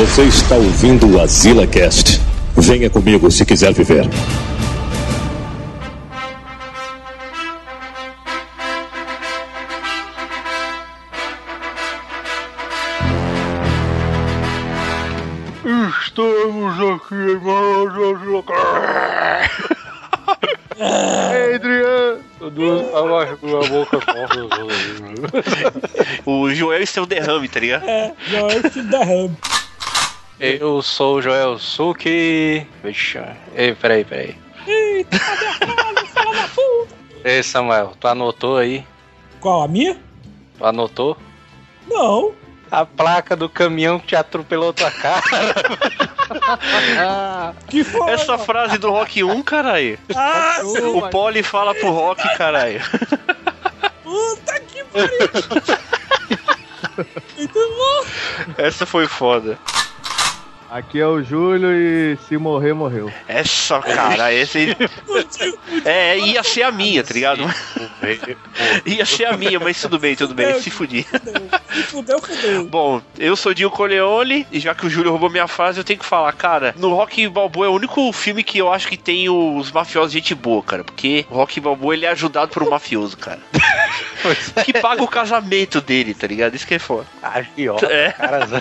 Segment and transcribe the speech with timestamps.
[0.00, 2.22] Você está ouvindo o Azila Cast.
[2.56, 4.08] Venha comigo se quiser viver.
[16.00, 17.36] Estamos aqui em
[21.54, 22.24] Adriano!
[22.96, 23.98] Abaixo da boca
[26.24, 27.86] O Joel e seu derrame, tá ligado?
[27.86, 29.36] É, Joel se derrame.
[30.40, 32.66] Eu sou o Joel Suki.
[32.82, 33.18] Vixe,
[33.54, 34.36] ei, peraí, peraí.
[34.66, 36.94] Eita, cadê a frase, fala da puta?
[37.24, 38.84] Ei, Samuel, tu anotou aí?
[39.40, 39.98] Qual, a minha?
[40.58, 41.16] Tu anotou?
[41.88, 42.32] Não.
[42.70, 45.20] A placa do caminhão que te atropelou tua cara.
[47.68, 48.08] Que foi?
[48.12, 49.98] Essa frase do Rock 1, caralho.
[50.14, 52.80] Ah, O Poli fala pro Rock, caralho.
[54.04, 55.18] puta que pariu.
[57.36, 58.04] Muito bom.
[58.58, 59.58] Essa foi foda.
[60.70, 63.12] Aqui é o Júlio e se morrer, morreu.
[63.26, 64.76] Essa, cara, esse.
[65.84, 67.42] É, ia ser a minha, tá ligado?
[68.86, 71.04] Ia ser a minha, mas tudo bem, tudo bem, se fudir.
[71.74, 72.64] Se fudeu, fudeu.
[72.66, 75.98] Bom, eu sou Dio Corleone e já que o Júlio roubou minha frase, eu tenho
[75.98, 79.28] que falar, cara, no Rock Balboa é o único filme que eu acho que tem
[79.28, 83.16] os mafiosos gente boa, cara, porque o Rock Balboa ele é ajudado por um mafioso,
[83.16, 83.40] cara.
[84.64, 86.54] que paga o casamento dele, tá ligado?
[86.54, 87.06] Isso que é foda.
[87.20, 88.12] Agiota, É.
[88.12, 88.60] carazão.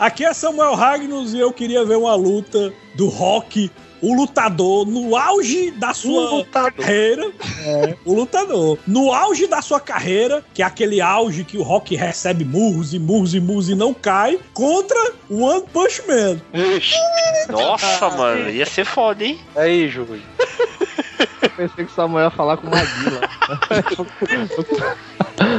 [0.00, 3.70] Aqui é Samuel Ragnos e eu queria ver uma luta do Rock,
[4.00, 7.30] o lutador, no auge da sua carreira.
[7.62, 8.78] É, o lutador.
[8.86, 12.98] No auge da sua carreira, que é aquele auge que o Rock recebe murros e
[12.98, 16.40] murros e murros e não cai, contra o One Punch Man.
[17.52, 19.38] Nossa, mano, ia ser foda, hein?
[19.54, 20.22] Aí, Júlio.
[21.42, 23.20] Eu pensei que o Samuel ia falar com o Maguila.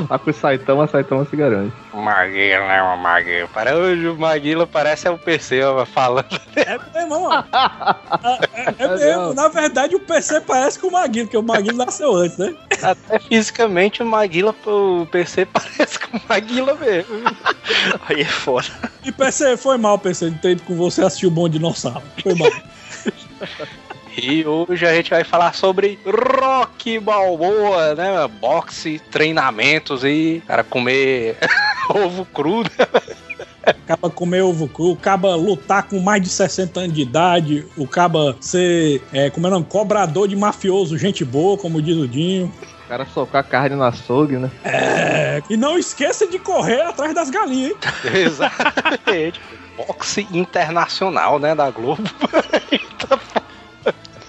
[0.09, 1.73] Lá com o Saitama, Saitama se garante.
[1.93, 3.47] Maguila, né, uma Maguila.
[3.47, 6.39] Para hoje o Maguila parece é o PC ó, falando.
[6.55, 7.43] É mesmo, ó.
[8.53, 9.33] É, é mesmo.
[9.33, 12.55] Na verdade, o PC parece com o Maguilo, porque o Maguilo nasceu antes, né?
[12.81, 17.15] Até fisicamente o Maguila, o PC parece com o Maguila mesmo.
[18.09, 18.67] Aí é foda.
[19.03, 22.03] E PC, foi mal, PC, de ter ido com você assistir o Bom Dinossauro.
[22.21, 22.51] Foi mal.
[24.17, 28.27] E hoje a gente vai falar sobre rock balboa, né?
[28.39, 31.37] Boxe, treinamentos e cara comer
[31.89, 32.63] ovo cru.
[32.63, 33.15] né?
[33.63, 38.35] Acaba comer ovo cru, acaba lutar com mais de 60 anos de idade, o caba
[38.41, 39.65] ser, é, como é o nome?
[39.65, 42.51] Cobrador de mafioso, gente boa, como diz o Dinho.
[42.85, 44.51] O cara socar carne no açougue, né?
[44.65, 47.77] É, e não esqueça de correr atrás das galinhas, hein?
[48.13, 49.39] Exatamente.
[49.77, 51.55] Boxe internacional, né?
[51.55, 52.03] Da Globo.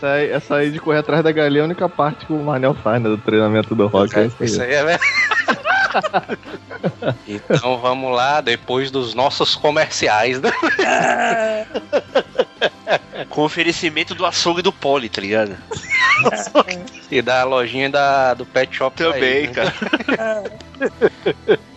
[0.03, 2.43] Essa aí, essa aí de correr atrás da galinha é a única parte que o
[2.43, 3.09] Manel faz, né?
[3.09, 4.19] Do treinamento do rock.
[4.19, 4.47] É isso aí.
[4.47, 5.13] Isso aí é verdade.
[7.29, 10.51] Então vamos lá, depois dos nossos comerciais, né?
[13.29, 15.57] Com oferecimento do açougue do Poli, tá ligado?
[17.11, 19.53] E da lojinha da, do Pet Shop Também, aí, né?
[19.53, 19.73] cara.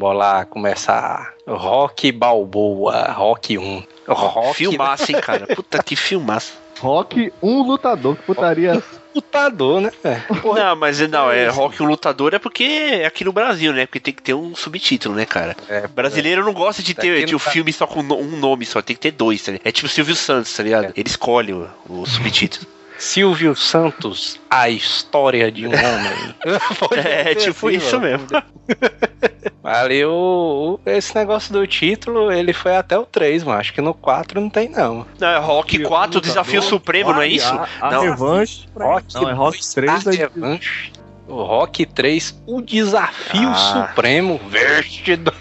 [0.00, 1.34] Vamos lá começar.
[1.46, 3.82] Rock Balboa, Rock 1.
[4.08, 5.46] Rock Filmaço, hein, cara?
[5.54, 6.54] Puta que filmaço.
[6.78, 8.82] Rock, um lutador que putaria.
[9.14, 9.92] lutador, né?
[10.02, 10.22] velho?
[10.42, 13.84] Não, mas não, é Rock o Lutador é porque é aqui no Brasil, né?
[13.84, 15.54] Porque tem que ter um subtítulo, né, cara?
[15.68, 18.80] É, Brasileiro não gosta de ter não um tá- filme só com um nome só,
[18.80, 19.66] tem que ter dois, tá ligado?
[19.68, 20.94] É tipo Silvio Santos, tá ligado?
[20.96, 22.66] Ele escolhe o, o subtítulo.
[23.00, 26.34] Silvio Santos, a história de um homem.
[27.04, 28.18] É ser tipo assim, isso mano.
[28.28, 28.42] mesmo.
[29.62, 33.60] Ali o, o- esse negócio do título, ele foi até o 3, mano.
[33.60, 35.06] Acho que no 4 não tem, não.
[35.18, 37.46] Não, é Rock 4, Desafio Supremo, não é isso?
[37.52, 38.02] A, a Não.
[38.02, 38.66] revanche.
[38.74, 40.92] Rock Não, é Rock 2, 3 a da- revanche.
[41.30, 43.88] Rock 3, o desafio Ah.
[43.88, 45.32] supremo vestido.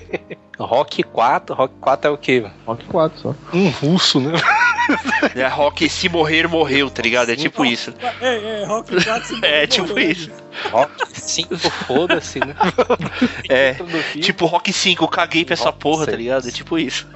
[0.58, 2.46] Rock 4, Rock 4 é o quê?
[2.64, 3.34] Rock 4 só.
[3.52, 4.32] Um russo, né?
[5.34, 7.30] É Rock se morrer, morreu, tá ligado?
[7.30, 7.94] É tipo isso.
[8.20, 10.30] É, é, Rock 4 se É tipo isso.
[10.70, 12.54] Rock 5, foda-se, né?
[13.48, 13.76] É.
[14.20, 16.18] Tipo Rock 5, eu caguei pra essa porra, tá seis.
[16.18, 16.48] ligado?
[16.48, 17.06] É tipo isso.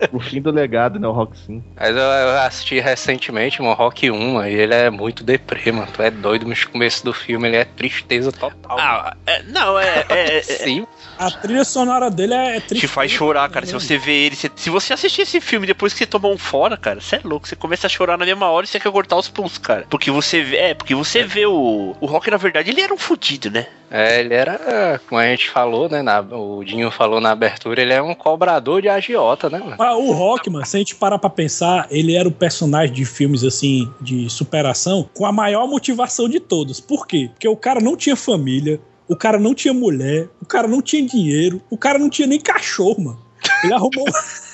[0.12, 1.06] o fim do legado, né?
[1.08, 1.64] O Rock 5.
[1.76, 5.88] Mas eu, eu assisti recentemente, mano, Rock 1, e ele é muito deprê, mano.
[5.92, 8.78] Tu é doido no começo do filme, ele é tristeza total.
[8.78, 10.04] Ah, é, não, é.
[10.08, 10.86] é, é Sim.
[11.18, 12.86] A trilha sonora dele é triste.
[12.86, 13.66] te faz chorar, cara.
[13.66, 16.38] Se você vê ele, você- se você assistir esse filme depois que você tomou um
[16.38, 17.48] fora, cara, você é louco.
[17.48, 19.84] Você começa a chorar na mesma hora e você quer cortar os pulsos, cara.
[19.90, 21.96] Porque você vê, é, porque você vê o.
[22.00, 23.66] O Rock, na verdade, ele era um fudido, né?
[23.90, 26.02] É, ele era, como a gente falou, né?
[26.02, 29.76] na- o Dinho falou na abertura, ele é um cobrador de agiota, né, mano?
[29.96, 33.44] O Rock, mano, se a gente parar pra pensar, ele era o personagem de filmes
[33.44, 36.80] assim, de superação, com a maior motivação de todos.
[36.80, 37.30] Por quê?
[37.32, 41.02] Porque o cara não tinha família, o cara não tinha mulher, o cara não tinha
[41.02, 43.18] dinheiro, o cara não tinha nem cachorro, mano.
[43.64, 44.06] Ele arrumou.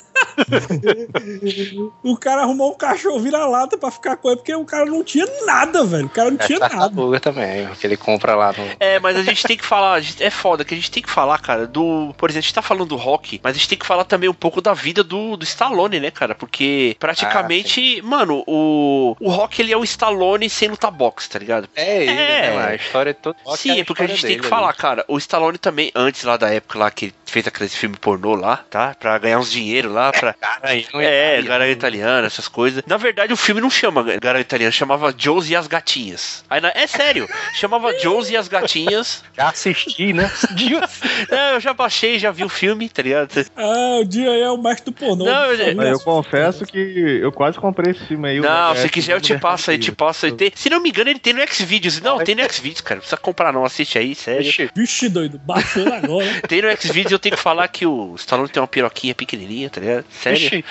[2.02, 5.26] o cara arrumou um cachorro vira-lata pra ficar com ele, porque o cara não tinha
[5.44, 6.06] nada, velho.
[6.06, 6.74] O cara não É tinha nada.
[6.78, 8.64] tartaruga também, que ele compra lá no.
[8.80, 11.38] É, mas a gente tem que falar, é foda que a gente tem que falar,
[11.38, 12.14] cara, do.
[12.16, 14.28] Por exemplo, a gente tá falando do rock, mas a gente tem que falar também
[14.28, 16.34] um pouco da vida do, do Stallone, né, cara?
[16.34, 19.16] Porque praticamente, mano, o.
[19.20, 21.68] O rock ele é o Stallone sem lutar boxe, tá ligado?
[21.74, 22.50] É ele, É.
[22.56, 22.66] né?
[22.68, 23.36] A história é toda.
[23.56, 25.04] Sim, é porque a gente tem que falar, cara.
[25.08, 28.58] O Stallone também, antes lá da época lá que ele fez aquele filme pornô lá,
[28.70, 28.94] tá?
[28.98, 30.36] Pra ganhar uns dinheiro lá, pra.
[30.62, 31.48] Garanhão É, italiano.
[31.48, 32.82] Garagem Italiana, essas coisas.
[32.86, 36.44] Na verdade, o filme não chama Garagem Italiana, chamava Josie e as Gatinhas.
[36.48, 37.28] Aí, na- é sério,
[37.58, 39.24] chamava Josie e as Gatinhas.
[39.36, 40.30] Já assisti, né?
[41.30, 43.44] É, eu já baixei, já vi o filme, tá ligado?
[43.56, 45.24] Ah, o dia aí é o mestre do pornô.
[45.24, 48.40] Não, eu- eu confesso que eu quase comprei esse filme aí.
[48.40, 50.32] Não, se quiser eu te Mulher passo aí, te passo aí.
[50.32, 52.00] Tem- se não me engano, ele tem no Xvideos.
[52.00, 52.96] Não, tem no Xvideos, cara.
[52.96, 54.44] Não precisa comprar não, assiste aí, sério.
[54.44, 56.26] Vixe, Vixe, doido, baixou agora.
[56.48, 59.80] Tem no Xvideos eu tenho que falar que o Stallone tem uma piroquinha pequenininha, tá
[59.80, 60.04] ligado?
[60.10, 60.38] Sério.
[60.38, 60.64] vixe.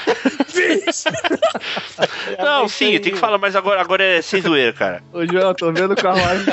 [0.54, 1.10] Vixe.
[2.40, 5.04] Não, sim, tem que falar, mas agora, agora é sem zoeira, cara.
[5.12, 6.46] Ô, João, eu tô vendo o carruagem.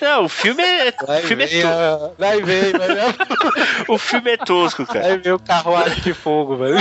[0.00, 0.92] Não, o filme é.
[1.06, 1.68] Vai O filme é, ver, to...
[1.68, 3.14] a- vai ver, vai ver,
[3.88, 5.00] o filme é tosco, cara.
[5.08, 6.76] vai ver o carruagem de fogo, velho.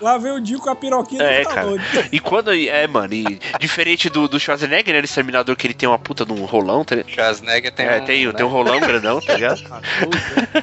[0.00, 1.60] Lá vem o Dio, com a piroquinha É, do cara.
[1.76, 2.08] Stallone.
[2.12, 2.52] E quando.
[2.54, 5.00] É, mano, e diferente do, do Schwarzenegger, né?
[5.00, 7.12] No Exterminador, que ele tem uma puta de um rolão, tá ligado?
[7.12, 8.32] Schwarzenegger tem É, um, tem, né?
[8.32, 9.60] tem um rolão grandão, tá ligado?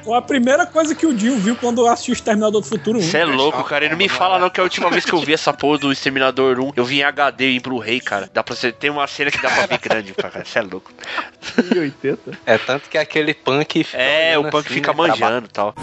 [0.03, 3.01] Foi a primeira coisa que o Dio viu quando assistiu o Exterminador do Futuro 1.
[3.01, 3.85] Você é louco, cara.
[3.85, 5.91] E não me fala não que a última vez que eu vi essa porra do
[5.91, 8.30] Exterminador 1, eu vi em HD e em Blu-ray, cara.
[8.33, 8.71] Dá pra você.
[8.71, 10.44] Tem uma cena que dá pra ver grande, cara.
[10.44, 10.91] Você é louco.
[11.75, 12.39] 80.
[12.45, 15.75] É tanto que aquele punk fica É, o punk assim, fica né, manjando e tal.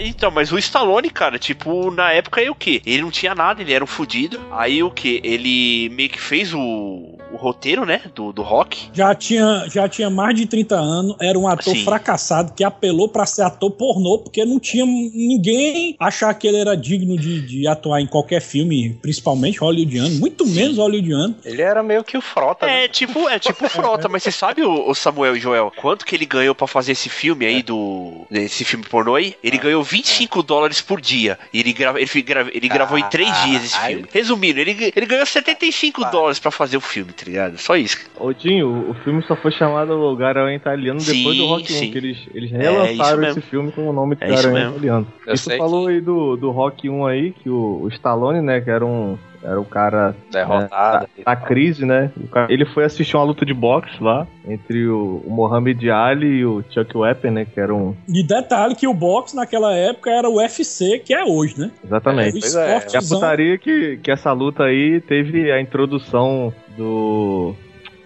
[0.00, 2.82] Então, mas o Stallone, cara, tipo, na época aí o que?
[2.86, 4.40] Ele não tinha nada, ele era um fudido.
[4.50, 5.20] Aí o que?
[5.24, 8.02] Ele meio que fez o, o roteiro, né?
[8.14, 8.90] Do, do rock.
[8.92, 11.84] Já tinha, já tinha mais de 30 anos, era um ator Sim.
[11.84, 16.76] fracassado que apelou pra ser ator pornô, porque não tinha ninguém achar que ele era
[16.76, 21.36] digno de, de atuar em qualquer filme, principalmente hollywoodiano, muito menos hollywoodiano.
[21.44, 22.84] Ele era meio que o frota, né?
[22.84, 26.14] É, tipo, é tipo frota, mas você sabe, o, o Samuel e Joel, quanto que
[26.14, 28.26] ele ganhou pra fazer esse filme aí do.
[28.30, 29.34] Esse filme pornô aí?
[29.42, 31.38] Ele ganhou 25 dólares por dia.
[31.52, 33.94] E ele, grava, ele, grava- ele gravou em 3 dias esse Caralho.
[33.96, 34.08] filme.
[34.12, 37.58] Resumindo, ele, ele ganhou 75 dólares pra fazer o filme, tá ligado?
[37.58, 37.98] Só isso.
[38.18, 41.90] Ô, Dinho, o filme só foi chamado Garanhão Italiano depois Sim, do Rock 1, sim.
[41.90, 44.54] que eles, eles É, relançaram isso esse filme com o nome de É isso Garanhão
[44.72, 44.76] mesmo.
[44.76, 45.06] Italiano.
[45.26, 48.60] Eu e sei falou aí do, do Rock 1 aí, que o, o Stallone, né,
[48.60, 51.06] que era um, era o cara Derrotado.
[51.24, 52.10] da crise, né?
[52.16, 56.38] O cara- Ele foi assistir uma luta de boxe lá, entre o, o Mohamed Ali
[56.38, 57.94] e o Chuck Weapon, né, que era um...
[58.08, 61.70] E detalhe que o boxe naquela época era o UFC, que é hoje, né?
[61.84, 62.38] Exatamente.
[62.56, 62.86] é.
[62.92, 67.54] E a putaria que, que essa luta aí teve a introdução do.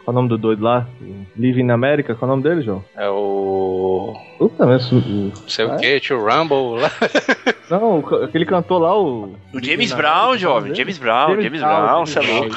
[0.04, 0.88] Qual é o nome do doido lá?
[1.36, 2.14] Living na América?
[2.14, 2.84] Qual é o nome dele, João?
[2.96, 4.14] É o.
[4.38, 4.90] Puta, mas.
[5.46, 6.90] sei o que, tio Rumble lá.
[7.72, 9.34] Não, aquele cantor lá, o.
[9.52, 10.72] O James Brown, jovem.
[10.72, 12.56] é James Brown, James Brown, você é louco.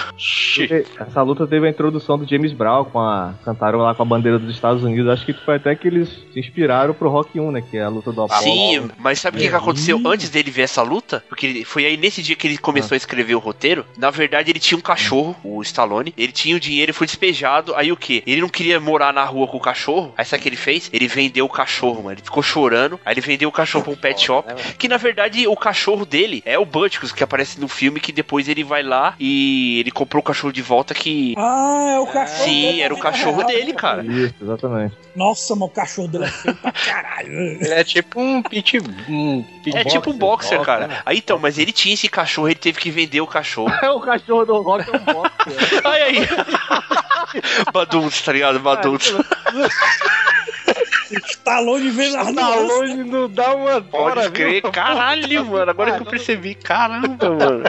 [0.99, 3.33] Essa luta teve a introdução do James Brown com a.
[3.45, 5.09] Cantaram lá com a bandeira dos Estados Unidos.
[5.09, 7.61] Acho que foi até que eles se inspiraram pro Rock 1, né?
[7.61, 8.41] Que é a luta do Apollo.
[8.41, 11.23] Sim, mas sabe o que, que aconteceu antes dele ver essa luta?
[11.29, 13.85] Porque foi aí nesse dia que ele começou a escrever o roteiro.
[13.97, 16.13] Na verdade, ele tinha um cachorro, o Stallone.
[16.17, 17.73] Ele tinha o dinheiro e foi despejado.
[17.75, 18.21] Aí o que?
[18.27, 20.13] Ele não queria morar na rua com o cachorro.
[20.17, 20.89] Aí sabe o que ele fez?
[20.91, 22.11] Ele vendeu o cachorro, mano.
[22.11, 22.99] Ele ficou chorando.
[23.05, 24.53] Aí ele vendeu o cachorro pra um pet shop.
[24.77, 27.99] Que na verdade o cachorro dele é o Butkus que aparece no filme.
[27.99, 30.93] Que depois ele vai lá e ele comprou o cachorro de volta.
[30.93, 33.75] Que Ah, é o cachorro sim, dele era o cachorro vida dele, real.
[33.77, 34.03] cara.
[34.05, 34.95] Isso, exatamente.
[35.15, 37.31] Nossa, mas o cachorro dele é feio pra caralho.
[37.31, 38.79] Ele é tipo um pit.
[39.07, 40.87] Um pit É tipo um boxer, boxer, cara.
[40.87, 41.01] né?
[41.05, 43.71] Aí então, mas ele tinha esse cachorro, ele teve que vender o cachorro.
[43.95, 45.31] o cachorro do Rock é um boxe.
[45.85, 46.15] Ai, aí.
[47.73, 48.59] Baduns, tá ligado?
[48.59, 49.13] Baduns.
[51.25, 54.71] Stallone vê nas Stallone não dá uma Pode hora, crer, viu?
[54.71, 55.71] caralho, mano.
[55.71, 57.63] Agora que eu percebi, caramba, mano.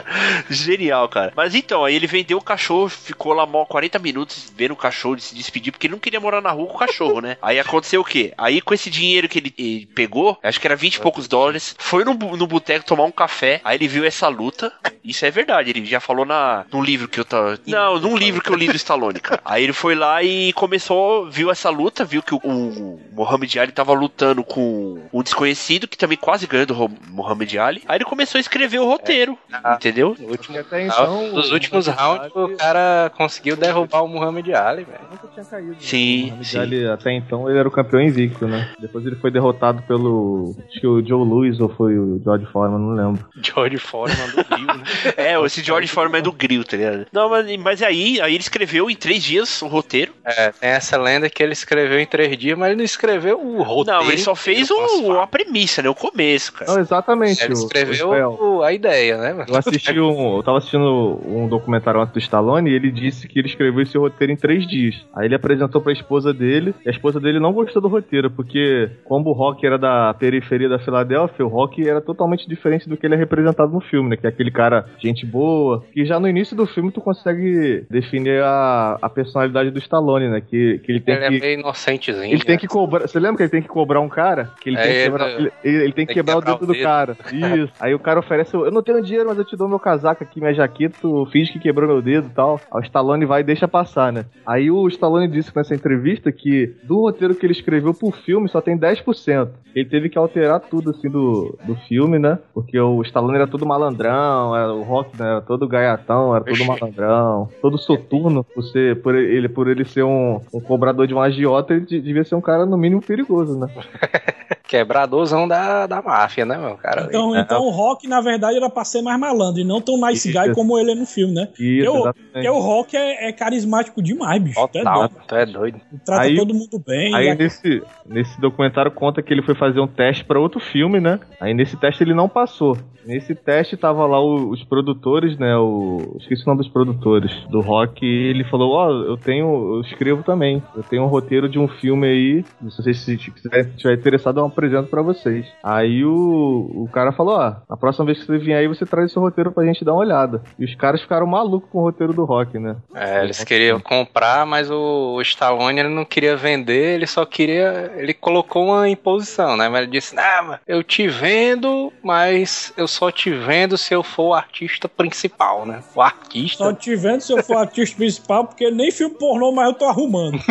[0.49, 1.33] Genial, cara.
[1.35, 5.15] Mas então, aí ele vendeu o cachorro, ficou lá mó 40 minutos vendo o cachorro
[5.15, 7.37] ele se despedir, porque ele não queria morar na rua com o cachorro, né?
[7.41, 8.33] Aí aconteceu o quê?
[8.37, 11.75] Aí com esse dinheiro que ele, ele pegou, acho que era 20 e poucos dólares,
[11.77, 14.71] foi no, no boteco tomar um café, aí ele viu essa luta.
[15.03, 17.59] Isso é verdade, ele já falou na, num livro que eu tava.
[17.65, 19.41] Não, num livro que eu li do Stallone, cara.
[19.45, 22.99] Aí ele foi lá e começou, viu essa luta, viu que o, o
[23.37, 27.83] Muhammad Ali tava lutando com um desconhecido que também quase ganhou do Muhammad Ali.
[27.87, 29.37] Aí ele começou a escrever o roteiro,
[29.75, 30.15] entendeu?
[30.19, 34.83] No último, Até então, nos últimos rounds, Muhammad o cara conseguiu derrubar o Muhammad Ali,
[34.83, 34.99] velho.
[35.11, 35.71] nunca tinha caído.
[35.71, 35.77] né?
[35.79, 36.59] Sim, Muhammad sim.
[36.59, 38.73] Ali, até então ele era o campeão invicto, né?
[38.79, 40.55] Depois ele foi derrotado pelo.
[40.69, 43.25] Acho que o Joe Louis ou foi o George Foreman, não lembro.
[43.41, 44.83] George Foreman do Rio, né?
[45.17, 47.05] É, esse George Foreman é do grill, tá ligado?
[47.11, 50.13] Não, mas, mas aí, aí ele escreveu em três dias o roteiro.
[50.25, 53.61] É, tem essa lenda que ele escreveu em três dias, mas ele não escreveu o
[53.63, 54.01] roteiro.
[54.01, 55.23] Não, ele só fez falar.
[55.23, 55.89] a premissa, né?
[55.89, 56.71] O começo, cara.
[56.71, 57.43] Não, exatamente.
[57.43, 59.33] Ele escreveu o- a ideia, né?
[59.33, 59.45] mano?
[59.49, 60.37] Eu assisti um.
[60.37, 63.97] Eu tava assistindo um documentário antes do Stallone e ele disse que ele escreveu esse
[63.97, 64.95] roteiro em três dias.
[65.15, 68.89] Aí ele apresentou pra esposa dele, e a esposa dele não gostou do roteiro, porque
[69.05, 73.05] como o Rock era da periferia da Filadélfia, o Rock era totalmente diferente do que
[73.05, 74.17] ele é representado no filme, né?
[74.17, 75.83] Que é aquele cara, gente boa.
[75.93, 80.41] Que já no início do filme tu consegue definir a, a personalidade do Stallone, né?
[80.41, 81.39] Que, que ele tem Ele é que.
[81.39, 82.25] meio inocentezinho.
[82.33, 82.59] Ele tem né?
[82.59, 83.06] que cobrar.
[83.07, 84.51] Você lembra que ele tem que cobrar um cara?
[84.61, 86.73] Que ele É, tem que quebrar, ele, ele- ele tem que quebrar o dedo do
[86.79, 87.17] cara.
[87.31, 87.73] Isso.
[87.79, 88.55] Aí o cara oferece.
[88.55, 90.95] Eu não tenho dinheiro, mas eu te dou meu casaco aqui, minha jaqueta.
[91.01, 92.59] Tu finge que quebrou meu dedo e tal.
[92.71, 94.25] Aí o Stallone vai e deixa passar, né?
[94.45, 98.61] Aí o Stallone disse nessa entrevista que do roteiro que ele escreveu pro filme só
[98.61, 99.49] tem 10%.
[99.75, 102.39] Ele teve que alterar tudo assim do, do filme, né?
[102.53, 106.57] Porque o Stallone era todo malandrão, era o Rock né, era todo gaiatão, era todo
[106.65, 108.45] malandrão, todo soturno.
[108.55, 112.23] Você, por ele, por ele ser um, um cobrador de um agiota, ele de- devia
[112.23, 113.67] ser um cara no mínimo perigoso, né?
[114.67, 117.05] Quebradorzão da, da máfia, né, meu cara?
[117.07, 117.41] Então, É.
[117.41, 120.39] então o Rock, na verdade, era pra ser mais malandro e não tão nice Isso.
[120.39, 121.47] guy como ele é no filme, né?
[121.59, 122.13] Isso, Eu-.
[122.33, 124.67] Porque o Rock é, é carismático demais, bicho.
[124.71, 125.15] Tu é doido.
[125.27, 125.77] tu é doido.
[125.91, 127.15] Ele Trata Aí- todo mundo bem.
[127.15, 130.99] Aí e nesse, nesse documentário conta que ele foi fazer um teste pra outro filme,
[130.99, 131.19] né?
[131.39, 132.77] Aí nesse teste ele não passou.
[133.05, 135.55] Nesse teste tava lá o- os produtores, né?
[135.55, 138.05] O esqueci o nome dos produtores do rock.
[138.05, 140.61] E ele falou: Ó, eu tenho, eu escrevo também.
[140.75, 142.45] Eu tenho um roteiro de um filme aí.
[142.61, 145.45] Não sei se quiser, se estiver interessado, eu apresento pra vocês.
[145.63, 149.11] Aí o, o cara falou: Ó, na próxima vez que você vier aí, você traz
[149.11, 150.41] esse roteiro pra gente dar uma olhada.
[150.57, 152.75] E os caras ficaram malucos com o roteiro do rock, né?
[152.95, 157.93] É, eles queriam comprar, mas o, o Stallone ele não queria vender, ele só queria.
[157.95, 159.69] Ele colocou uma imposição, né?
[159.69, 164.01] Mas ele disse: Ah, mas eu te vendo, mas eu só te vendo se eu
[164.01, 165.83] for o artista principal, né?
[165.93, 166.63] O artista.
[166.63, 169.85] Só te vendo se eu for artista principal, porque nem filme pornô, mas eu tô
[169.85, 170.37] arrumando.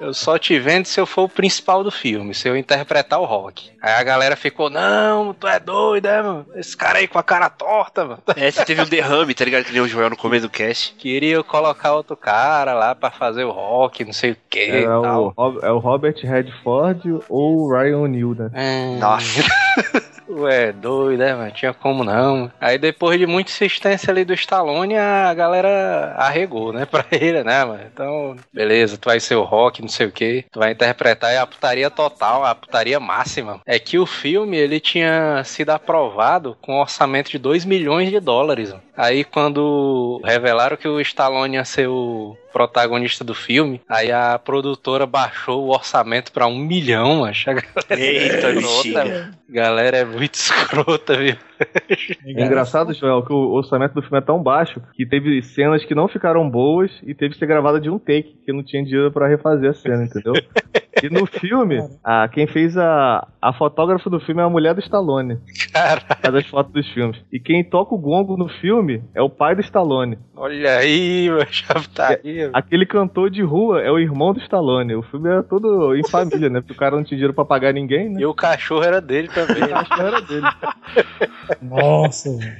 [0.00, 3.24] Eu só te vendo se eu for o principal do filme, se eu interpretar o
[3.24, 3.70] rock.
[3.80, 6.46] Aí a galera ficou: Não, tu é doido, é, mano?
[6.54, 8.22] Esse cara aí com a cara torta, mano.
[8.36, 9.64] É, você teve um derrame, tá ligado?
[9.64, 10.94] Que nem o Joel no começo do cast.
[10.94, 14.70] Queria colocar outro cara lá pra fazer o rock, não sei o que.
[14.70, 18.98] É, o, é o Robert Redford ou o Ryan O'Neill, né?
[18.98, 19.42] Nossa.
[20.30, 21.50] Ué, doido, né, mano?
[21.52, 22.52] Tinha como não.
[22.60, 27.64] Aí depois de muita insistência ali do Stallone, a galera arregou, né, pra ele, né,
[27.64, 27.82] mano?
[27.90, 30.44] Então, beleza, tu vai ser o rock, não sei o que.
[30.52, 33.60] Tu vai interpretar a putaria total, a putaria máxima.
[33.66, 38.20] É que o filme, ele tinha sido aprovado com um orçamento de 2 milhões de
[38.20, 38.70] dólares.
[38.70, 38.82] mano.
[38.98, 45.06] Aí quando revelaram que o Stallone ia ser o protagonista do filme, aí a produtora
[45.06, 47.48] baixou o orçamento pra um milhão, macho.
[47.48, 51.36] A galera Eita, é escrota, Galera é muito escrota, viu?
[52.26, 55.94] É engraçado, Joel, que o orçamento do filme é tão baixo que teve cenas que
[55.94, 59.12] não ficaram boas e teve que ser gravada de um take, que não tinha dinheiro
[59.12, 60.32] pra refazer a cena, entendeu?
[61.02, 64.80] e no filme, a, quem fez a, a fotógrafa do filme é a mulher do
[64.80, 65.38] Stallone,
[65.72, 67.18] Cara, faz as fotos dos filmes.
[67.32, 70.18] E quem toca o gongo no filme é o pai do Stallone.
[70.36, 72.50] olha aí, meu chaputaria.
[72.52, 74.94] Aquele cantor de rua é o irmão do Stallone.
[74.94, 76.60] O filme era todo em família, né?
[76.60, 78.20] Porque o cara não tinha dinheiro pra pagar ninguém, né?
[78.20, 79.60] E o cachorro era dele também.
[79.62, 79.72] né?
[79.78, 80.46] Acho que era dele.
[81.62, 82.56] Nossa, velho.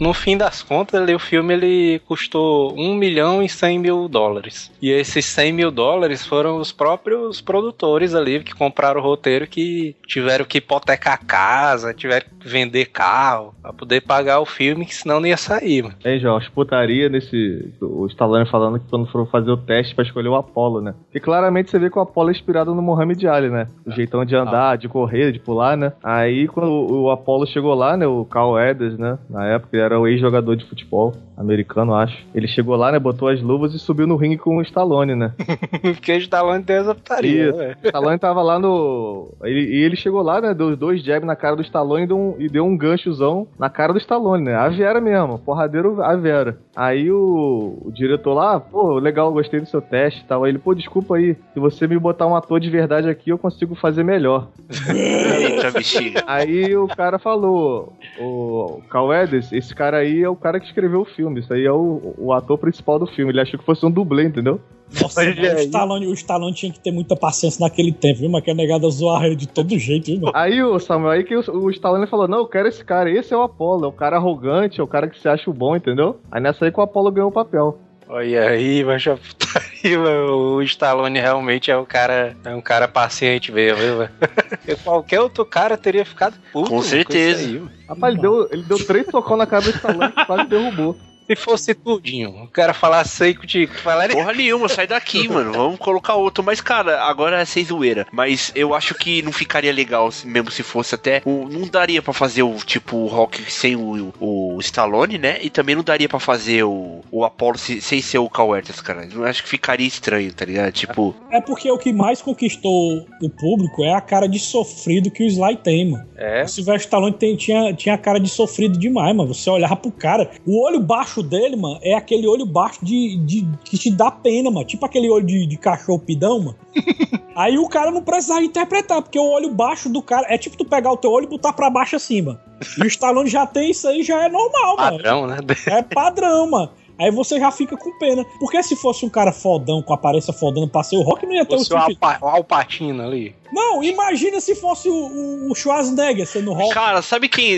[0.00, 4.72] No fim das contas, ali, o filme ele custou 1 milhão e 100 mil dólares.
[4.82, 9.94] E esses 100 mil dólares foram os próprios produtores ali que compraram o roteiro que
[10.06, 14.94] tiveram que hipotecar a casa, tiveram que vender carro pra poder pagar o filme, que
[14.94, 15.94] senão não ia sair, mano.
[16.04, 17.72] Hein, João, as putaria nesse.
[17.80, 20.94] O Stallone falando que quando foram fazer o teste pra escolher o Apollo, né?
[21.04, 23.68] Porque claramente você vê que o Apollo é inspirado no Muhammad Ali, né?
[23.86, 25.92] O jeitão de andar, de correr, de pular, né?
[26.02, 28.06] Aí quando o o Apollo chegou lá, né?
[28.06, 29.18] O Carl Edwards, né?
[29.28, 32.24] Na época era o ex-jogador de futebol americano, acho.
[32.34, 35.32] Ele chegou lá, né, botou as luvas e subiu no ringue com o Stallone, né?
[35.94, 37.58] Porque o Stallone tem essa putaria, Isso.
[37.58, 37.76] né?
[37.82, 39.28] O Stallone tava lá no.
[39.42, 40.54] ele- E ele, chegou lá, né?
[40.54, 43.46] Deu os dois jabs na cara do Stallone e deu, um, e deu um ganchozão
[43.58, 44.54] na cara do Stallone, né?
[44.54, 46.58] A Vera mesmo, porradeiro a Vera.
[46.76, 50.44] Aí o, o diretor lá, pô, legal, gostei do seu teste e tal.
[50.44, 53.38] Aí ele, pô, desculpa aí, se você me botar um ator de verdade aqui, eu
[53.38, 54.48] consigo fazer melhor.
[54.94, 56.22] Eita, bexiga.
[56.26, 61.00] Aí o cara falou, o Carl Weathers, esse cara aí é o cara que escreveu
[61.02, 63.32] o filme, isso aí é o, o ator principal do filme.
[63.32, 64.60] Ele achou que fosse um dublê, entendeu?
[65.00, 65.60] Nossa, mano, o.
[65.60, 68.30] Stallone, o Stallone tinha que ter muita paciência naquele tempo, viu?
[68.30, 70.32] Mas que a negada zoar ele de todo jeito, viu, mano?
[70.34, 73.32] Aí o Samuel, aí que o, o Stallone falou: Não, eu quero esse cara, esse
[73.32, 75.74] é o Apollo, é o cara arrogante, é o cara que se acha o bom,
[75.74, 76.20] entendeu?
[76.30, 77.78] Aí nessa aí que o Apollo ganhou o papel.
[78.06, 80.56] Olha aí, mas putaria, mano.
[80.56, 84.08] o Stallone realmente é um cara, é um cara paciente mesmo, viu,
[84.84, 87.42] Qualquer outro cara teria ficado puto Com certeza.
[87.42, 87.86] isso aí.
[87.88, 90.96] Rapaz, ele deu, ele deu três socão na cara do Stallone que quase derrubou.
[91.26, 94.16] Se fosse tudinho, o cara falasse aí contigo, falaria.
[94.16, 95.52] Porra nenhuma, sai daqui, mano.
[95.52, 96.44] Vamos colocar outro.
[96.44, 98.06] Mas, cara, agora é sem zoeira.
[98.12, 101.22] Mas eu acho que não ficaria legal, se- mesmo se fosse até.
[101.24, 105.38] o- não daria pra fazer o tipo o Rock sem o, o Stallone, né?
[105.40, 108.80] E também não daria pra fazer o, o Apollo se- sem ser o Carl Weathers,
[108.80, 109.08] cara.
[109.12, 110.72] Eu acho que ficaria estranho, tá ligado?
[110.72, 115.22] Tipo, É porque o que mais conquistou o público é a cara de sofrido que
[115.24, 116.04] o Sly tem, mano.
[116.16, 119.32] É, O Sylvester Stallone tem- tinha, tinha a cara de sofrido demais, mano.
[119.32, 123.46] Você olhava pro cara, o olho baixo dele, mano, é aquele olho baixo de, de
[123.64, 124.66] que te dá pena, mano.
[124.66, 126.56] Tipo aquele olho de, de cachorro pidão, mano.
[127.36, 130.64] Aí o cara não precisava interpretar, porque o olho baixo do cara é tipo tu
[130.64, 132.38] pegar o teu olho e botar pra baixo mano.
[132.78, 134.96] E o Stallone já tem isso aí, já é normal, mano.
[134.98, 135.38] padrão, né?
[135.66, 136.70] É padrão, mano.
[136.96, 138.24] Aí você já fica com pena.
[138.38, 141.44] Porque se fosse um cara fodão, com aparência fodando pra ser o Rock, não ia
[141.44, 141.76] ter o.
[141.76, 143.34] Alpa- o Alpatino ali.
[143.54, 146.74] Não, imagina se fosse o, o- Schwarzenegger sendo o Rock.
[146.74, 147.56] cara, sabe quem.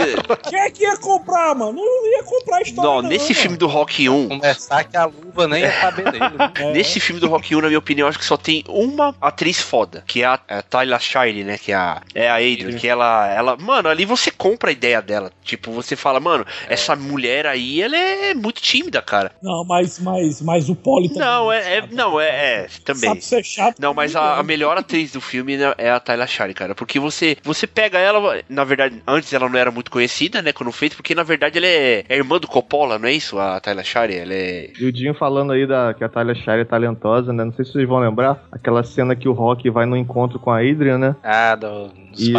[0.48, 1.72] Quem é que ia comprar, mano?
[1.72, 2.90] Não ia comprar a história.
[2.90, 3.40] Não, nesse mano.
[3.42, 6.18] filme do Rock 1, Começar que a luva nem ia caber nele.
[6.20, 6.52] né?
[6.66, 6.72] É.
[6.72, 10.02] Nesse filme do Rock 1, na minha opinião, acho que só tem uma atriz foda,
[10.06, 11.58] que é a, a Tyler Shire, né?
[11.58, 13.56] Que é a, é a Adrian, que ela, ela.
[13.56, 15.30] Mano, ali você compra a ideia dela.
[15.42, 19.32] Tipo, você fala, mano, essa mulher aí, ela é muito tímida, cara.
[19.42, 21.22] Não, mas, mas, mas o Poli também.
[21.28, 21.58] Não, é.
[21.76, 21.94] é- sabe.
[21.94, 22.26] não, é.
[22.28, 23.08] é também.
[23.10, 23.78] Sabe ser chato.
[23.78, 26.74] Não, mas a, a melhor atriz do filme né, é a Tyler Shire, cara.
[26.74, 30.72] Porque você você pega ela, na verdade, antes ela não era muito conhecida, né, quando
[30.72, 33.38] fez, porque na verdade ela é, é irmã do Coppola, não é isso?
[33.38, 34.70] A Tyler Shire, ela é...
[34.78, 37.44] E o Dinho falando aí da, que a Talia Shire é talentosa, né?
[37.44, 38.46] Não sei se vocês vão lembrar.
[38.50, 41.16] Aquela cena que o Rock vai no encontro com a Adrian, né?
[41.22, 42.32] Ah, do, dos E.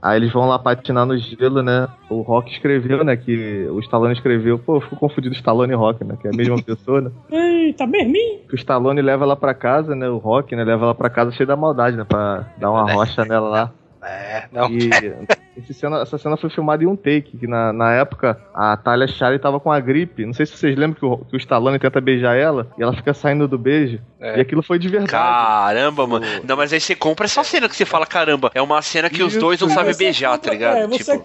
[0.00, 1.88] aí eles vão lá patinar no gelo, né?
[2.08, 3.16] O Rock escreveu, né?
[3.16, 4.58] Que o Stallone escreveu.
[4.58, 6.16] Pô, eu fico confundido Stallone e Rock, né?
[6.20, 7.10] Que é a mesma pessoa, né?
[7.30, 8.40] Eita, merminho.
[8.48, 10.08] Que o Stallone leva ela pra casa, né?
[10.08, 10.64] O Rock, né?
[10.64, 12.04] Leva ela pra casa cheio da maldade, né?
[12.04, 13.72] Pra dar uma rocha nela lá.
[14.02, 14.70] É, não.
[14.70, 14.88] E
[15.72, 19.38] cena- essa cena foi filmada em um take, que na, na época a Talia Shire
[19.38, 20.24] tava com a gripe.
[20.26, 22.92] Não sei se vocês lembram que o, que o Stallone tenta beijar ela e ela
[22.92, 23.98] fica saindo do beijo.
[24.20, 24.38] É.
[24.38, 25.10] E aquilo foi de verdade.
[25.12, 26.26] Caramba, mano.
[26.44, 29.22] Não, mas aí você compra essa cena que você fala, caramba, é uma cena que
[29.22, 30.76] os Isso, dois não sabem Você beijar, compra- tá ligado?
[30.78, 31.24] É, você, Tipo,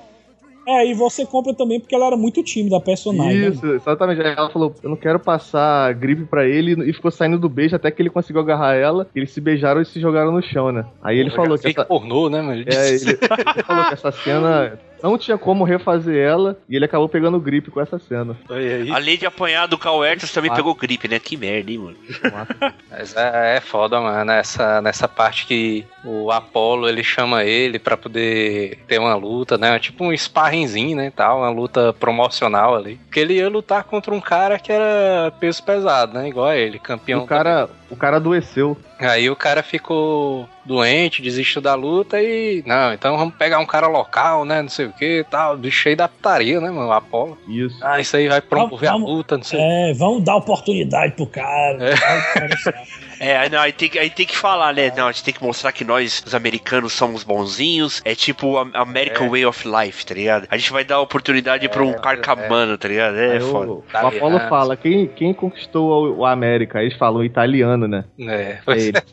[0.68, 3.40] é, e você compra também porque ela era muito tímida, a personagem.
[3.40, 3.48] né?
[3.50, 4.22] Isso, exatamente.
[4.22, 7.76] Aí ela falou: Eu não quero passar gripe pra ele e ficou saindo do beijo
[7.76, 9.08] até que ele conseguiu agarrar ela.
[9.16, 10.86] Eles se beijaram e se jogaram no chão, né?
[11.02, 12.64] Aí ele falou que essa, pornô, né, mano?
[12.68, 17.10] é, ele, ele falou que essa cena não tinha como refazer ela e ele acabou
[17.10, 18.38] pegando gripe com essa cena.
[18.94, 20.56] Além de apanhar do Cal Ertas, também Ah.
[20.56, 21.20] pegou gripe, né?
[21.20, 21.98] Que merda, hein, mano.
[22.90, 24.24] Mas é, é foda, mano.
[24.26, 29.78] Nessa, nessa parte que o Apollo ele chama ele pra poder ter uma luta, né?
[29.80, 31.12] Tipo um sparringzinho, né?
[31.14, 32.96] Tal, uma luta promocional ali.
[33.06, 36.30] Porque ele ia lutar contra um cara que era peso pesado, né?
[36.30, 37.24] Igual a ele, campeão.
[37.24, 38.78] o cara, o cara adoeceu.
[39.06, 42.64] Aí o cara ficou doente, desistiu da luta e.
[42.66, 44.62] Não, então vamos pegar um cara local, né?
[44.62, 45.58] Não sei o que tal.
[45.58, 46.88] Do cheio da putaria, né, mano?
[46.88, 47.38] O Apollo.
[47.48, 47.78] Isso.
[47.82, 51.14] Ah, isso aí vai promover Vamos- a luta, não sei o É, vamos dar oportunidade
[51.14, 51.78] pro cara.
[51.90, 51.94] É.
[53.24, 54.92] É, aí, não, aí, tem, que- aí tem que falar, né?
[54.96, 58.02] Não, a gente tem que mostrar que nós, os americanos, somos bonzinhos.
[58.04, 59.30] É tipo a American É.
[59.30, 60.48] Way of Life, tá ligado?
[60.50, 63.16] A gente vai dar oportunidade pra um É, carcamano, tá ligado?
[63.18, 63.72] É, Aí o, foda.
[63.72, 66.80] o Apolo fala: quem, quem conquistou o, o América?
[66.80, 68.04] Aí eles falam italiano, né?
[68.20, 68.60] É,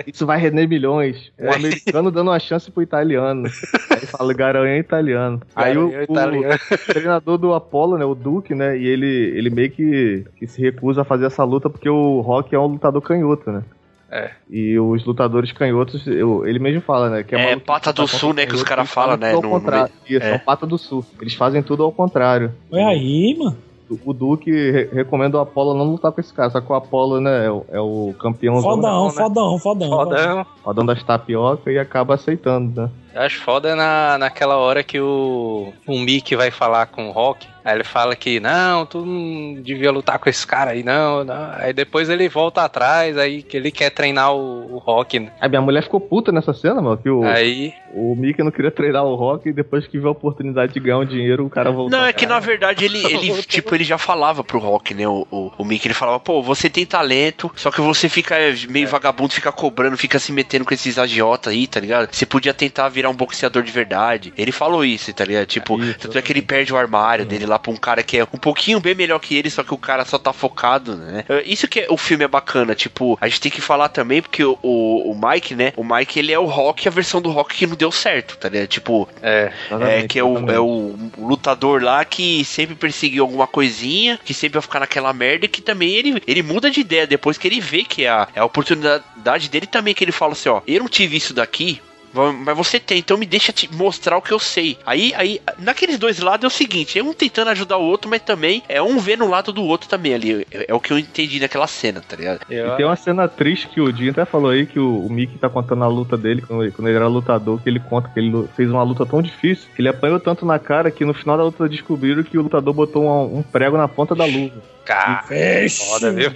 [0.06, 1.30] Isso vai render milhões.
[1.38, 1.54] Um É.
[1.54, 3.46] americano dando uma chance pro italiano.
[3.90, 5.40] Aí ele fala: Garanhão é italiano.
[5.54, 8.04] Aí o, o treinador do Apollo, né?
[8.04, 8.76] O Duke, né?
[8.76, 12.54] E ele, ele meio que, que se recusa a fazer essa luta porque o Rock
[12.54, 13.62] é um lutador canhoto, né?
[14.10, 14.30] É.
[14.50, 17.22] E os lutadores canhotos, eu- ele mesmo fala, né?
[17.22, 19.42] Que É, luta pata do contra sul, né, que os caras falam, né, no- Ao
[19.42, 19.92] no contrário.
[20.08, 20.32] Isso, é.
[20.34, 21.04] é pata do sul.
[21.20, 22.52] Eles fazem tudo ao contrário.
[22.72, 23.56] Olha aí, mano.
[24.04, 27.20] O- Duque re- recomenda o Apollo não lutar com esse cara, só que o Apollo,
[27.20, 29.12] né, é o, é o campeão Fodão, né?
[29.12, 29.90] fodão, fodão.
[29.90, 30.46] Fodão.
[30.62, 32.90] rodando das tapioca e acaba aceitando, né?
[33.14, 37.46] Eu acho foda na, naquela hora que o, o Mickey vai falar com o Rock.
[37.64, 41.50] Aí ele fala que não, tu não devia lutar com esse cara aí, não, não.
[41.56, 45.20] Aí depois ele volta atrás, aí que ele quer treinar o, o Rock.
[45.20, 45.30] Né?
[45.40, 48.70] A minha mulher ficou puta nessa cena, mano, que o, Aí, o Mickey não queria
[48.70, 51.70] treinar o Rock e depois que viu a oportunidade de ganhar um dinheiro, o cara
[51.70, 51.98] voltou.
[51.98, 55.06] Não, é que na verdade ele, ele tipo, ele já falava pro Rock, né?
[55.06, 58.36] O, o, o Mickey, ele falava, pô, você tem talento, só que você fica
[58.68, 62.08] meio vagabundo, fica cobrando, fica se metendo com esses agiotas aí, tá ligado?
[62.10, 64.32] Você podia tentar virar um boxeador de verdade.
[64.36, 65.46] Ele falou isso, tá ligado?
[65.46, 65.98] Tipo, Isso.
[65.98, 68.38] tanto é que ele perde o armário dele lá pra um cara que é um
[68.38, 71.24] pouquinho bem melhor que ele, só que o cara só tá focado, né?
[71.28, 74.20] É, Isso que é, o filme é bacana, tipo, a gente tem que falar também,
[74.20, 75.72] porque o, o, o Mike, né?
[75.76, 78.48] O Mike, ele é o Rock, a versão do Rock que não deu certo, tá
[78.48, 78.68] ligado?
[78.68, 79.50] Tipo, é.
[79.80, 84.54] é, que é o, é o lutador lá que sempre perseguiu alguma coisinha, que sempre
[84.54, 87.60] vai ficar naquela merda, e que também ele, ele muda de ideia depois que ele
[87.60, 90.80] vê que é a, é a oportunidade dele também, que ele fala assim, ó, eu
[90.80, 91.80] não tive isso daqui,
[92.12, 94.78] mas você tem, então me deixa te mostrar o que eu sei.
[94.84, 98.22] Aí, aí, naqueles dois lados é o seguinte, é um tentando ajudar o outro, mas
[98.22, 100.46] também é um vendo o lado do outro também ali.
[100.50, 102.40] É, é o que eu entendi naquela cena, tá ligado?
[102.50, 105.38] E tem uma cena triste que o Jim até falou aí que o, o Mickey
[105.38, 108.18] tá contando a luta dele quando ele, quando ele era lutador, que ele conta que
[108.18, 111.36] ele fez uma luta tão difícil que ele apanhou tanto na cara que no final
[111.36, 114.62] da luta descobriram que o lutador botou um, um prego na ponta da luva.
[114.84, 115.24] Cara,
[115.68, 116.30] foda, viu?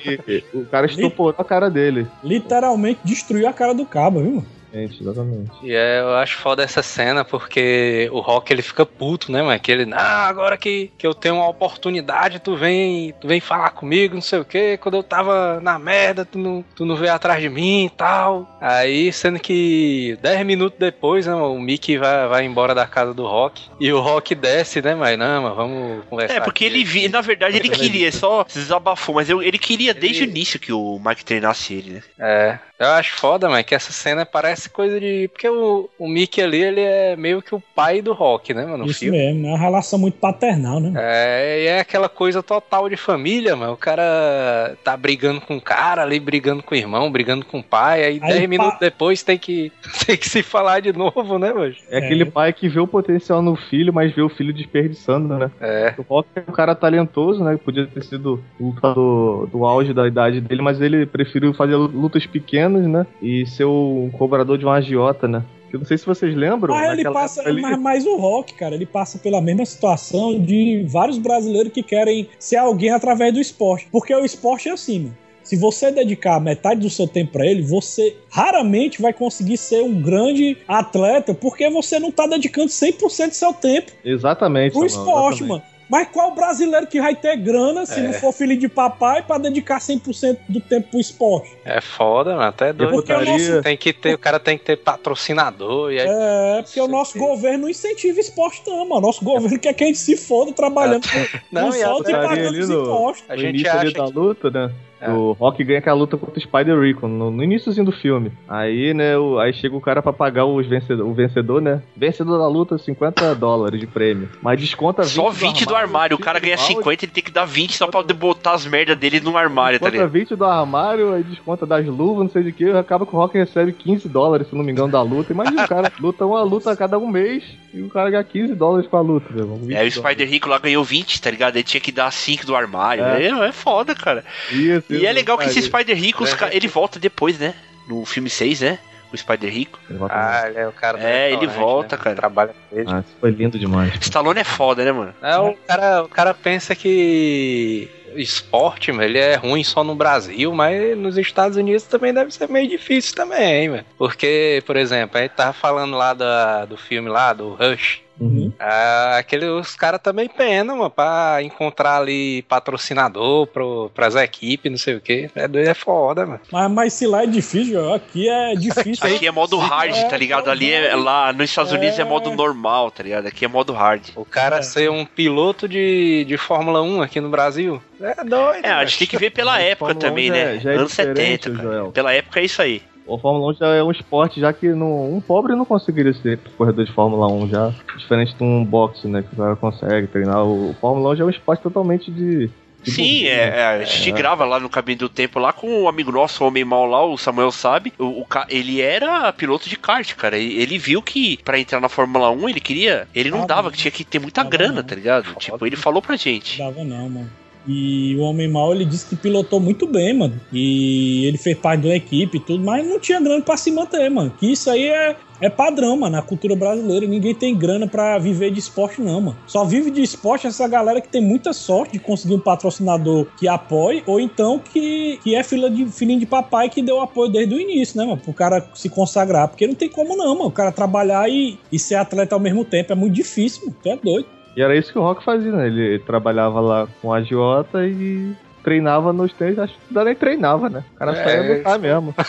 [0.52, 2.06] O cara estoporou a cara dele.
[2.22, 4.44] Literalmente destruiu a cara do cabo, viu?
[4.74, 4.88] Mano?
[4.88, 5.50] Gente, exatamente.
[5.62, 9.58] E é, eu acho foda essa cena porque o Rock ele fica puto, né, mano?
[9.60, 13.70] Que ele, ah, agora que, que eu tenho uma oportunidade, tu vem, tu vem falar
[13.70, 14.76] comigo, não sei o quê.
[14.80, 18.56] Quando eu tava na merda, tu não, tu não veio atrás de mim e tal.
[18.60, 23.14] Aí, sendo que 10 minutos depois, né, mano, o Mickey vai, vai embora da casa
[23.14, 26.34] do Rock e o Rock desce, né, mas não, mano, vamos conversar.
[26.36, 26.74] É, porque aqui.
[26.74, 30.30] ele vi, na verdade ele queria, só se desabafou, mas eu- ele queria desde Ele-
[30.30, 32.02] o início que o Mike treinasse ele, né?
[32.18, 35.28] É, eu acho foda, mano, que essa cena parece coisa de.
[35.28, 38.84] Porque o, o Mickey ali, ele é meio que o pai do Rock, né, mano?
[38.84, 39.18] No Isso filme.
[39.18, 40.92] mesmo, é uma relação muito paternal, né?
[40.96, 43.72] É, e é aquela coisa total de família, mano.
[43.72, 47.62] O cara tá brigando com o cara ali, brigando com o irmão, brigando com o
[47.64, 49.72] pai, aí, Aí 10 pa- minutos depois tem que,
[50.06, 51.74] tem que se falar de novo, né, mano?
[51.88, 55.50] É aquele pai que vê o potencial no filho, mas vê o filho desperdiçando, né?
[55.60, 55.94] É.
[55.98, 57.56] O Rock é um cara talentoso, né?
[57.56, 62.26] Podia ter sido o lutador do auge da idade dele, mas ele preferiu fazer lutas
[62.26, 63.06] pequenas, né?
[63.22, 65.42] E ser um cobrador de um agiota, né?
[65.72, 66.72] Eu não sei se vocês lembram.
[66.72, 70.84] Mas ele passa, ali- mas, mas o Rock, cara, ele passa pela mesma situação de
[70.88, 73.88] vários brasileiros que querem ser alguém através do esporte.
[73.90, 75.16] Porque o esporte é assim, mano.
[75.42, 80.00] Se você dedicar metade do seu tempo pra ele, você raramente vai conseguir ser um
[80.00, 84.72] grande atleta, porque você não tá dedicando 100% do seu tempo Exatamente.
[84.72, 85.48] pro esporte, exatamente.
[85.48, 85.62] mano.
[85.94, 88.02] Mas qual brasileiro que vai ter grana se É.
[88.02, 91.56] não for filho de papai pra dedicar 100% do tempo pro esporte?
[91.64, 92.42] É foda, mano.
[92.48, 92.90] Até doido.
[92.94, 95.92] Porque o nosso- Tem que ter, o cara tem que ter patrocinador.
[95.92, 99.02] E aí, É, porque o nosso governo não incentiva esporte, não, mano.
[99.02, 101.18] Nosso governo quer que a gente se foda trabalhando com
[101.52, 103.24] Não, com e a solto e pagando ali os impostos.
[103.28, 104.72] a gente acha da que- luta, né?
[105.04, 105.10] É.
[105.10, 108.32] O Rock ganha aquela luta contra o Spider Rico no, no iníciozinho do filme.
[108.48, 111.82] Aí, né, o- aí chega o cara pra pagar os vencedor, o vencedor, né?
[111.96, 114.28] Vencedor da luta, 50 dólares de prêmio.
[114.42, 117.44] Mas desconta 20 Só 20 do armário, o cara ganha 50, ele tem que dar
[117.44, 120.12] 20 só pra botar as merdas dele no armário, tá Desconta ligado?
[120.12, 122.64] 20 do armário, aí desconta das luvas, não sei de que.
[122.70, 125.32] Acaba que o Rock recebe 15 dólares, se não me engano, da luta.
[125.32, 128.54] Imagina, o cara luta uma luta a cada um mês e o cara ganha 15
[128.54, 129.56] dólares com a luta, meu irmão.
[129.58, 129.94] 20 É, o dólares.
[129.94, 131.56] Spider Rico lá ganhou 20, tá ligado?
[131.56, 133.04] Ele tinha que dar 5 do armário.
[133.04, 133.24] É.
[133.26, 134.24] É, é foda, cara.
[134.50, 135.62] Isso, E é legal que esse.
[135.62, 137.54] Spider Rico, ca- ele volta depois, né?
[137.88, 138.78] No filme 6, né?
[139.12, 139.78] O Spider Rico.
[140.10, 142.02] Ah, ele é o cara do É, ele volta, né?
[142.02, 142.16] cara.
[142.16, 142.88] Trabalha com ele.
[142.90, 143.92] Ah, isso foi lindo demais.
[144.00, 145.14] Stallone é foda, né, mano?
[145.22, 150.52] É, o cara, o cara pensa que esporte, mano, ele é ruim só no Brasil,
[150.52, 153.84] mas nos Estados Unidos também deve ser meio difícil também, mano.
[153.98, 158.00] Porque, por exemplo, a gente tava falando lá da, do filme lá, do Rush.
[158.20, 158.52] Uhum.
[158.60, 164.78] Ah, aquele, os caras também penam, mano, pra encontrar ali patrocinador pro, pras equipes, não
[164.78, 165.28] sei o que.
[165.34, 166.40] É doido, é foda, mano.
[166.50, 169.06] Mas, mas se lá é difícil, aqui é difícil.
[169.14, 170.48] Aqui é modo hard, tá ligado?
[170.50, 172.04] Ali é lá nos Estados Unidos é É.
[172.04, 173.26] modo normal, tá ligado?
[173.26, 174.02] Aqui é modo hard.
[174.14, 174.62] O cara É.
[174.62, 177.82] ser um piloto de, de Fórmula 1 aqui no Brasil.
[178.00, 178.64] É doido.
[178.64, 180.60] É, a gente tem que ver pela época Fórmula 1 também, né?
[180.64, 181.62] é- é Anos diferente, 70, cara.
[181.62, 181.92] Joel.
[181.92, 182.82] Pela época é isso aí.
[183.06, 186.38] O Fórmula 1 já é um esporte, já que não, um pobre não conseguiria ser
[186.56, 187.74] corredor de Fórmula 1 já.
[187.98, 189.22] Diferente de um boxe, né?
[189.22, 190.42] Que o cara consegue treinar.
[190.44, 192.50] O Fórmula 1 já é um esporte totalmente de.
[192.82, 193.58] de Sim, é, né?
[193.58, 196.46] é, a gente grava lá no Caminho do Tempo lá com um amigo nosso, o
[196.46, 197.92] Homem Mal lá, o Samuel sabe.
[197.98, 200.38] O, o ele era piloto de kart, cara.
[200.38, 203.06] E Ele viu que pra entrar na Fórmula 1 ele queria.
[203.14, 204.82] Ele não Ah, dava, que tinha que ter muita Dava grana, não.
[204.82, 205.34] tá ligado?
[205.34, 206.58] Tipo, ele falou pra gente.
[206.58, 207.30] Não dava não, mano.
[207.66, 210.40] E o Homem Mal, ele disse que pilotou muito bem, mano.
[210.52, 214.10] E ele fez parte da equipe e tudo, mas não tinha grana pra se manter,
[214.10, 214.32] mano.
[214.38, 217.06] Que isso aí é, é padrão, mano, na cultura brasileira.
[217.06, 219.36] Ninguém tem grana pra viver de esporte, não, mano.
[219.46, 223.48] Só vive de esporte essa galera que tem muita sorte de conseguir um patrocinador que
[223.48, 227.54] apoie, ou então que, que é filha de, filhinho de papai que deu apoio desde
[227.54, 228.18] o início, né, mano?
[228.18, 229.48] Pro cara se consagrar.
[229.48, 230.48] Porque não tem como não, mano.
[230.48, 233.76] O cara trabalhar e, e ser atleta ao mesmo tempo é muito difícil, mano.
[233.82, 234.26] Tu é doido.
[234.56, 235.66] E era isso que o Rock fazia, né?
[235.66, 240.84] Ele trabalhava lá com a agiota e treinava nos treinos, acho que nem treinava, né?
[240.94, 242.14] O cara É, só ia lutar mesmo.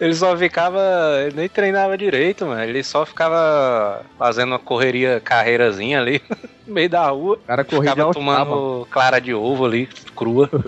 [0.00, 0.80] Ele só ficava.
[1.24, 2.62] Ele nem treinava direito, mano.
[2.62, 6.20] Ele só ficava fazendo uma correria, carreirazinha ali
[6.66, 7.36] no meio da rua.
[7.36, 10.50] O cara corria Ficava tomando clara de ovo ali, crua.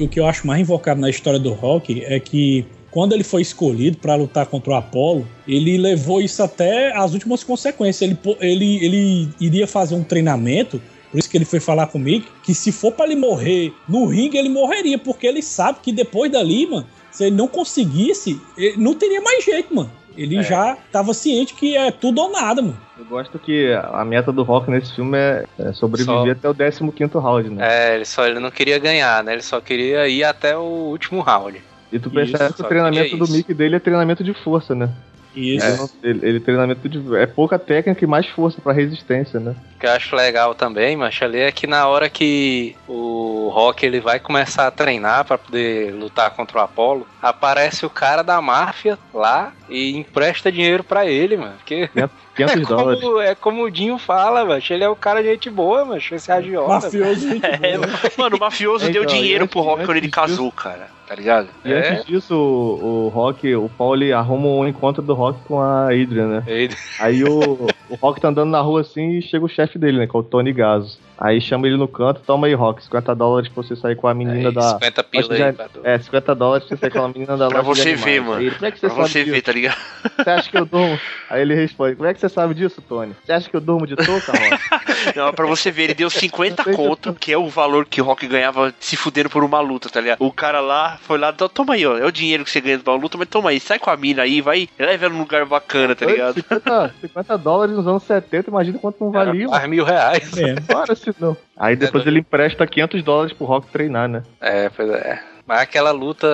[0.00, 3.42] o que eu acho mais invocado na história do Rock é que quando ele foi
[3.42, 8.02] escolhido para lutar contra o Apollo, ele levou isso até as últimas consequências.
[8.02, 12.54] Ele, ele, ele iria fazer um treinamento, por isso que ele foi falar comigo, que
[12.54, 16.66] se for para ele morrer no ringue, ele morreria, porque ele sabe que depois dali,
[16.66, 19.90] mano, se ele não conseguisse, ele não teria mais jeito, mano.
[20.16, 20.42] Ele É.
[20.42, 22.78] já tava ciente que é tudo ou nada, mano.
[22.98, 27.12] Eu gosto que a meta do Rock nesse filme é, é sobreviver até o 15
[27.14, 27.66] round, né?
[27.66, 29.32] É, ele só ele não queria ganhar, né?
[29.32, 31.62] Ele só queria ir até o último round.
[31.92, 33.32] E tu Isso, percebe que o treinamento queria do isso.
[33.32, 34.88] Mickey dele é treinamento de força, né?
[35.34, 35.64] Isso.
[35.64, 37.16] Ele, não- ele- ele treinamento de.
[37.16, 39.54] É pouca técnica e mais força pra resistência, né?
[39.76, 43.86] O que eu acho legal também, mas ali é que na hora que o Rock
[43.86, 48.40] ele vai começar a treinar pra poder lutar contra o Apollo, aparece o cara da
[48.42, 51.54] máfia lá e empresta dinheiro pra ele, mano.
[51.58, 51.88] Porque
[52.36, 53.00] 500 é dólares.
[53.02, 54.62] como, é como o Dinho fala, mano.
[54.70, 56.00] Ele é o cara de gente boa, mano.
[56.10, 56.68] Esse agiota.
[56.86, 57.76] Mafioso, gente É,
[58.18, 60.88] mano, o mafioso Então, deu dinheiro pro Rock quando ele casou, cara.
[61.06, 61.48] Tá ligado?
[61.64, 61.90] E É.
[61.90, 65.86] antes disso, o, o Rock, o Paul ele arruma um encontro do Rock com a
[65.86, 66.42] Adrian, né?
[66.46, 69.98] Ele- Aí o, o Rock tá andando na rua assim e chega o chefe dele,
[69.98, 70.06] né?
[70.06, 71.00] Que é o Tony Gaso.
[71.18, 74.14] Aí chama ele no canto, toma aí, Rock, 50 dólares pra você sair com a
[74.14, 74.62] menina Aí, da.
[74.70, 75.66] 50 pila aí, já- pra.
[75.82, 78.20] É, 50 dólares pra você sair com a menina da Pra loja de você ver,
[78.20, 78.34] mano.
[78.36, 79.34] Aí ele, como é que você Pra sabe você disso?
[79.34, 79.78] ver, tá ligado?
[80.16, 80.98] Você acha que eu durmo?
[81.28, 83.14] Aí ele responde, como é que você sabe disso, Tony?
[83.24, 84.60] Você acha que eu durmo de touca, Rock?
[85.16, 88.26] Não, pra você ver, ele deu 50 conto, que é o valor que o Rock
[88.26, 90.18] ganhava se fudendo por uma luta, tá ligado?
[90.20, 92.78] O cara lá foi lá, "Então, toma aí, ó, é o dinheiro que você ganha
[92.78, 95.20] de uma luta, mas toma aí, sai com a mina aí, vai, leva ela num
[95.20, 96.34] lugar bacana, tá ligado?
[96.34, 99.46] 50, 50 dólares nos anos 70, imagina quanto não valia.
[99.46, 100.36] Quase mil reais.
[100.36, 100.54] É.
[100.60, 101.36] Para se não.
[101.56, 104.22] Aí depois ele empresta 500 dólares pro Rock treinar, né?
[104.40, 105.22] É, pois é.
[105.50, 106.28] Mas aquela luta,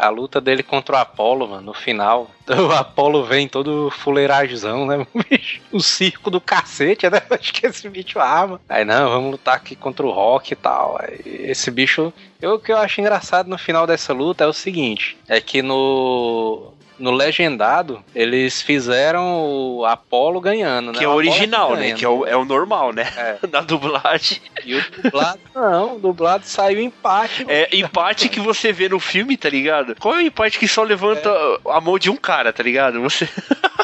[0.00, 2.30] a luta dele contra o Apollo, mano, no final.
[2.48, 5.60] O Apollo vem todo fuleiragezão, né, bicho?
[5.70, 7.20] O circo do cacete, né?
[7.28, 8.58] Acho que esse bicho arma.
[8.66, 10.98] Aí, não, vamos lutar aqui contra o Rock e tal.
[10.98, 12.10] Aí, esse bicho.
[12.40, 15.60] Eu, o que eu acho engraçado no final dessa luta é o seguinte: é que
[15.60, 16.72] no.
[16.98, 20.98] No legendado, eles fizeram o Apollo ganhando, né?
[20.98, 21.92] Que é o Apollo original, né?
[21.92, 23.12] Que é o, é o normal, né?
[23.16, 23.38] É.
[23.50, 24.40] Na dublagem.
[24.64, 27.44] E o dublado, não, o dublado saiu empate.
[27.48, 29.96] É empate que você vê no filme, tá ligado?
[29.98, 31.30] Qual é o empate que só levanta
[31.68, 33.00] a mão de um cara, tá ligado?
[33.02, 33.28] Você.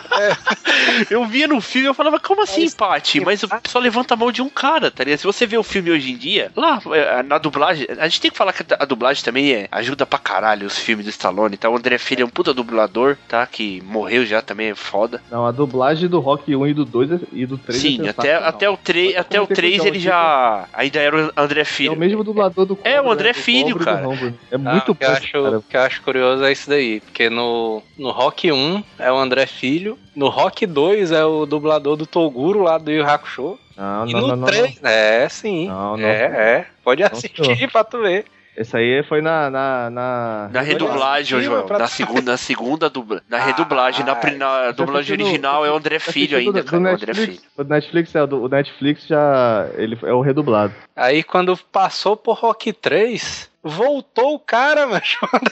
[1.10, 3.20] eu via no filme e eu falava, como assim Mas- empate?
[3.20, 5.18] Mas só levanta a mão de um cara, tá ligado?
[5.20, 8.30] Se você vê o filme hoje em dia, lá é, na dublagem, a gente tem
[8.30, 11.68] que falar que a dublagem também é, ajuda pra caralho os filmes do Stallone, tá?
[11.68, 13.46] O André Filho é um puta dublador, tá?
[13.46, 15.22] Que morreu já também, é foda.
[15.30, 18.10] Não, a dublagem do Rock 1 e do 2 é- e do 3 Sim, é
[18.10, 20.64] até, até o 3, Eu até o comentei 3 com o ele já.
[20.72, 21.92] Ainda era o André É Filho.
[21.92, 24.02] o mesmo dublador do É, o André do Filho, cara.
[24.50, 25.58] É Ah, muito o que eu acho, cara.
[25.58, 29.16] o que eu acho curioso é isso daí, porque no, no Rock 1 é o
[29.16, 34.06] André Filho, no Rock 2 é o dublador do Toguro lá do Yu Hakusho, Não,
[34.06, 36.06] e não, no não, não, 3, é sim, Não, não.
[36.06, 37.70] é, é, pode assistir senhor.
[37.70, 38.24] pra tu ver.
[38.56, 39.48] Esse aí foi na.
[39.48, 40.50] Na, na...
[40.52, 43.22] Na redublagem, pra- Na segunda, na segunda dubla.
[43.28, 46.62] Na Ah, redublagem, na, pri- na dublagem assistiu no- original é o André Filho ainda,
[46.62, 46.82] do cara.
[46.82, 47.36] O André Netflix?
[47.40, 47.50] Filho.
[47.56, 49.66] O Netflix, é, o Netflix já.
[49.76, 50.74] Ele é o redublado.
[50.94, 55.02] Aí quando passou por Rock 3, voltou o cara, mano.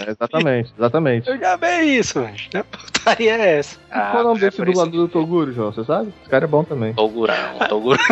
[0.07, 1.29] É, exatamente, exatamente.
[1.29, 2.35] Eu já vi isso, mano.
[2.37, 3.79] Que putaria é essa?
[3.90, 5.73] Qual é o nome é desse isso dublador do Toguro, João?
[5.73, 6.12] Você sabe?
[6.21, 6.92] Esse cara é bom também.
[6.94, 7.99] Togurão, Toguro.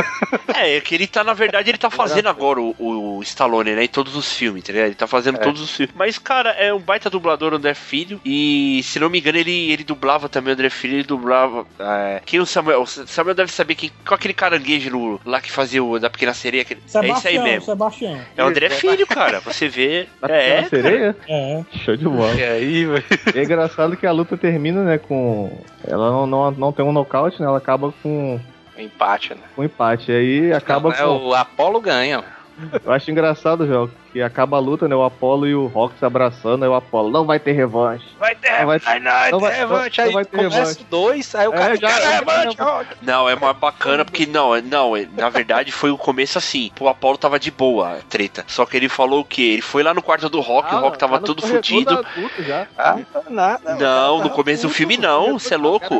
[0.54, 3.84] É, é que ele tá, na verdade, ele tá fazendo agora o, o Stallone, né?
[3.84, 4.86] Em todos os filmes, tá ligado?
[4.88, 5.38] Ele tá fazendo É.
[5.40, 5.94] todos os filmes.
[5.94, 8.18] Mas, cara, é um baita dublador, o André Filho.
[8.24, 10.94] E, se não me engano, ele, ele dublava também o André Filho.
[10.94, 11.66] Ele dublava.
[11.78, 12.80] É, quem o Samuel?
[12.82, 16.62] O Samuel deve saber quem, qual aquele caranguejo lá que fazia o da Pequena Sereia.
[16.62, 17.62] aquele- é isso aí mesmo.
[17.66, 18.18] Sebastião.
[18.34, 19.40] É o André Filho, cara.
[19.40, 19.85] Você vê.
[20.20, 21.16] Tá É, ficando sereia?
[21.28, 21.64] É.
[21.84, 22.34] Show de bola.
[22.34, 23.04] E aí, velho?
[23.34, 25.50] É engraçado que a luta termina, né, com.
[25.86, 27.46] Ela não, não, não tem um nocaute, né?
[27.46, 28.40] Ela acaba com
[28.78, 29.40] Empate, né?
[29.54, 30.12] com empate.
[30.12, 31.26] E aí acaba Não, é com.
[31.28, 32.80] O Apollo ganha, mano.
[32.84, 34.96] Eu acho engraçado, João, que acaba a luta, né?
[34.96, 38.06] O Apollo e o Rock se abraçando, aí o Apollo, não vai ter revanche.
[38.18, 40.00] Vai ter revanche, não, vai, não, vai ter revanche.
[40.00, 42.96] Aí começa dois, aí o é, cara é, já, é revanche, Rock.
[43.02, 46.70] Não, é uma bacana, porque não, é, não, é, na verdade foi o começo assim.
[46.80, 48.42] O Apollo tava de boa, treta.
[48.46, 49.42] Só que ele falou o quê?
[49.42, 52.02] Ele foi lá no quarto do Rock, ah, o Rock tava todo fudido.
[52.38, 52.66] Já.
[52.78, 52.96] Ah?
[53.78, 55.94] Não, no começo do filme não, você é louco.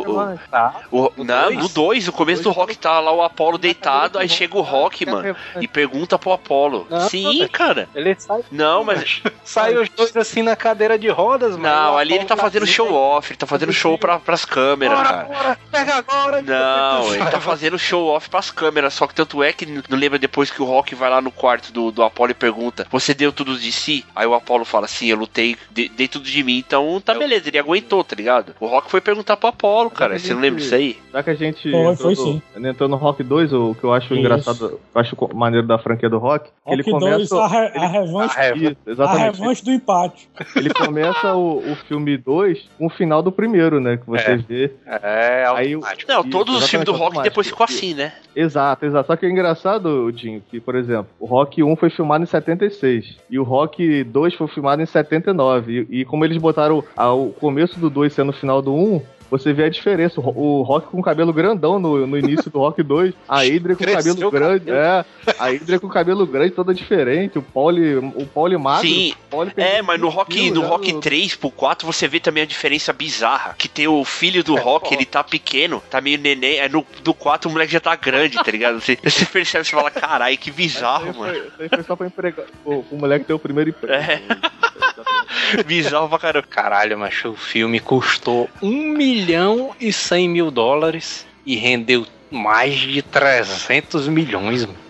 [0.91, 4.57] O, não, no 2, no começo do Rock tá lá o Apollo deitado, aí chega
[4.57, 6.87] o Rock, mano, e pergunta pro Apollo.
[7.11, 7.87] Sim, cara.
[8.06, 8.43] Ele ele sai.
[8.51, 9.21] Não, mas.
[9.25, 9.31] Né?
[9.45, 11.63] sai os dois assim na cadeira de rodas, mano.
[11.63, 14.97] Não, ali ele tá, tá fazendo show off, ele tá fazendo show pra, pras câmeras,
[14.97, 15.25] bora, cara.
[15.25, 19.53] Bora, pega agora, Não, ele tá fazendo show off pras câmeras, só que tanto é
[19.53, 22.35] que não lembra depois que o Rock vai lá no quarto do, do Apolo e
[22.35, 24.05] pergunta: Você deu tudo de si?
[24.15, 27.49] Aí o Apolo fala: assim: eu lutei, de, dei tudo de mim, então tá beleza,
[27.49, 28.55] ele aguentou, tá ligado?
[28.61, 30.19] O Rock foi perguntar pro Apolo, cara.
[30.19, 30.99] Você não lembra disso aí?
[31.11, 31.69] Será que a gente.
[31.69, 32.43] Entrou, foi, sim.
[32.57, 34.15] entrou no Rock 2, o que eu acho Isso.
[34.15, 36.51] engraçado, eu acho maneiro da franquia do Rock?
[36.65, 37.35] Rock ele começa.
[37.35, 39.23] 2, ele a revanche, a revanche, exatamente.
[39.23, 40.29] A revanche do empate.
[40.57, 43.97] Ele começa o, o filme 2 com o final do primeiro, né?
[43.97, 44.37] Que você é.
[44.37, 44.73] vê.
[44.87, 46.13] É, é, aí, automático.
[46.13, 48.13] Não, todos os filmes do Rock depois ficou assim, né?
[48.35, 49.07] Exato, exato.
[49.07, 53.17] Só que é engraçado, Dinho, que, por exemplo, o Rock 1 foi filmado em 76
[53.31, 55.87] e o Rock 2 foi filmado em 79.
[55.91, 59.53] E, e como eles botaram ao começo do 2 sendo o final do 1, você
[59.53, 60.21] vê a diferença.
[60.21, 63.85] O, o Rock com cabelo grandão no, no início do Rock 2, a Hydra com
[63.85, 64.79] cabelo grande, cabelo.
[64.79, 65.05] é,
[65.39, 68.87] a Hydra com cabelo grande toda diferente, o Pauli, o Pauli magro.
[68.87, 69.15] Sim.
[69.31, 72.47] Pauli é, mas no Rock, no né, Rock 3 pro 4 você vê também a
[72.47, 76.59] diferença bizarra, que tem o filho do é, Rock, ele tá pequeno, tá meio neném,
[76.59, 78.81] é no do 4 o moleque já tá grande, tá ligado?
[78.81, 81.43] Você, você percebe, você fala, caralho, que bizarro, mano.
[81.57, 83.95] Foi, foi só pra empregar, o, o moleque tem o primeiro emprego.
[83.95, 84.23] É.
[85.67, 86.47] Bizarro pra caralho.
[86.49, 92.75] Caralho, mas o filme custou um milhão milhão e 100 mil dólares e rendeu mais
[92.75, 94.67] de 300 milhões.
[94.67, 94.86] Mano.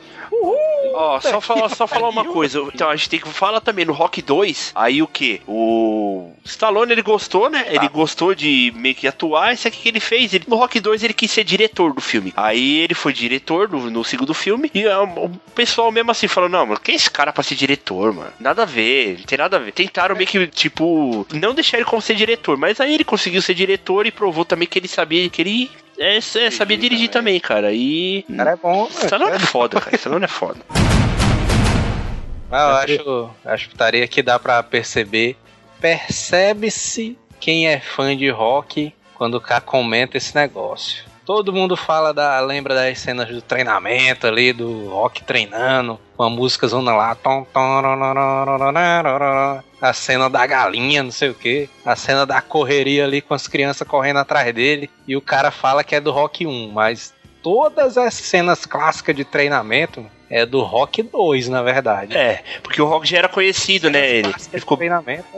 [0.97, 2.59] Ó, oh, só falar, só falar uma coisa.
[2.73, 4.73] Então a gente tem que falar também no Rock 2.
[4.75, 5.43] Aí o que?
[5.47, 7.67] O Stallone ele gostou, né?
[7.69, 9.53] Ele gostou de meio que atuar.
[9.53, 10.33] Isso aqui que ele fez?
[10.33, 12.33] Ele, no Rock 2 ele quis ser diretor do filme.
[12.35, 14.71] Aí ele foi diretor no, no segundo filme.
[14.75, 17.57] E um, o pessoal mesmo assim falou: Não, mano, quem é esse cara pra ser
[17.57, 18.33] diretor, mano?
[18.41, 19.73] Nada a ver, não tem nada a ver.
[19.73, 22.57] Tentaram meio que, tipo, não deixar ele como ser diretor.
[22.57, 26.17] Mas aí ele conseguiu ser diretor e provou também que ele sabia que ele é,
[26.17, 27.73] é sabia dirigir também, cara.
[27.73, 28.25] E.
[28.29, 28.91] não cara é bom, mano.
[28.91, 29.97] Stallone é, é foda, cara.
[29.97, 30.61] Stallone é foda.
[32.49, 35.37] Ah, Mas eu acho, acho putaria que dá pra perceber.
[35.81, 41.05] Percebe-se quem é fã de rock quando o cara comenta esse negócio.
[41.27, 42.39] Todo mundo fala da.
[42.39, 47.17] lembra das cenas do treinamento ali, do rock treinando, com a música zona lá.
[49.81, 51.69] A cena da galinha, não sei o que.
[51.85, 54.89] A cena da correria ali com as crianças correndo atrás dele.
[55.07, 57.13] E o cara fala que é do Rock 1, mas
[57.47, 62.17] todas as cenas clássicas de treinamento é do Rock 2, na verdade.
[62.17, 64.17] É, porque o Rock já era conhecido, né?
[64.17, 64.77] Ele, ele ficou.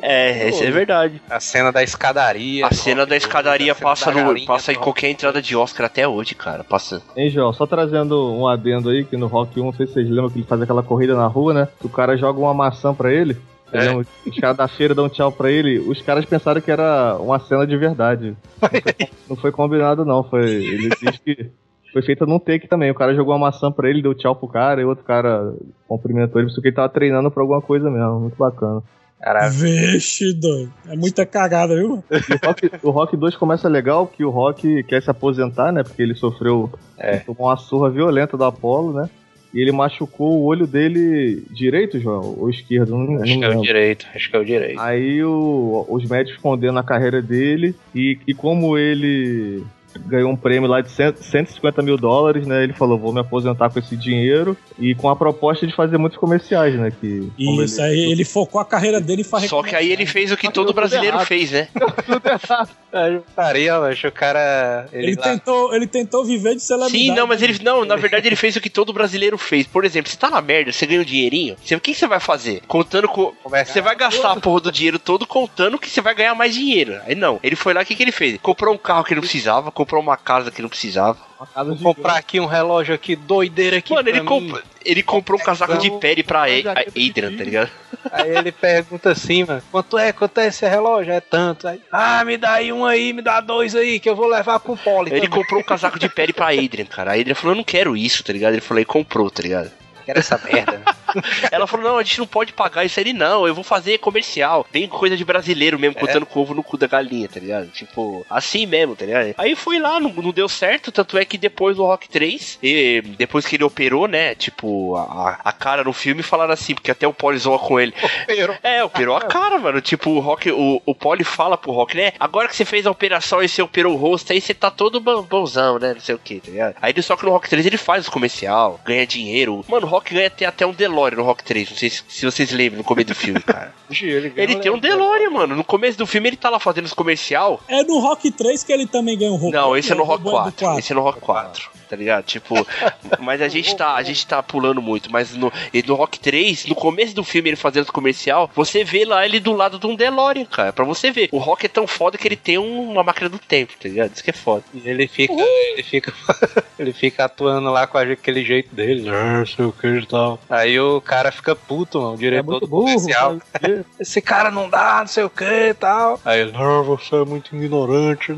[0.00, 1.20] É, isso é verdade.
[1.28, 2.66] A cena da escadaria.
[2.66, 6.64] A cena da escadaria passa, no, passa em qualquer entrada de Oscar até hoje, cara.
[6.64, 7.02] Passa.
[7.14, 10.08] Hein, João, só trazendo um adendo aí, que no Rock 1, não sei se vocês
[10.08, 11.68] lembram que ele faz aquela corrida na rua, né?
[11.78, 13.36] Que o cara joga uma maçã pra ele.
[13.70, 13.94] É.
[13.94, 15.78] Os caras da feira dão tchau pra ele.
[15.78, 18.34] Os caras pensaram que era uma cena de verdade.
[18.62, 18.82] Não foi,
[19.28, 20.24] não foi combinado, não.
[20.24, 21.50] Foi, ele diz que
[21.98, 22.90] foi feita num take também.
[22.90, 25.52] O cara jogou uma maçã pra ele, deu tchau pro cara, e outro cara
[25.86, 28.20] cumprimentou ele, porque ele tava treinando pra alguma coisa mesmo.
[28.20, 28.82] Muito bacana.
[29.20, 29.50] Caraca.
[29.50, 30.72] Vixe, doido.
[30.88, 31.94] É muita cagada, viu?
[31.94, 35.82] o, Rock, o Rock 2 começa legal, que o Rock quer se aposentar, né?
[35.82, 36.70] Porque ele sofreu.
[36.96, 37.16] É.
[37.18, 39.10] Tomou uma surra violenta do Apollo, né?
[39.52, 42.36] E ele machucou o olho dele direito, João?
[42.38, 42.90] Ou esquerdo?
[42.90, 44.80] Não, acho não que é o direito, acho que é o direito.
[44.80, 49.64] Aí o, os médicos condenam a carreira dele e, e como ele
[50.06, 52.62] ganhou um prêmio lá de 150 mil dólares, né?
[52.62, 56.18] Ele falou, vou me aposentar com esse dinheiro e com a proposta de fazer muitos
[56.18, 56.90] comerciais, né?
[56.90, 57.90] Que, Isso, ele...
[57.90, 60.50] aí ele focou a carreira dele e faz Só que aí ele fez o que
[60.50, 61.68] todo brasileiro fez, né?
[62.06, 62.70] tudo errado.
[62.92, 64.88] É, estaria, mas o cara...
[64.92, 67.04] Ele, ele tentou, ele tentou viver de celebridade.
[67.04, 67.58] Sim, não, mas ele...
[67.62, 69.66] Não, na verdade ele fez o que todo brasileiro fez.
[69.66, 72.20] Por exemplo, você tá na merda, você ganha um dinheirinho, você, o que você vai
[72.20, 72.62] fazer?
[72.66, 73.32] Contando com...
[73.44, 77.00] Você vai gastar a porra do dinheiro todo contando que você vai ganhar mais dinheiro.
[77.06, 78.38] Aí não, ele foi lá, o que, que ele fez?
[78.40, 81.16] Comprou um carro que não precisava, comprou uma casa que não precisava.
[81.64, 83.94] Vou comprar aqui um relógio aqui, doideira aqui.
[83.94, 87.70] Mano, ele, comp ele comprou um casaco de pele pra Adrian, tá ligado?
[88.10, 90.12] Aí ele pergunta assim, mano, quanto é?
[90.12, 91.12] Quanto é esse relógio?
[91.12, 91.68] É tanto.
[91.68, 94.58] Aí, ah, me dá aí um aí, me dá dois aí, que eu vou levar
[94.58, 95.14] pro poli.
[95.14, 97.12] Ele comprou um casaco de pele pra Adrian, cara.
[97.12, 98.54] A Adrian falou, eu não quero isso, tá ligado?
[98.54, 99.70] Ele falou, e comprou, tá ligado?
[100.08, 100.80] Quero essa merda.
[101.52, 103.46] Ela falou: não, a gente não pode pagar isso aí, não.
[103.46, 104.66] Eu vou fazer comercial.
[104.72, 106.38] Bem coisa de brasileiro mesmo, é.
[106.38, 107.68] ovo no cu da galinha, tá ligado?
[107.68, 109.34] Tipo, assim mesmo, tá ligado?
[109.36, 110.90] Aí foi lá, não, não deu certo.
[110.90, 114.34] Tanto é que depois do Rock 3, e depois que ele operou, né?
[114.34, 117.92] Tipo, a, a cara no filme falaram assim, porque até o Poli zoa com ele.
[118.02, 118.56] Operou.
[118.68, 119.80] É, operou a cara, mano.
[119.80, 122.12] Tipo, o Rock, o, o Poli fala pro Rock, né?
[122.18, 125.00] Agora que você fez a operação e você operou o rosto, aí você tá todo
[125.00, 125.94] bonzão, né?
[125.94, 126.76] Não sei o que, tá ligado?
[126.80, 129.64] Aí só que no Rock 3 ele faz os comercial, ganha dinheiro.
[129.68, 131.70] Mano, o Rock ganha até um DeLorean no Rock 3.
[131.70, 133.74] Não sei se, se vocês lembram no começo do filme, cara.
[133.90, 135.56] ele, ele tem um DeLorean, mano.
[135.56, 137.60] No começo do filme ele tá lá fazendo os comercial.
[137.68, 140.22] É no Rock 3 que ele também ganha um Rock Não, esse é no Rock
[140.22, 140.52] 4.
[140.52, 140.78] 4.
[140.78, 142.24] Esse é no Rock 4 tá ligado?
[142.24, 142.54] Tipo,
[143.18, 145.52] mas a gente tá, a gente tá pulando muito, mas no,
[145.86, 149.40] no Rock 3, no começo do filme ele fazendo o comercial, você vê lá ele
[149.40, 151.28] do lado de um DeLorean, cara, pra você ver.
[151.32, 154.12] O Rock é tão foda que ele tem uma máquina do tempo, tá ligado?
[154.14, 154.64] Isso que é foda.
[154.74, 155.72] E ele fica, uhum.
[155.72, 156.12] ele fica,
[156.78, 160.38] ele fica atuando lá com aquele jeito dele, não sei o que e tal.
[160.48, 163.38] Aí o cara fica puto, mano, o diretor é do burro, comercial.
[163.98, 166.20] Esse cara não dá, não sei o que e tal.
[166.24, 168.32] Aí ele, não, você é muito ignorante.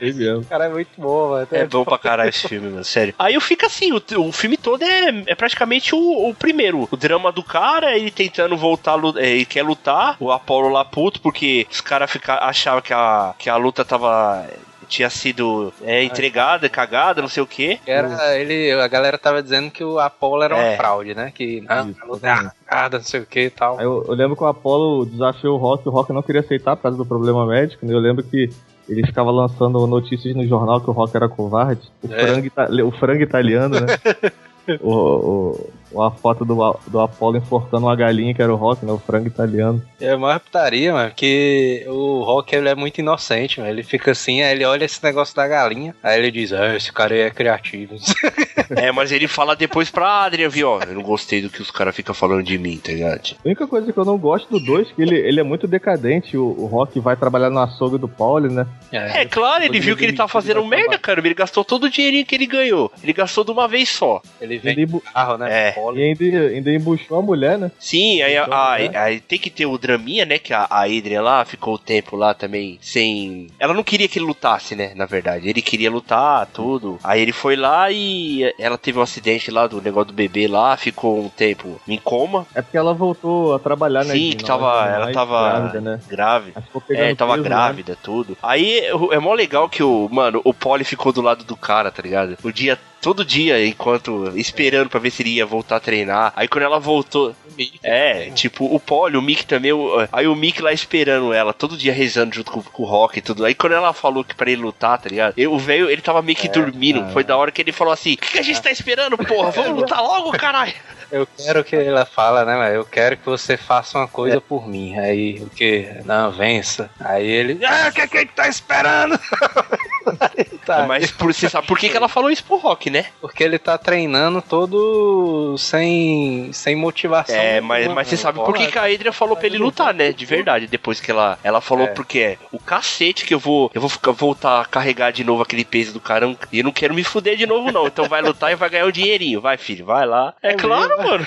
[0.00, 0.40] É mesmo.
[0.40, 1.48] O cara é muito bom, mano.
[1.50, 3.14] É bom pra caralho esse filme, mano, sério.
[3.18, 6.88] Aí eu fico assim, o, o filme todo é, é praticamente o, o, primeiro.
[6.90, 11.20] O drama do cara, ele tentando voltar, é, ele quer lutar, o Apollo lá puto,
[11.20, 14.46] porque os caras achavam que a, que a luta tava
[14.88, 17.78] tinha sido é, entregada, cagada, não sei o quê.
[17.86, 20.68] Era, ele, a galera tava dizendo que o Apollo era é.
[20.68, 21.32] uma fraude, né?
[21.34, 23.80] Que não, cagada, não sei o que e tal.
[23.80, 26.82] Eu, eu, lembro que o Apollo desafiou o Rock, o Rock não queria aceitar por
[26.82, 27.94] causa do problema médico, né?
[27.94, 28.50] Eu lembro que
[28.92, 31.82] ele ficava lançando notícias no jornal que o Rock era covarde.
[32.02, 32.26] O, é.
[32.26, 33.86] frango, o frango italiano, né?
[34.80, 38.92] o, o, uma foto do, do Apollo enforcando uma galinha que era o Rock, né?
[38.92, 39.82] O frango italiano.
[40.00, 43.70] É uma putaria, mano, que o Rock ele é muito inocente, mano.
[43.70, 46.92] Ele fica assim, aí ele olha esse negócio da galinha, aí ele diz, ah, esse
[46.92, 47.96] cara aí é criativo.
[48.70, 51.70] é, mas ele fala depois pra Adrian, viu, ó, eu não gostei do que os
[51.70, 53.12] caras ficam falando de mim, tá ligado?
[53.12, 55.66] A única coisa que eu não gosto do 2 é que ele, ele é muito
[55.66, 56.36] decadente.
[56.36, 58.66] O, o Rock vai trabalhar no açougue do Paulo, né?
[58.90, 61.20] É, é claro, ele viu que ele tá fazendo merda, cara.
[61.20, 62.90] Ele gastou todo o dinheirinho que ele ganhou.
[63.02, 64.20] Ele gastou de uma vez só.
[64.40, 64.74] Ele vem
[65.12, 65.68] carro, né?
[65.68, 65.74] É.
[65.94, 67.70] E ainda, ainda embuchou a mulher, né?
[67.78, 70.38] Sim, aí, a, a, aí tem que ter o draminha, né?
[70.38, 73.48] Que a, a Adrian lá ficou o tempo lá também sem.
[73.58, 74.92] Ela não queria que ele lutasse, né?
[74.94, 75.48] Na verdade.
[75.48, 76.98] Ele queria lutar, tudo.
[77.02, 80.76] Aí ele foi lá e ela teve um acidente lá do negócio do bebê lá,
[80.76, 82.46] ficou um tempo em coma.
[82.54, 84.14] É porque ela voltou a trabalhar, né?
[84.14, 86.00] Sim, que tava, ela tava grávida, né?
[86.08, 86.64] Grávida.
[86.90, 87.48] É, tava peso, né?
[87.48, 87.98] grávida, né?
[88.02, 88.36] tudo.
[88.42, 92.02] Aí é mó legal que o, mano, o Polly ficou do lado do cara, tá
[92.02, 92.36] ligado?
[92.42, 96.32] O dia todo dia, enquanto esperando para ver se ele ia voltar a treinar.
[96.36, 97.34] Aí quando ela voltou.
[97.82, 99.72] É, tipo, o Polly, o Mick também.
[99.72, 103.18] O, aí o Mick lá esperando ela, todo dia rezando junto com, com, o Rock
[103.18, 103.44] e tudo.
[103.44, 105.34] Aí quando ela falou que pra ele lutar, tá ligado?
[105.36, 107.00] Eu, o velho, ele tava meio que é, dormindo.
[107.00, 107.12] Cara.
[107.12, 109.50] Foi da hora que ele falou assim: O que, que a gente tá esperando, porra?
[109.50, 110.72] Vamos lutar logo, caralho!
[111.12, 114.40] Eu quero que ela fala, né, eu quero que você faça uma coisa é.
[114.40, 114.98] por mim.
[114.98, 115.86] Aí o que?
[116.06, 116.90] Não, vença.
[116.98, 117.62] Aí ele.
[117.64, 119.20] Ah, o que, que ele tá esperando?
[120.64, 120.86] tá.
[120.86, 123.06] Mas por, você sabe por que, que ela falou isso pro Rock, né?
[123.20, 127.36] Porque ele tá treinando todo sem, sem motivação.
[127.36, 130.12] É, mas, mas você sabe por que, que a Adria falou pra ele lutar, né?
[130.12, 130.66] De verdade.
[130.66, 131.90] Depois que ela, ela falou é.
[131.90, 133.70] porque é o cacete que eu vou.
[133.74, 136.38] Eu vou ficar, voltar a carregar de novo aquele peso do caramba.
[136.50, 137.86] E eu não quero me fuder de novo, não.
[137.86, 139.42] Então vai lutar e vai ganhar o dinheirinho.
[139.42, 140.34] Vai, filho, vai lá.
[140.42, 141.24] É, é claro, mano.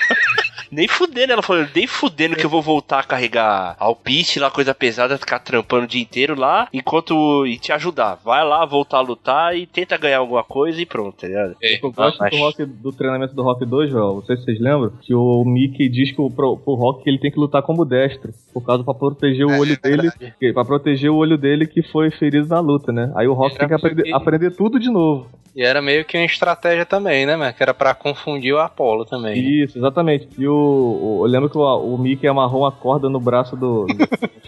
[0.70, 4.74] Nem fudendo, ela falou, nem fudendo que eu vou voltar a carregar alpiste lá, coisa
[4.74, 7.46] pesada, ficar trampando o dia inteiro lá, enquanto.
[7.46, 8.18] e te ajudar.
[8.24, 11.56] Vai lá, voltar a lutar e tenta ganhar alguma coisa e pronto, tá ligado?
[11.62, 11.78] É.
[11.82, 14.60] Eu gosto ah, do, rock, do, treinamento do Rock 2, Joel, não sei se vocês
[14.60, 17.62] lembram, que o Mickey diz que o, pro, pro Rock que ele tem que lutar
[17.62, 21.16] como destro, por causa pra proteger o é, olho é dele, que, pra proteger o
[21.16, 23.12] olho dele que foi ferido na luta, né?
[23.14, 24.12] Aí o Rock tem que aprender, que...
[24.12, 25.28] aprender tudo de novo.
[25.56, 27.54] E era meio que uma estratégia também, né, mano?
[27.54, 29.62] Que era pra confundir o Apollo também.
[29.62, 30.28] Isso, exatamente.
[30.38, 33.86] E o, o eu lembro que o, o Mickey amarrou uma corda no braço do.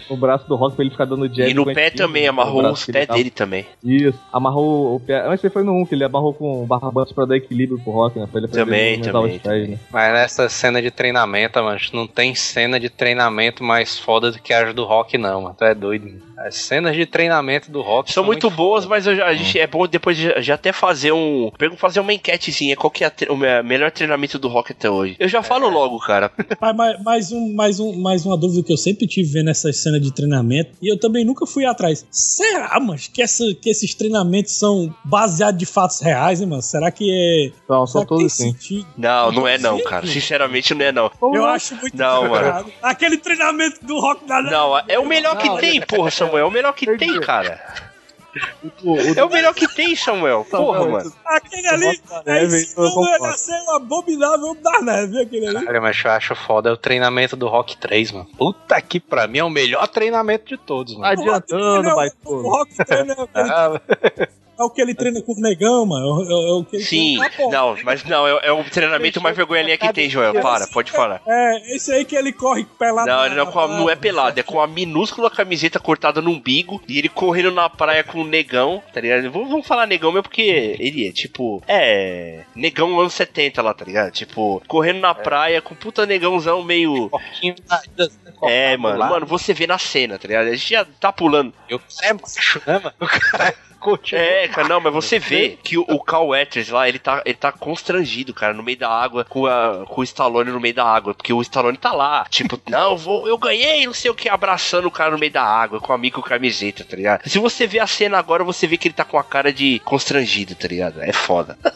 [0.09, 1.49] no braço do Rock pra ele ficar dando jab.
[1.49, 3.65] E no pé também, amarrou os pés dele também.
[3.83, 5.27] Isso, amarrou o pé.
[5.27, 8.27] Antes foi no 1, que ele amarrou com barbantes pra dar equilíbrio pro Rock, né?
[8.29, 9.35] Pra ele também, também.
[9.35, 9.79] Os pés, né?
[9.91, 14.53] Mas nessa cena de treinamento, mano, não tem cena de treinamento mais foda do que
[14.53, 15.55] a do Rock, não, mano.
[15.57, 16.28] Tu é doido, mano.
[16.45, 19.59] As cenas de treinamento do Rock são, são muito, muito, boas, mas eu, a gente,
[19.59, 21.51] é bom depois de, já até fazer um.
[21.77, 22.75] Fazer uma enquetezinha.
[22.75, 25.15] Qual que é a, o melhor treinamento do Rock até hoje?
[25.19, 25.71] Eu já falo é.
[25.71, 26.31] logo, cara.
[26.59, 29.77] Mas, mais, mais, um, mais, um, mais uma dúvida que eu sempre tive vendo essas
[29.77, 30.71] cenas de treinamento.
[30.81, 32.05] E eu também nunca fui atrás.
[32.09, 36.61] Será, mas que, essa, que esses treinamentos são baseados de fatos reais, hein, mano?
[36.61, 37.51] Será que é.
[37.67, 38.55] Não, são todos assim.
[38.97, 40.05] Não, não é não, cara.
[40.07, 41.11] Sinceramente, não é não.
[41.33, 42.71] Eu acho muito não, mano.
[42.81, 44.41] Aquele treinamento do Rock da.
[44.41, 46.45] Não, é o melhor que tem, porra, Samuel.
[46.45, 47.61] É o melhor que tem, cara.
[48.83, 50.45] O, o, é o melhor que tem, Samuel.
[50.49, 51.13] Porra, mano.
[51.25, 55.65] Aquele ali, é ensinando ele a ser um abominável da neve, aquele ali.
[55.65, 58.27] Cara, mas eu acho foda é o treinamento do Rock 3, mano.
[58.37, 61.05] Puta que pra mim é o melhor treinamento de todos, mano.
[61.07, 65.85] Adiantando, vai, O Rock treina é aquele- é o que ele treina com o negão,
[65.85, 66.21] mano.
[66.23, 67.17] É, é o que ele Sim,
[67.51, 70.33] não, mas não, é, é o treinamento mais vergonha que tem, Joel.
[70.41, 71.21] Para, pode falar.
[71.25, 73.07] É, esse aí que ele corre pelado.
[73.07, 76.21] Não, ele não, é com a- não é pelado, é com a minúscula camiseta cortada
[76.21, 79.31] no umbigo e ele correndo na praia com o negão, tá ligado?
[79.31, 81.63] Vamos, vamos falar negão mesmo porque ele é tipo.
[81.67, 82.41] É.
[82.55, 84.11] Negão anos 70 lá, tá ligado?
[84.11, 87.09] Tipo, correndo na praia com puta negãozão meio.
[88.43, 90.47] É, mano, mano, você vê na cena, tá ligado?
[90.47, 91.53] A gente já tá pulando.
[91.69, 92.93] E cara é macho, né, mano?
[92.99, 94.23] O cara continua.
[94.23, 97.35] É, cara, não, mas você vê que o, o Carl Weathers lá, ele tá, ele
[97.35, 100.85] tá constrangido, cara, no meio da água, com, a, com o Stallone no meio da
[100.85, 104.29] água, porque o Stallone tá lá, tipo, não, vou, eu ganhei, não sei o que,
[104.29, 107.27] abraçando o cara no meio da água, com o amigo com camiseta, tá ligado?
[107.29, 109.79] Se você vê a cena agora, você vê que ele tá com a cara de
[109.85, 111.01] constrangido, tá ligado?
[111.01, 111.57] É foda.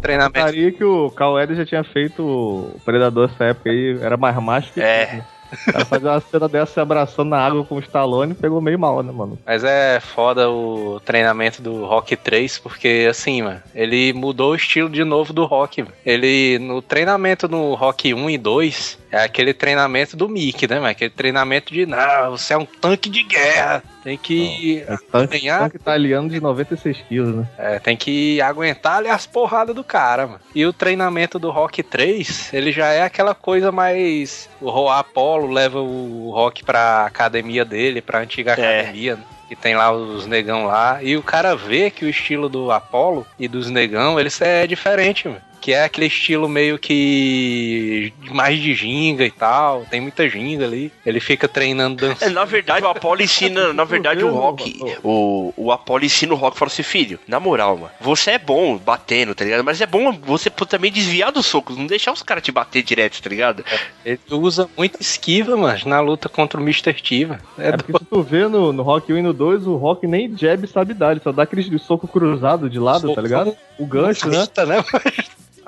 [0.00, 0.38] Treinamento.
[0.40, 4.36] Gostaria que o Carl Eder já tinha feito o Predador essa época aí, era mais
[4.36, 5.06] macho que É.
[5.06, 5.24] tudo, né?
[5.56, 9.02] Cara fazer uma cena dessa se abraçando na água com o Stallone pegou meio mal,
[9.02, 9.38] né, mano?
[9.44, 14.88] Mas é foda o treinamento do Rock 3, porque assim, mano, ele mudou o estilo
[14.88, 15.84] de novo do Rock.
[16.04, 20.88] Ele, no treinamento no Rock 1 e 2, é aquele treinamento do Mickey, né, mano?
[20.88, 25.60] Aquele treinamento de, não, você é um tanque de guerra, tem que É tanque, ganhar,
[25.60, 27.46] tanque italiano de 96 quilos, né?
[27.58, 30.40] é, tem que aguentar ali as porradas do cara, mano.
[30.54, 34.48] E o treinamento do Rock 3, ele já é aquela coisa mais.
[34.60, 38.80] O Apollo leva o Rock pra academia dele, pra antiga É.
[38.80, 39.22] academia, né?
[39.48, 41.02] Que tem lá os negão lá.
[41.02, 45.26] E o cara vê que o estilo do Apollo e dos negão, eles é diferente,
[45.26, 45.40] mano.
[45.60, 49.84] Que é aquele estilo meio que mais de ginga e tal.
[49.90, 50.92] Tem muita ginga ali.
[51.04, 52.34] Ele fica treinando É, dançando.
[52.34, 53.72] na verdade, o Apollo ensina.
[53.72, 54.78] Na verdade, o Rock.
[55.02, 58.38] O, o Apollo ensina o Rock e fala assim: filho, na moral, mano, você é
[58.38, 59.64] bom batendo, tá ligado?
[59.64, 63.22] Mas é bom você também desviar dos socos, não deixar os caras te bater direto,
[63.22, 63.64] tá ligado?
[64.04, 66.92] Ele usa muito esquiva, mano, na luta contra o Mr.
[66.94, 67.40] T, mano.
[67.58, 70.36] É É porque tu vê no, no Rock 1 e no 2, o Rock nem
[70.36, 73.56] jab sabe dar, ele só dá aquele soco cruzado de lado, tá ligado?
[73.78, 74.46] O gancho, né?
[74.66, 74.84] Né?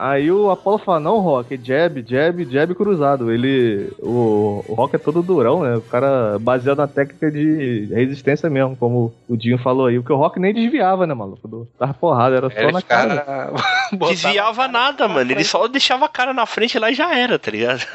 [0.03, 3.31] Aí o Apollo fala, não, Rock, é jab, jab, jab cruzado.
[3.31, 3.93] Ele.
[3.99, 5.77] O, o Rock é todo durão, né?
[5.77, 9.99] O cara baseado na técnica de resistência mesmo, como o Dinho falou aí.
[9.99, 11.47] O que o Rock nem desviava, né, maluco?
[11.47, 13.21] Do- Tava porrada, era só na cara.
[13.21, 13.53] cara...
[14.09, 15.31] Desviava nada, mano.
[15.31, 17.87] Ele só deixava a cara na frente lá e já era, tá ligado?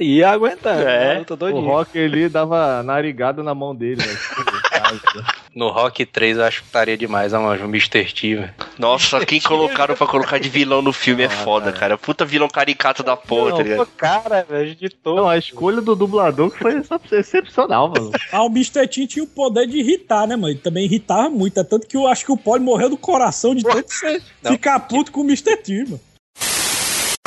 [0.00, 0.82] Ia aguentando.
[0.82, 1.18] É.
[1.18, 1.60] luta O.
[1.60, 4.16] Rock ele dava narigada na mão dele, né?
[5.54, 8.10] No Rock 3 eu acho que estaria demais, mano, o Mr.
[8.10, 8.54] T, velho.
[8.78, 11.98] Nossa, quem colocaram pra colocar de vilão no filme é foda, cara.
[11.98, 13.86] Puta vilão caricato da porra, tá ligado?
[13.94, 15.16] cara, velho, de todo.
[15.16, 16.82] Não, a escolha do dublador foi
[17.18, 18.10] excepcional, mano.
[18.32, 18.88] Ah, o Mr.
[18.88, 20.48] T tinha o poder de irritar, né, mano?
[20.48, 21.60] Ele também irritava muito.
[21.60, 24.52] É tanto que eu acho que o Poli morreu do coração de tanto você Não.
[24.52, 25.54] ficar puto com o Mr.
[25.58, 26.00] T, mano.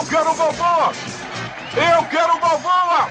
[0.01, 0.93] Eu quero o Balboa!
[1.76, 3.09] Eu quero o Balboa!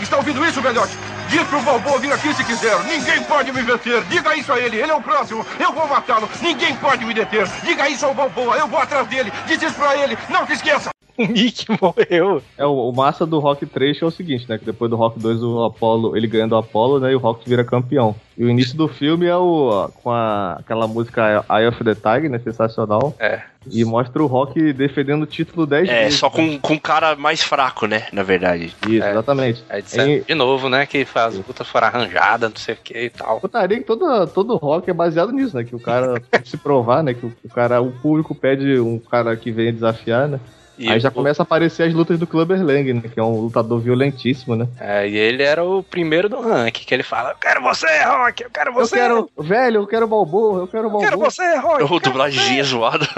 [0.00, 0.92] Está ouvindo isso, velhote?
[1.32, 2.78] Diz pro Balboa vir aqui se quiser.
[2.84, 4.04] Ninguém pode me vencer.
[4.04, 4.76] Diga isso a ele.
[4.76, 5.46] Ele é o próximo.
[5.58, 6.28] Eu vou matá-lo.
[6.42, 7.48] Ninguém pode me deter.
[7.64, 8.54] Diga isso ao Balboa.
[8.56, 9.32] Eu vou atrás dele.
[9.46, 10.18] Diz isso pra ele.
[10.28, 10.90] Não se esqueça.
[11.18, 12.42] O Mickey morreu.
[12.56, 14.58] É, o, o massa do Rock 3 é o seguinte, né?
[14.58, 17.12] Que depois do Rock 2 o Apollo, ele ganha do Apollo, né?
[17.12, 18.14] E o Rock vira campeão.
[18.36, 22.30] E o início do filme é o com a, aquela música Eye of the Tiger,
[22.30, 22.38] né?
[22.38, 23.14] Sensacional.
[23.18, 23.42] É.
[23.70, 26.18] E mostra o Rock defendendo o título 10 É, vezes.
[26.18, 28.06] só com, com um cara mais fraco, né?
[28.12, 28.74] Na verdade.
[28.88, 29.10] Isso, É.
[29.10, 29.62] exatamente.
[29.68, 30.84] Aí disseram E- de novo, né?
[30.86, 33.38] Que as lutas foram arranjadas, não sei o que e tal.
[33.40, 35.62] Putaria que todo, todo rock é baseado nisso, né?
[35.62, 37.14] Que o cara tem que se provar, né?
[37.14, 40.40] Que o, o cara, o público pede um cara que venha desafiar, né?
[40.82, 43.02] E Aí já o- começa a aparecer as lutas do Clubber Lang, né?
[43.12, 44.66] Que é um lutador violentíssimo, né?
[44.80, 48.42] É, e ele era o primeiro do ranking, que ele fala: Eu quero você, Rock,
[48.42, 48.96] eu quero você.
[48.96, 51.08] Eu quero, velho, eu quero Balboa, eu quero eu Balboa.
[51.10, 51.82] quero você, Rock.
[51.84, 53.06] O dublagemzinha zoada.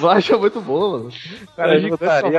[0.00, 1.10] Eu acho muito bom, mano.
[1.56, 2.32] Cara, Pode eu pariu,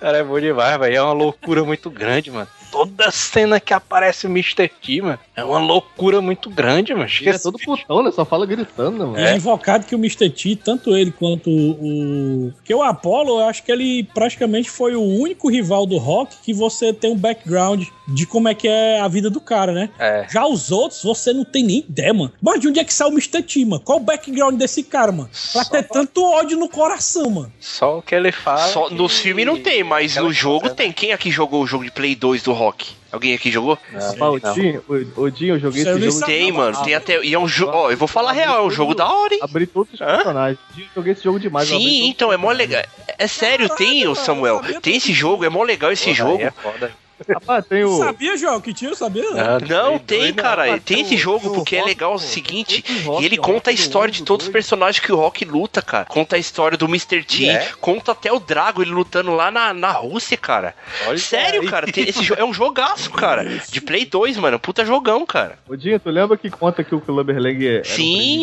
[0.00, 0.96] Cara, é bom demais, velho.
[0.96, 2.46] É uma loucura muito grande, mano.
[2.70, 4.68] Toda cena que aparece o Mr.
[4.68, 7.08] T, mano, é uma loucura muito grande, mano.
[7.20, 8.10] Ele é todo putão, né?
[8.10, 9.18] Só fala gritando, né, mano.
[9.18, 10.30] É invocado que o Mr.
[10.30, 12.52] T, tanto ele quanto o.
[12.56, 16.52] Porque o Apollo, eu acho que ele praticamente foi o único rival do Rock que
[16.52, 19.90] você tem um background de como é que é a vida do cara, né?
[19.98, 20.26] É.
[20.30, 22.32] Já os outros, você não tem nem ideia, mano.
[22.42, 23.42] Mas de onde é que saiu o Mr.
[23.42, 23.80] T, mano?
[23.84, 25.28] Qual o background desse cara, mano?
[25.52, 27.52] Pra Só- ter tanto ódio no coração, mano.
[27.60, 28.66] Só o que ele fala.
[28.68, 30.92] Só, que- nos filmes não tem, mas Aquela no jogo coisa, tem.
[30.92, 32.99] Quem aqui jogou o jogo de Play 2 do Rock?
[33.12, 33.76] Alguém aqui jogou?
[33.92, 34.54] Não, Ó, o não.
[34.54, 36.26] Dinho, o, o Dinho, eu joguei eu esse jogo.
[36.26, 36.82] Tem, mano.
[36.84, 37.22] Tem até.
[37.24, 37.72] E é um jogo.
[37.72, 39.40] Ó, eu vou falar real, é um jogo da hora, hein?
[39.42, 40.16] Abri todos os Hã?
[40.16, 40.58] personagens.
[40.94, 41.70] Joguei esse jogo demais.
[41.70, 42.82] abri Sim, então, é mó legal.
[43.18, 44.60] É sério, tem, ô cara, Samuel.
[44.80, 46.42] Tem esse jogo, é mó legal esse Porra, jogo.
[46.42, 46.92] é foda.
[47.28, 47.98] Rapaz, tem o.
[47.98, 48.94] Sabia, João, que tinha?
[48.94, 49.24] Sabia?
[49.36, 50.64] Ah, Não, tem, cara.
[50.64, 52.84] Rapaz, Tem tem esse jogo porque é Rock, legal o seguinte.
[53.04, 55.16] Rock, E ele ó, conta a história um, de do todos os personagens que o
[55.16, 56.04] Rock luta, cara.
[56.06, 57.22] Conta a história do Mr.
[57.24, 57.48] T.
[57.48, 57.68] É?
[57.80, 60.74] Conta até o Drago, ele lutando lá na, na Rússia, cara.
[61.06, 61.68] Olha Sério, aí.
[61.68, 61.86] cara.
[61.90, 63.44] tem- esse é um jogaço, cara.
[63.44, 64.58] De Play 2, mano.
[64.58, 65.58] Puta jogão, cara.
[65.68, 67.80] Ô, Dinho, tu lembra que conta que o Clubberlang é.
[67.80, 67.90] um sim,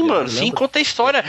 [0.02, 0.30] presidiário, mano.
[0.30, 0.58] Sim, lembra?
[0.60, 1.24] conta a história.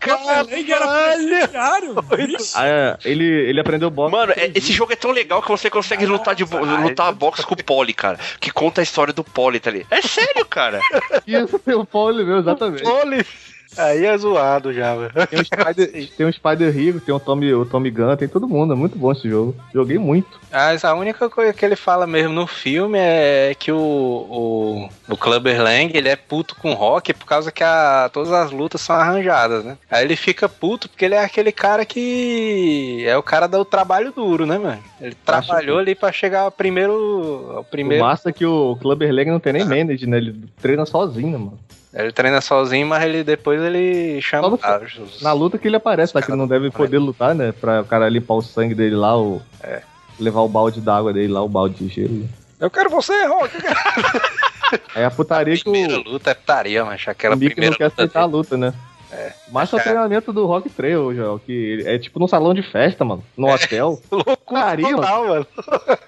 [0.00, 2.48] Caralho, era presidiário.
[2.54, 4.12] Ah, é, ele, ele aprendeu boxe.
[4.12, 7.54] Mano, é- esse jogo é tão legal que você consegue lutar, de, lutar boxe com
[7.54, 8.18] o Poli, cara.
[8.40, 9.86] Que conta a história do Poli, tá ali.
[9.90, 10.80] É sério, cara.
[11.26, 12.86] Isso, tem o Paulo meu, exatamente.
[12.86, 13.24] Olha.
[13.76, 15.12] Aí é zoado já, velho.
[15.26, 18.48] Tem o Spider, tem o Spider Rio, tem o Tommy, o Tommy Gunn, tem todo
[18.48, 18.72] mundo.
[18.72, 19.54] É muito bom esse jogo.
[19.72, 20.40] Joguei muito.
[20.50, 25.16] Mas a única coisa que ele fala mesmo no filme é que o, o, o
[25.16, 28.80] Clubber Lang ele é puto com o Rock por causa que a, todas as lutas
[28.80, 29.76] são arranjadas, né?
[29.90, 34.12] Aí ele fica puto porque ele é aquele cara que é o cara do trabalho
[34.12, 34.82] duro, né, mano?
[35.00, 37.52] Ele trabalhou ali pra chegar ao primeiro.
[37.54, 40.16] Ao O primeiro massa é que o Clubberlang não tem nem manage, né?
[40.16, 41.58] Ele treina sozinho, mano.
[41.94, 46.12] Ele treina sozinho, mas ele depois ele chama ah, os- Na luta que ele aparece,
[46.12, 46.20] tá?
[46.20, 47.50] Que ele não deve poder lutar, né?
[47.52, 49.80] Pra o cara limpar o sangue dele lá, ou É.
[50.20, 52.28] levar o balde d'água dele lá, o balde de gelo.
[52.60, 53.52] Eu quero você, Rock!
[54.94, 57.78] Aí a putaria que o, primeira luta é putaria, mas aquela o Mickey primeira não
[57.78, 58.36] quer luta aceitar a dele.
[58.36, 58.74] luta, né?
[59.10, 59.32] É.
[59.50, 59.82] Mas é o É.
[59.82, 63.24] treinamento do Rock Trail, Joel, que é tipo num salão de festa, mano.
[63.36, 63.98] No hotel.
[64.46, 64.96] Putaria, mano.
[64.98, 65.46] Total, mano.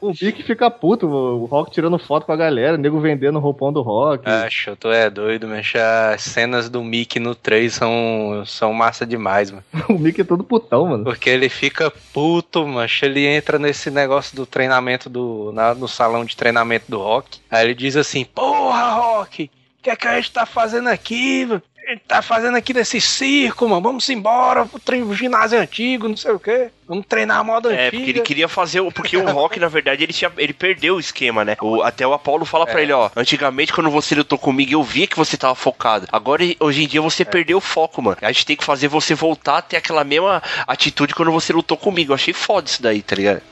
[0.00, 3.40] O Mickey fica puto, o Rock tirando foto com a galera, o nego vendendo o
[3.40, 4.28] roupão do Rock.
[4.28, 9.50] Acho, tu é doido, mas as cenas do Mickey no 3 são, são massa demais,
[9.50, 9.64] mano.
[9.88, 11.04] O Mickey é todo putão, mano.
[11.04, 13.06] Porque ele fica puto, mancha.
[13.06, 15.52] Ele entra nesse negócio do treinamento do.
[15.52, 17.40] na- no salão de treinamento do Rock.
[17.50, 19.44] Aí ele diz assim: Porra, Rock,
[19.78, 21.62] o que é que a gente tá fazendo aqui, mano?
[21.90, 23.82] Gente tá fazendo aqui nesse circo, mano.
[23.82, 26.70] Vamos embora pro ginásio antigo, não sei o quê.
[26.88, 27.90] Vamos treinar a moda É, antiga.
[27.98, 28.80] porque ele queria fazer.
[28.80, 31.56] o- Porque o Rock, na verdade, ele, tinha, ele perdeu o esquema, né?
[31.60, 32.82] O- até o Apollo fala pra É.
[32.84, 33.10] ele, ó.
[33.14, 36.06] Antigamente, quando você lutou comigo, eu via que você tava focado.
[36.10, 37.02] Agora, hoje em dia, É.
[37.02, 38.16] você perdeu o foco, mano.
[38.22, 41.76] A gente tem que fazer você voltar a ter aquela mesma atitude quando você lutou
[41.76, 42.12] comigo.
[42.12, 43.42] Eu achei foda isso daí, tá ligado?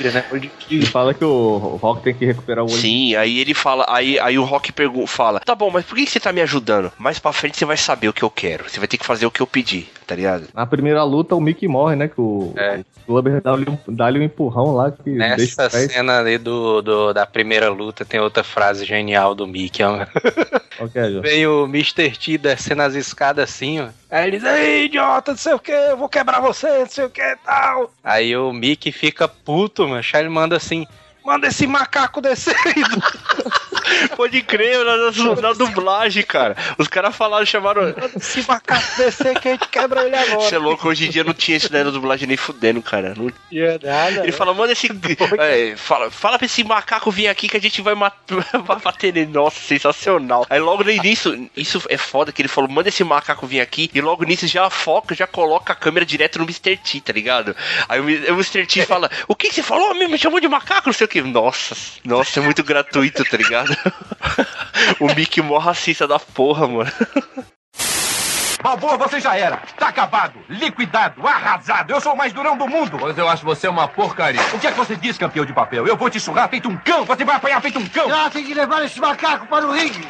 [0.00, 0.24] né?
[0.70, 2.76] Ele fala que o Rock tem que recuperar o olho.
[2.80, 6.04] Sim, aí ele fala, aí, aí o Rock pergunta, fala, tá bom, mas por que
[6.06, 6.92] que você tá me ajudando?
[6.98, 8.68] Mais pra frente você vai saber o que eu quero.
[8.68, 10.48] Você vai ter que fazer o que eu pedi, tá ligado?
[10.54, 12.08] Na primeira luta, o Mickey morre, né?
[12.08, 12.80] Que o, É.
[12.80, 17.24] o Clubber dá-lhe um, dá-lhe um empurrão lá que Nessa cena ali do, do- da
[17.26, 20.04] primeira luta tem outra frase genial do Mickey, ó.
[21.10, 21.22] João?
[21.22, 22.10] Vem o Mr.
[22.16, 23.88] T descendo as escadas assim, ó.
[24.10, 27.04] Aí ele diz, ei, idiota, não sei o que, eu vou quebrar você, não sei
[27.04, 27.92] o que e tal.
[28.02, 30.02] Aí o Mickey fica puto, mano.
[30.12, 30.86] Aí ele manda assim,
[31.24, 32.54] manda esse macaco descer.
[34.16, 36.56] Pode crer, na, na- na dublagem, cara.
[36.78, 37.94] Os caras falaram, chamaram.
[38.16, 40.40] esse macaco descer que a gente quebra ele agora.
[40.40, 43.14] Você é louco, hoje em dia não tinha isso daí na dublagem nem fudendo, cara.
[43.16, 44.22] Não- tinha nada.
[44.22, 44.88] Ele fala, manda esse.
[45.38, 48.14] é, fala, fala pra esse macaco vir aqui que a gente vai, mat-
[48.64, 49.30] vai bater nele.
[49.32, 50.46] Nossa, sensacional.
[50.48, 53.90] Aí logo no início, isso é foda que ele falou, manda esse macaco vir aqui.
[53.94, 56.76] E logo nisso já foca, já coloca a câmera direto no Mr.
[56.76, 57.54] T, tá ligado?
[57.88, 58.04] Aí o,
[58.34, 58.66] Mr.
[58.66, 59.94] T fala, o que, que você falou?
[59.94, 61.20] Me chamou de macaco, não sei o que.
[61.22, 63.73] Nossa, nossa, é muito gratuito, tá ligado?
[65.00, 66.92] o Mickey mó racista da porra, mano.
[68.64, 69.58] Balboa, você já era.
[69.78, 71.92] Tá acabado, liquidado, arrasado.
[71.92, 72.96] Eu sou o mais durão do mundo.
[72.98, 74.40] Pois eu acho você uma porcaria.
[74.54, 75.86] O que é que você diz, campeão de papel?
[75.86, 77.04] Eu vou te surrar feito um cão.
[77.04, 78.08] Você vai apanhar feito um cão.
[78.10, 80.08] Ah, tem que levar esse macaco para o ringue.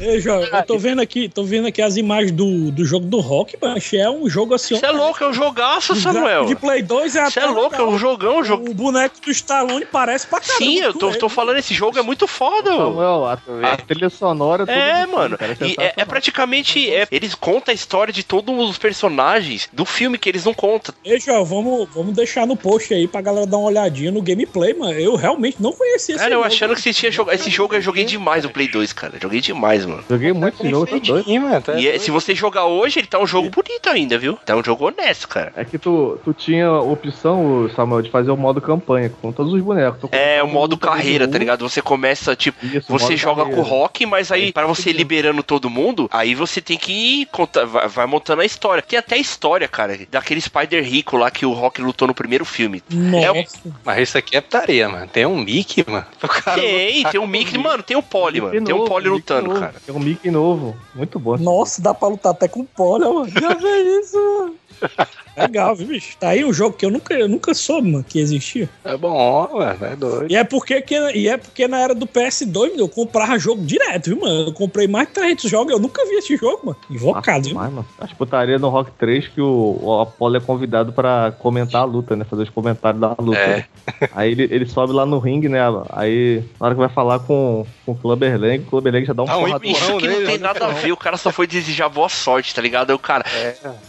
[0.00, 3.20] Ei, João, eu tô vendo aqui, tô vendo aqui as imagens do, do jogo do
[3.20, 4.74] Rock, mas é um jogo assim.
[4.76, 6.46] Você é louco, é um jogaço, Samuel.
[6.46, 8.70] De Play 2 é Você é até louco, é um jogão, um jogo.
[8.70, 10.58] O boneco do Stallone parece pra caramba.
[10.64, 12.70] Sim, eu tô, tô falando, esse jogo é muito foda.
[12.70, 13.32] Samuel, a,
[13.72, 15.36] a trilha sonora tudo É, do mano.
[15.36, 16.88] filme, cara, E é, é praticamente.
[16.92, 20.94] é, eles contam a história de todos os personagens do filme que eles não contam.
[21.04, 24.72] Ei, João, vamos, vamos deixar no post aí pra galera dar uma olhadinha no gameplay,
[24.72, 24.92] mano.
[24.98, 26.46] Eu realmente não conhecia esse Cara, eu jogo.
[26.46, 27.34] achando que você tinha jogado.
[27.34, 29.18] Esse jogo eu joguei demais no Play 2, cara.
[29.20, 29.89] Joguei demais, mano.
[30.08, 31.40] Joguei muito esse jogo, tá doido.
[31.40, 31.62] Mano.
[31.62, 32.02] tá E é- doido.
[32.02, 34.38] se você jogar hoje, ele tá um jogo bonito ainda, viu?
[34.44, 35.52] Tá um jogo honesto, cara.
[35.56, 39.52] É que tu, tu tinha a opção, Samuel, de fazer o modo campanha com todos
[39.52, 40.08] os bonecos.
[40.12, 41.68] É o modo carreira, tá um, ligado?
[41.68, 43.68] Você começa, tipo, Isso, você joga com o carreira.
[43.70, 47.64] rock, mas aí, para você ir liberando todo mundo, aí você tem que ir conta,
[47.66, 48.82] vai, vai montando a história.
[48.82, 52.44] Tem até a história, cara, daquele Spider Rico lá que o Rock lutou no primeiro
[52.44, 52.82] filme.
[52.90, 53.26] Nossa.
[53.26, 53.44] É o-
[53.84, 55.06] Mas isso aqui é putaria, mano.
[55.06, 56.06] Tem um Mickey, mano.
[56.54, 58.64] Tem, tem um Mickey, mano, tem o Polly, mano.
[58.64, 59.74] Tem um Polly Mickey lutando, cara.
[59.86, 60.74] Tem um Mickey novo.
[60.94, 61.36] Muito bom.
[61.36, 63.28] Nossa, dá pra lutar até com pólio, mano.
[63.28, 64.54] Já vê isso, mano.
[65.42, 66.16] Legal, viu, bicho?
[66.18, 68.68] Tá aí um jogo que eu nunca, eu nunca soube, mano, que existia.
[68.84, 70.30] É bom, mano, é doido.
[70.30, 74.10] E é porque, que, e é porque na era do PS2, eu comprava jogo direto,
[74.10, 74.48] viu, mano?
[74.48, 76.78] Eu comprei mais de 300 jogos, eu nunca vi esse jogo, mano.
[76.90, 77.54] Invocado, viu?
[77.54, 81.82] Mas, mano, as putaria no Rock 3 que o, o Apollo é convidado pra comentar
[81.82, 82.24] a luta, né?
[82.24, 83.38] Fazer os comentários da luta.
[83.38, 83.64] É.
[84.14, 85.60] Aí ele, ele sobe lá no ringue, né?
[85.90, 89.12] Aí, na hora que vai falar com, com o Clubber Lang, o Clubber Lang já
[89.12, 89.70] dá um um porradão.
[89.70, 92.54] Isso que não tem né, nada a ver, o cara só foi desejar boa sorte,
[92.54, 92.90] tá ligado?
[92.90, 93.24] Aí o cara.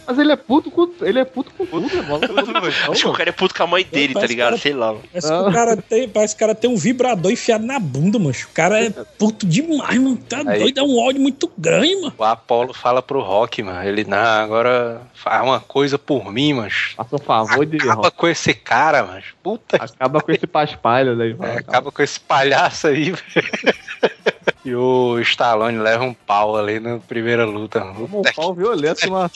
[0.06, 2.02] Mas ele é puto com, ele é puto com tudo, né?
[2.02, 2.66] mano?
[2.90, 4.50] Acho que o cara é puto com a mãe dele, tá ligado?
[4.50, 4.94] cara- Sei lá.
[4.94, 8.18] Parece que o cara tem, parece que o cara tem um vibrador enfiado na bunda,
[8.18, 8.30] mano.
[8.32, 10.16] O cara é puto demais, mano.
[10.16, 12.14] Tá Aí- doido, é um ódio muito grande, mano.
[12.16, 13.82] O Apolo fala pro Rock, mano.
[13.86, 16.92] Ele, não, agora faz uma coisa por mim, mas.
[16.96, 19.24] Faça um favor de Acaba com esse cara, mas.
[19.42, 21.36] Puta que Acaba com esse paspalho daí.
[21.40, 23.22] É, acaba com esse palhaço aí, velho.
[24.64, 27.80] E o Stallone leva um pau ali na primeira luta.
[27.80, 29.30] Toma um pau violento, uma,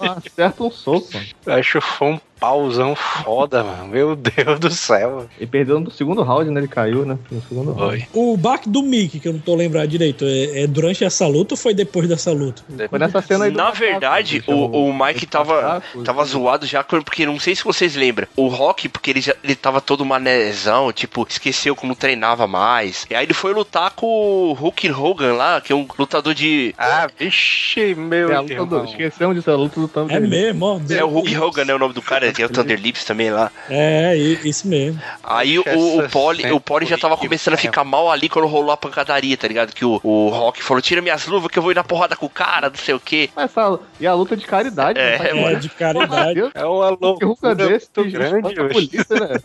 [0.00, 1.08] acerta um soco,
[1.46, 3.86] acho que foi um pauzão foda, mano.
[3.88, 5.26] Meu Deus do céu.
[5.38, 6.60] Ele perdeu no segundo round, né?
[6.60, 7.18] Ele caiu, né?
[7.30, 8.08] No segundo round.
[8.12, 8.20] Foi.
[8.32, 11.54] O baque do Mickey, que eu não tô lembrado direito, é, é durante essa luta
[11.54, 12.62] ou foi depois dessa luta?
[12.88, 16.82] Foi nessa cena aí Na verdade, bicho, o, o Mike tava, macaco, tava zoado já,
[16.82, 18.26] porque não sei se vocês lembram.
[18.36, 23.06] O Rock, porque ele, já, ele tava todo manezão, tipo, esqueceu como treinava mais.
[23.10, 26.74] E aí ele foi lutar com o Hulk Hogan lá, que é um lutador de.
[26.78, 28.84] Ah, vixe, meu É irmão.
[28.84, 30.16] esquecemos disso, é a luta do Thunder.
[30.16, 30.80] É mesmo, ó.
[30.90, 31.74] É o Hulk Hogan, né?
[31.74, 33.50] O nome do cara, tem o Thunder Lips também lá.
[33.68, 35.00] É, isso mesmo.
[35.22, 38.70] Aí o, o Poli, o Poli já tava começando a ficar mal ali quando rolou
[38.70, 39.72] a pancadaria, tá ligado?
[39.74, 42.26] Que o, o Rock falou: tira minhas luvas que eu vou ir na porrada com
[42.26, 43.28] o cara, não sei o quê.
[43.34, 45.30] Mas essa, e a luta de caridade, É?
[45.30, 46.50] É, de caridade.
[46.54, 49.38] É uma Que ruga desse, que grande, a polícia, né?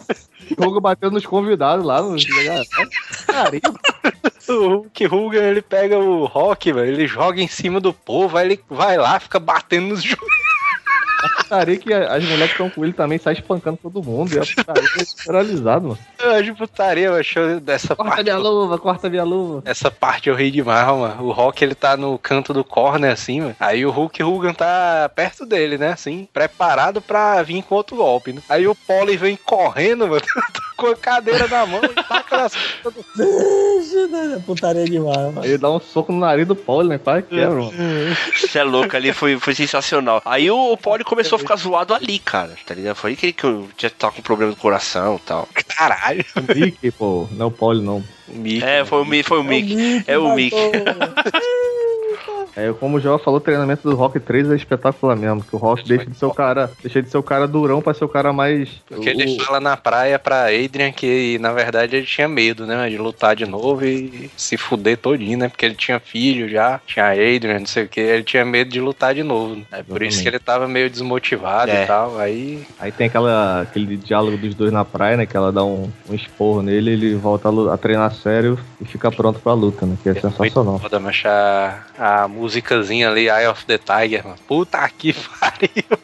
[0.48, 2.02] Que ruga batendo nos convidados lá.
[2.02, 2.16] No...
[3.28, 3.80] Carimbo.
[4.48, 8.46] O Hulk Hogan, ele pega o Rock, velho, ele joga em cima do povo, aí
[8.46, 10.55] ele vai lá, fica batendo nos joelhos.
[11.30, 14.34] Putaria que as mulheres que estão com ele também saem espancando todo mundo.
[14.34, 16.00] E a putaria é generalizado, mano.
[16.22, 18.24] Eu acho putaria, eu acho dessa Corta parte.
[18.24, 19.62] minha luva, corta minha luva.
[19.66, 21.24] Essa parte eu ri demais, mano.
[21.24, 23.56] O Rock, ele tá no canto do corner, assim, mano.
[23.60, 28.34] Aí o Hulk Hogan tá perto dele, né, assim, preparado pra vir com outro golpe,
[28.34, 28.42] né?
[28.50, 30.22] Aí o Polly vem correndo, mano,
[30.76, 32.54] com a cadeira na mão e taca nas
[32.84, 32.92] do...
[34.46, 35.42] Putaria demais, mano.
[35.42, 36.98] Aí ele dá um soco no nariz do Paulo, né?
[36.98, 37.72] Quase quebra, mano.
[38.36, 40.22] Você é louco ali, foi, foi sensacional.
[40.26, 42.95] Aí o, o Poli começou a ficar zoado ali, cara, tá ligado?
[42.95, 45.47] Foi aí que, eu já tava com problema do coração e tal.
[45.78, 46.26] Caralho.
[46.55, 47.28] Mickey, pô.
[47.32, 48.03] Não é o Paulo, não.
[48.28, 50.03] O Mickey, É, foi o, Mi- foi o Mick.
[50.07, 50.55] É o Mick.
[50.55, 50.72] É,
[52.80, 55.43] como o João falou, o treinamento do Rock 3 é espetacular mesmo.
[55.43, 56.72] Que o Rock deixa de ser o cara.
[56.82, 58.70] Deixa de ser o cara durão pra ser o cara mais.
[58.88, 62.89] Porque o- ele fala na praia pra Adrian que, na verdade, ele tinha medo, né?
[62.89, 65.49] De lutar de novo e se fuder todinho, né?
[65.49, 67.99] Porque ele tinha filho já, tinha Adrian, não sei o que.
[67.99, 69.62] Ele tinha medo de lutar de novo.
[69.72, 71.84] É por isso que ele tava meio desmotivado É.
[71.84, 72.20] e tal.
[72.20, 75.26] Aí, Aí tem aquela, aquele diálogo dos dois na praia, né?
[75.26, 79.12] Que ela dá um, um esporro nele, ele volta a, a treinar sério e fica
[79.12, 79.95] pronto pra luta, né?
[80.01, 80.80] Que é sensacional.
[80.80, 84.38] foda, mas a, a musicazinha ali, Eye of the Tiger, mano.
[84.48, 85.55] Puta que pariu.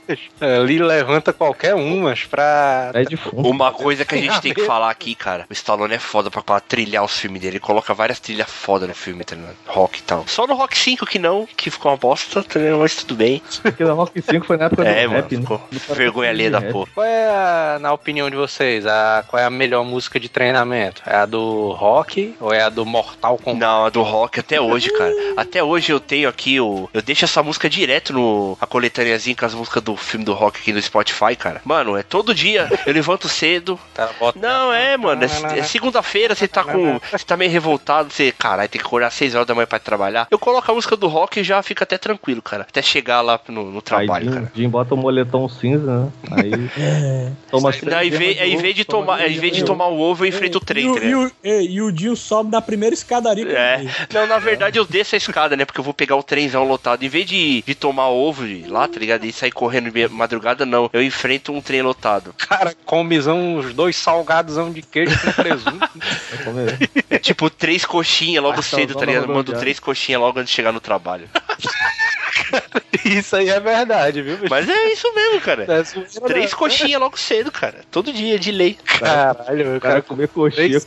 [0.07, 0.29] Bicho.
[0.39, 2.91] Ali levanta qualquer um, mas pra.
[2.93, 3.47] É de fundo.
[3.49, 5.45] Uma coisa que a gente tem que falar aqui, cara.
[5.49, 7.51] O Stallone é foda pra, pra trilhar os filmes dele.
[7.53, 9.55] Ele coloca várias trilhas foda no filme, tá ligado?
[9.67, 10.23] Rock e tal.
[10.27, 12.79] Só no Rock 5 que não, que ficou uma bosta, tá ligado?
[12.79, 13.41] mas tudo bem.
[13.61, 15.41] Porque o Rock 5 foi na época É, do mano, rap, né?
[15.41, 16.71] ficou Do cara vergonha alheia da rap.
[16.71, 16.89] porra.
[16.93, 21.01] Qual é, a, na opinião de vocês, a, qual é a melhor música de treinamento?
[21.05, 23.59] É a do Rock ou é a do Mortal Kombat?
[23.59, 25.13] Não, a do rock até hoje, cara.
[25.37, 26.89] Até hoje eu tenho aqui o.
[26.93, 28.57] Eu deixo essa música direto no.
[28.59, 31.61] A coletâneazinha com as músicas do filme do rock aqui no Spotify, cara.
[31.65, 32.69] Mano, é todo dia.
[32.85, 33.79] Eu levanto cedo.
[33.93, 35.23] Tá, bota- Não, é, mano.
[35.23, 36.99] É, é segunda-feira, você tá com.
[37.11, 39.79] Você tá meio revoltado, você, caralho, tem que acordar às 6 horas da manhã pra
[39.79, 40.27] trabalhar.
[40.29, 42.63] Eu coloco a música do rock e já fica até tranquilo, cara.
[42.69, 44.51] Até chegar lá no, no Aí trabalho, Jim, cara.
[44.55, 46.11] Jim bota o moletom cinza, né?
[46.31, 46.51] Aí
[47.49, 49.63] toma três Daí, gemas vez, aí, em ovo, vez de toma tomar, em vez de
[49.63, 51.25] tomar o ovo, eu enfrento o trem, tá e, ligado?
[51.25, 53.51] o, e, e o Dinho sobe da primeira escadaria.
[53.51, 53.85] É.
[54.13, 55.65] Não, na verdade eu desço a escada, né?
[55.65, 57.03] Porque eu vou pegar o trenzão lotado.
[57.03, 59.25] Em vez de, de tomar ovo de lá, tá ligado?
[59.31, 60.89] E sair correndo de madrugada, não.
[60.91, 62.35] Eu enfrento um trem lotado.
[62.37, 65.89] Cara, comezão, uns dois salgadosão de queijo com presunto.
[67.09, 69.27] É tipo três coxinhas logo cedo, tá, ligado?
[69.27, 71.29] Mando três coxinhas logo antes de chegar no trabalho.
[73.05, 74.35] Isso aí é verdade, viu?
[74.37, 74.49] bicho?
[74.49, 75.63] Mas é isso mesmo, cara.
[75.63, 76.57] É zoeira, Três né?
[76.57, 77.81] coxinhas logo cedo, cara.
[77.89, 78.77] Todo dia, de lei.
[78.85, 80.79] Caralho, O cara cara comer coxinha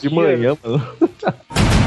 [0.00, 0.96] de manhã, mano.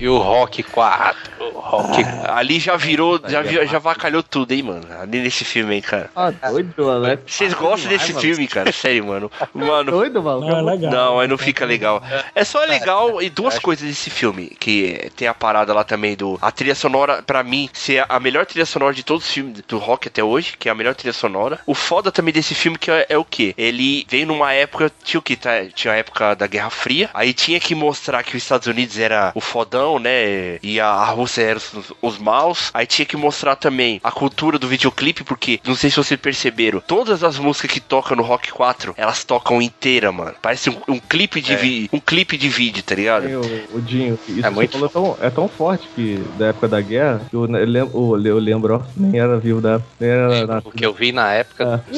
[0.00, 1.30] E o Rock 4.
[1.40, 4.86] O Rock Ali já virou, já, vi- já vacalhou tudo, hein, mano.
[4.98, 6.10] Ali nesse filme, hein, cara.
[6.16, 7.22] Ah, doido, Alex.
[7.26, 8.72] Vocês gostam desse filme, cara?
[8.72, 9.30] Sério, mano.
[9.52, 10.46] Mano, Doido, maluco.
[10.48, 10.90] Não, é legal.
[10.92, 12.02] Não, aí não fica legal.
[12.34, 16.38] É só legal e duas coisas desse filme, que tem a parada lá também do
[16.40, 19.76] a trilha sonora pra mim ser a melhor trilha sonora de todos os filmes do
[19.78, 21.58] rock até hoje, que é a melhor trilha sonora.
[21.66, 25.18] O foda também desse filme que é, é o que ele veio numa época tinha
[25.18, 28.42] o que tá, tinha a época da Guerra Fria, aí tinha que mostrar que os
[28.42, 30.58] Estados Unidos era o fodão, né?
[30.62, 32.70] E a, a Rússia era os, os maus.
[32.72, 36.80] Aí tinha que mostrar também a cultura do videoclipe, porque não sei se vocês perceberam,
[36.86, 40.34] todas as músicas que tocam no Rock 4, elas tocam inteira, mano.
[40.40, 43.24] Parece um, um clipe de vi- um clipe de vídeo, tá ligado?
[43.24, 46.46] Tem O, o Dinho, isso É é muito falou tão, é tão forte que da
[46.46, 49.80] época da guerra, que eu, ne- lem- o- eu lembro, ó, nem era vivo da
[49.98, 51.90] nem era na, O que eu vi na época Ah.
[51.90, 51.96] do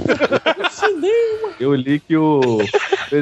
[0.70, 1.50] cinema.
[1.58, 2.58] Eu li que o,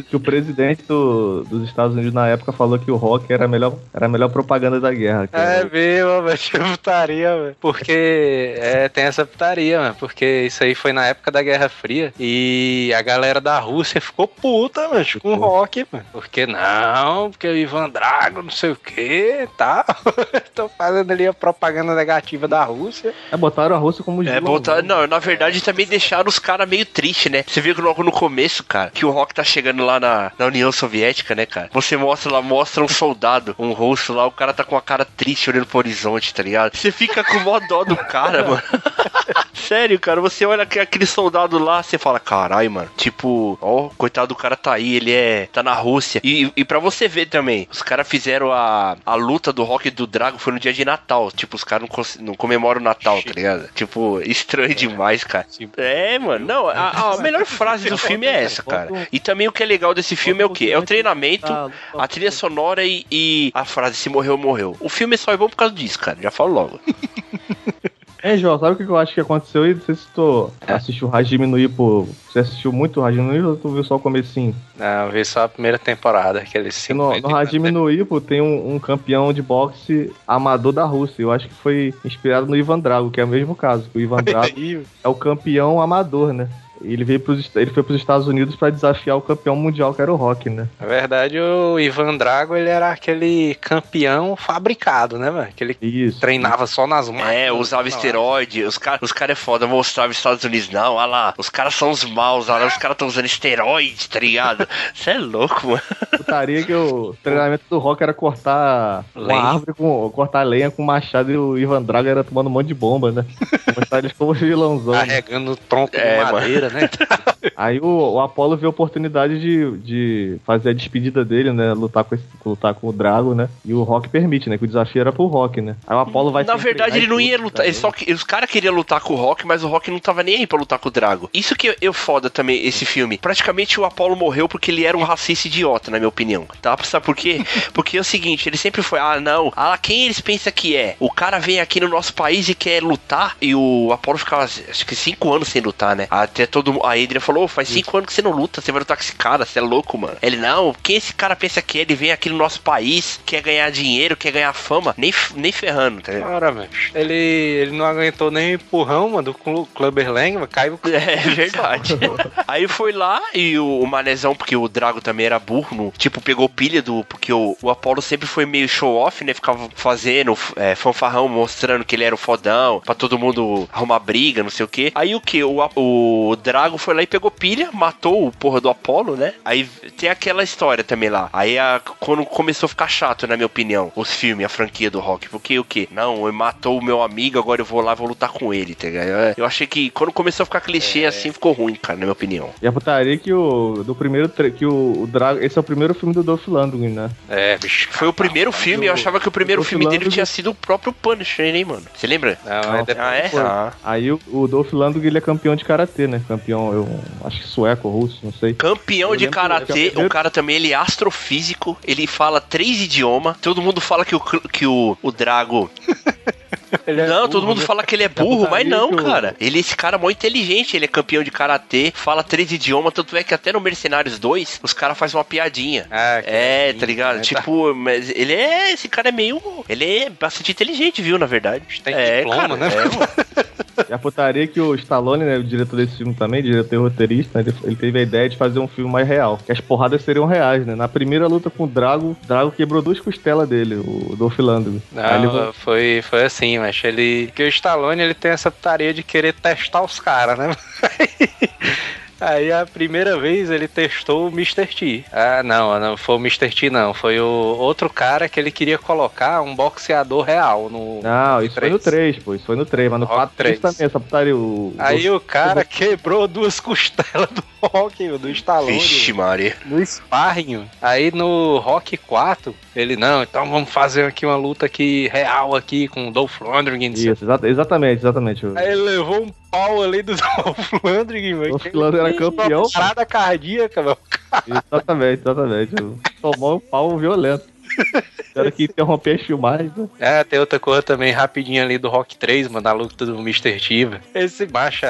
[0.09, 3.48] que o presidente do- dos Estados Unidos na época falou que o rock era a
[3.48, 5.26] melhor, era a melhor propaganda da guerra.
[5.26, 7.57] que É mesmo, velho, tinha putaria, velho.
[7.61, 9.96] Porque é, tem essa putaria, mano.
[9.99, 12.14] Porque isso aí foi na época da Guerra Fria.
[12.18, 16.05] E a galera da Rússia ficou puta, mano, com o rock, mano.
[16.12, 19.84] Porque não, porque o Ivan Drago, não sei o que, tá?
[20.55, 23.12] Tô fazendo ali a propaganda negativa da Rússia.
[23.32, 24.82] É, botaram a Rússia como É, vilão, botar, né?
[24.82, 27.42] não, na verdade também deixaram os caras meio tristes, né?
[27.44, 30.46] Você viu que logo no começo, cara, que o Rock tá chegando lá na, na
[30.46, 31.68] União Soviética, né, cara?
[31.72, 35.05] Você mostra lá, mostra um soldado, um rosto lá, o cara tá com a cara
[35.05, 36.76] triste olhando pro horizonte, tá ligado?
[36.76, 38.62] Você fica com mó dó do cara, mano.
[39.55, 42.89] Sério, cara, você olha que- aquele soldado lá, você fala, carai, mano.
[42.97, 45.49] Tipo, ó, coitado do cara tá aí, ele é.
[45.53, 46.20] tá na Rússia.
[46.24, 49.91] E, e pra você ver também, os caras fizeram a, a luta do Rock e
[49.91, 51.30] do Drago foi no dia de Natal.
[51.30, 53.68] Tipo, os caras não, não comemoram o Natal, tá ligado?
[53.74, 55.47] Tipo, estranho demais, cara.
[55.76, 59.09] É, mano, não, a, a melhor frase do filme é essa, cara.
[59.12, 60.70] E também o que é legal desse filme é o quê?
[60.72, 61.53] É o treinamento,
[61.97, 64.76] a trilha sonora e, e a frase se morreu, morreu.
[64.81, 66.18] O filme só é bom por causa disso, cara.
[66.20, 66.81] Já falo logo.
[68.22, 69.74] É, João, sabe o que eu acho que aconteceu aí?
[69.74, 72.09] Não sei se tu assistiu o Raj diminuir por.
[72.29, 74.55] Você assistiu muito o Raj diminuir ou tu viu só o comecinho?
[74.76, 76.99] Não, eu vi só a primeira temporada, Porque cinco.
[76.99, 81.22] No, no Rajim no Ipo tem um, um campeão de boxe amador da Rússia.
[81.22, 83.89] Eu acho que foi inspirado no Ivan Drago, que é o mesmo caso.
[83.95, 86.49] O Ivan Drago é o campeão amador, né?
[86.83, 90.01] Ele veio pros, ele foi para os Estados Unidos para desafiar o campeão mundial, que
[90.03, 90.68] era o Rock, né?
[90.81, 95.49] Na verdade, o Ivan Drago, ele era aquele campeão fabricado, né, mano?
[95.55, 96.20] Que ele Isso.
[96.20, 97.26] treinava só nas mãos.
[97.29, 98.62] É, usava esteroide.
[98.64, 100.70] Os caras os cara é foda, mostrava os Estados Unidos.
[100.70, 104.09] Não, olha lá, os caras são os maus, olha lá, os caras estão usando esteroide,
[104.09, 104.66] tá ligado?
[104.95, 105.83] Você é louco, mano.
[106.16, 109.41] Putaria que o treinamento do Rock era cortar Lenha.
[109.41, 110.11] uma árvore com.
[110.11, 113.24] cortar lenha com machado e o Ivan Drago era tomando um monte de bomba, né?
[113.76, 114.93] Mostrar eles como vilãozão.
[114.95, 115.01] né?
[115.07, 116.88] Carregando tronco É, de madeira, né?
[117.56, 121.72] Aí o, o Apollo viu a oportunidade de, de fazer a despedida dele, né?
[121.72, 123.48] Lutar com, esse, lutar com o Drago, né?
[123.64, 124.58] E o Rock permite, né?
[124.58, 125.76] Que o desafio era pro Rock, né?
[125.86, 127.64] Aí o Apollo vai Na verdade, ele não ia lutar.
[127.64, 130.22] Ele só que, os caras queriam lutar com o Rock, mas o Rock não tava
[130.22, 131.30] nem aí pra lutar com o Drago.
[131.32, 133.18] Isso que eu foda também, esse filme.
[133.18, 136.46] Praticamente o Apollo morreu porque ele era um racista idiota, na minha opinião.
[136.60, 136.76] Tá?
[136.84, 137.40] Sabe por quê?
[137.72, 140.96] Porque é o seguinte, ele sempre foi, ah, não, ah, quem eles pensam que é?
[140.98, 144.86] O cara vem aqui no nosso país e quer lutar, e o Apollo ficava, acho
[144.86, 146.06] que cinco anos sem lutar, né?
[146.10, 148.80] Até todo A Adrian falou, "Ô, faz cinco anos que você não luta, você vai
[148.80, 150.16] lutar com esse cara, você é louco, mano.
[150.22, 151.82] Ele, não, quem esse cara pensa que é?
[151.82, 156.00] Ele vem aqui no nosso país, quer ganhar dinheiro, quer ganhar fama, nem, nem ferrando,
[156.02, 156.28] tá ligado?
[156.30, 156.68] Cara, velho.
[156.94, 160.78] Ele, ele não aguentou nem o empurrão, mano, do Clu- Clubber Lang, caiu.
[160.88, 161.94] É verdade.
[162.46, 166.20] Aí foi lá e o, o Manezão, porque o Drago também era burro, no- tipo,
[166.20, 167.04] pegou pilha do.
[167.04, 169.32] Porque o, o Apollo sempre foi meio show-off, né?
[169.34, 174.42] Ficava fazendo é, fanfarrão, mostrando que ele era o fodão, pra todo mundo arrumar briga,
[174.42, 174.90] não sei o quê.
[174.94, 175.42] Aí o que?
[175.44, 179.34] O, A- o Drago foi lá e pegou pilha, matou o porra do Apollo, né?
[179.44, 179.64] Aí
[179.99, 181.28] tem aquela história também lá.
[181.32, 184.99] Aí a- quando começou a ficar chato, na minha opinião, os filmes, a franquia do
[185.01, 185.28] Rock.
[185.28, 185.88] Porque o que?
[185.92, 188.74] Não, ele matou o meu amigo, agora eu vou lá e vou lutar com ele,
[188.74, 189.34] tá ligado?
[189.36, 192.51] Eu- achei que quando começou a ficar clichê assim, ficou ruim, cara, na minha opinião.
[192.62, 193.82] E a putaria que o.
[193.84, 194.28] Do primeiro.
[194.57, 195.40] Que o, o Drago.
[195.42, 197.11] Esse é o primeiro filme do Dolph Lundgren, né?
[197.28, 197.88] É, bicho.
[197.90, 200.55] Foi o primeiro filme, eu achava que o primeiro filme dele tinha do- sido o
[200.55, 201.82] próprio Punisher, hein, mano?
[201.94, 202.38] Você lembra?
[202.44, 203.30] Não, é depois Ah, é?
[203.36, 203.72] Ah.
[203.84, 206.20] Aí o, o Dolph Lundgren ele é campeão de karatê, né?
[206.28, 206.89] Campeão, eu
[207.24, 208.55] acho que sueco, russo, não sei.
[208.55, 213.36] Campeão Eu de karatê, o cara também ele é astrofísico, ele fala três idiomas.
[213.41, 215.70] Todo mundo fala que o que o, o Drago
[216.86, 217.66] Ele é não, burro, todo mundo né?
[217.66, 219.36] fala que ele é burro, mas putaria não, cara.
[219.40, 223.16] Ele, esse cara é muito inteligente, ele é campeão de karatê, fala três idiomas, tanto
[223.16, 225.86] é que até no Mercenários 2, os caras fazem uma piadinha.
[225.90, 227.16] Ah, É, tá ligado?
[227.16, 227.22] né?
[227.22, 228.72] Tipo, mas ele é.
[228.72, 229.40] Esse cara é meio.
[229.68, 231.64] Ele é bastante inteligente, viu, na verdade.
[231.82, 232.68] Tem é, diploma, cara, né?
[232.68, 233.48] é, mano.
[233.88, 236.78] E a putaria é que o Stallone, né, o diretor desse filme também, diretor e
[236.78, 239.38] roteirista, ele, ele teve a ideia de fazer um filme mais real.
[239.44, 240.74] Que as porradas seriam reais, né?
[240.74, 244.82] Na primeira luta com o Drago, o Drago quebrou duas costelas dele, o Dolph Lundgren.
[244.96, 247.30] Aí ele foi, foi assim, mas ele.
[247.34, 250.50] Que o Stallone ele tem essa putaria de querer testar os caras, né?
[252.20, 254.66] Aí a primeira vez ele testou o Mr.
[254.66, 255.04] T.
[255.12, 256.48] Ah, não, não foi o Mr.
[256.50, 256.92] T, não.
[256.92, 261.00] Foi o outro cara que ele queria colocar um boxeador real no.
[261.02, 262.34] Não, isso foi no 3, pô.
[262.34, 263.60] Isso foi no 3, mas no Rock 4 3.
[263.60, 264.36] também, essa putaria.
[264.36, 268.72] O, Aí o cara quebrou duas costelas do Rock, do Stallone.
[268.78, 269.56] Vixe, Maria.
[269.64, 270.68] no sparring.
[270.82, 275.88] Aí no Rock 4, ele, não, então vamos fazer aqui uma luta aqui real aqui
[275.88, 276.92] com o Dolph Lundgren.
[276.92, 278.46] Isso, exa- exatamente, exatamente.
[278.46, 281.49] O- Aí ele levou um pau ali do Dolph Lundgren, mano.
[281.51, 283.99] Dolph Lundgren era campeão, uma Parada cardíaca, meu.
[284.46, 285.74] Exatamente, exatamente.
[286.20, 287.44] Tomou um pau violento.
[288.34, 289.88] Era que interromper as filmagens, né?
[289.98, 293.58] É, tem outra coisa também rapidinho ali do Rock 3, mano, a luta do Mr.
[293.58, 294.00] T, velho.
[294.14, 294.86] Esse baixa,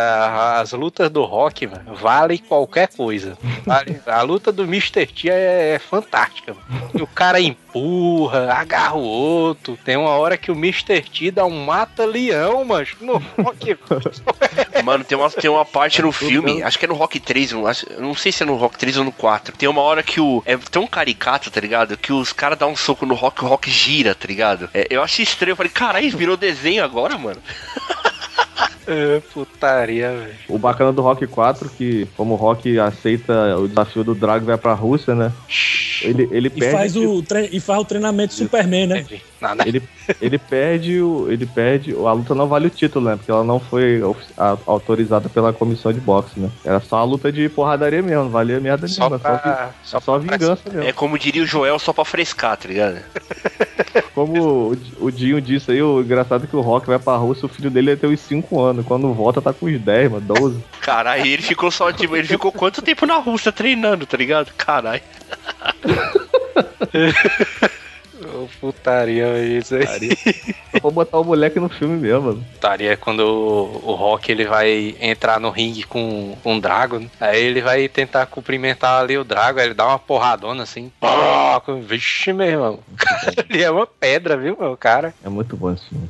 [0.60, 3.38] as lutas do Rock, mano, vale qualquer coisa.
[3.64, 5.06] Vale- a luta do Mr.
[5.06, 6.90] T é, é fantástica, mano.
[6.94, 9.78] E O cara empurra, agarra o outro.
[9.84, 11.00] Tem uma hora que o Mr.
[11.00, 13.78] T dá um mata-leão, mano, no Rock.
[14.84, 17.66] Mano, tem uma, tem uma parte no filme, acho que é no Rock 3, eu
[17.66, 19.56] acho- não sei se é no Rock 3 ou no 4.
[19.56, 20.42] Tem uma hora que o.
[20.46, 21.96] É tão caricato, tá ligado?
[21.96, 24.68] Que os caras dão um soco no Rock, o Rock gira, tá ligado?
[24.72, 27.40] É, eu achei estranho, eu falei, caralho, virou desenho agora, mano.
[28.86, 30.34] é, putaria, velho.
[30.48, 34.46] O bacana do Rock 4, que como o Rock aceita o desafio do Drago e
[34.46, 35.32] vai pra Rússia, né?
[36.02, 36.76] Ele, ele E perde.
[36.76, 39.06] faz, o tre- e faz o treinamento Superman, né?
[39.40, 39.66] Nada.
[39.68, 39.80] Ele,
[40.20, 41.30] ele perde o.
[41.30, 41.92] Ele perde.
[41.94, 43.16] A luta não vale o título, né?
[43.16, 44.00] Porque ela não foi
[44.66, 46.50] autorizada pela comissão de boxe, né?
[46.64, 49.18] Era só a luta de porradaria mesmo, não valia merda Só nenhuma.
[49.20, 50.82] Só, vi- pra, só, só vingança mesmo.
[50.82, 52.98] É como diria o Joel, só pra frescar, tá ligado?
[54.18, 57.48] Como o, Dinho disse aí, o engraçado é que o Rock vai pra Rússia, o
[57.48, 58.84] filho dele ia ter uns 5 anos.
[58.84, 60.60] Quando volta, tá com uns 10, mano, 12.
[60.80, 64.52] Caralho, ele ficou só, tipo, ele ficou quanto tempo na Rússia treinando, tá ligado?
[64.56, 65.02] Caralho.
[68.60, 69.86] Putaria, isso aí.
[70.72, 72.44] Só vou botar o moleque no filme mesmo, mano.
[72.52, 76.98] Putaria é quando o, o Rock ele vai entrar no ringue com, com o Drago,
[76.98, 77.08] né?
[77.20, 80.92] Aí ele vai tentar cumprimentar ali o Drago, aí ele dá uma porradona assim.
[81.86, 82.80] Vixe, meu irmão.
[83.48, 85.14] ele é uma pedra, viu, meu cara?
[85.24, 86.08] É muito bom esse filme.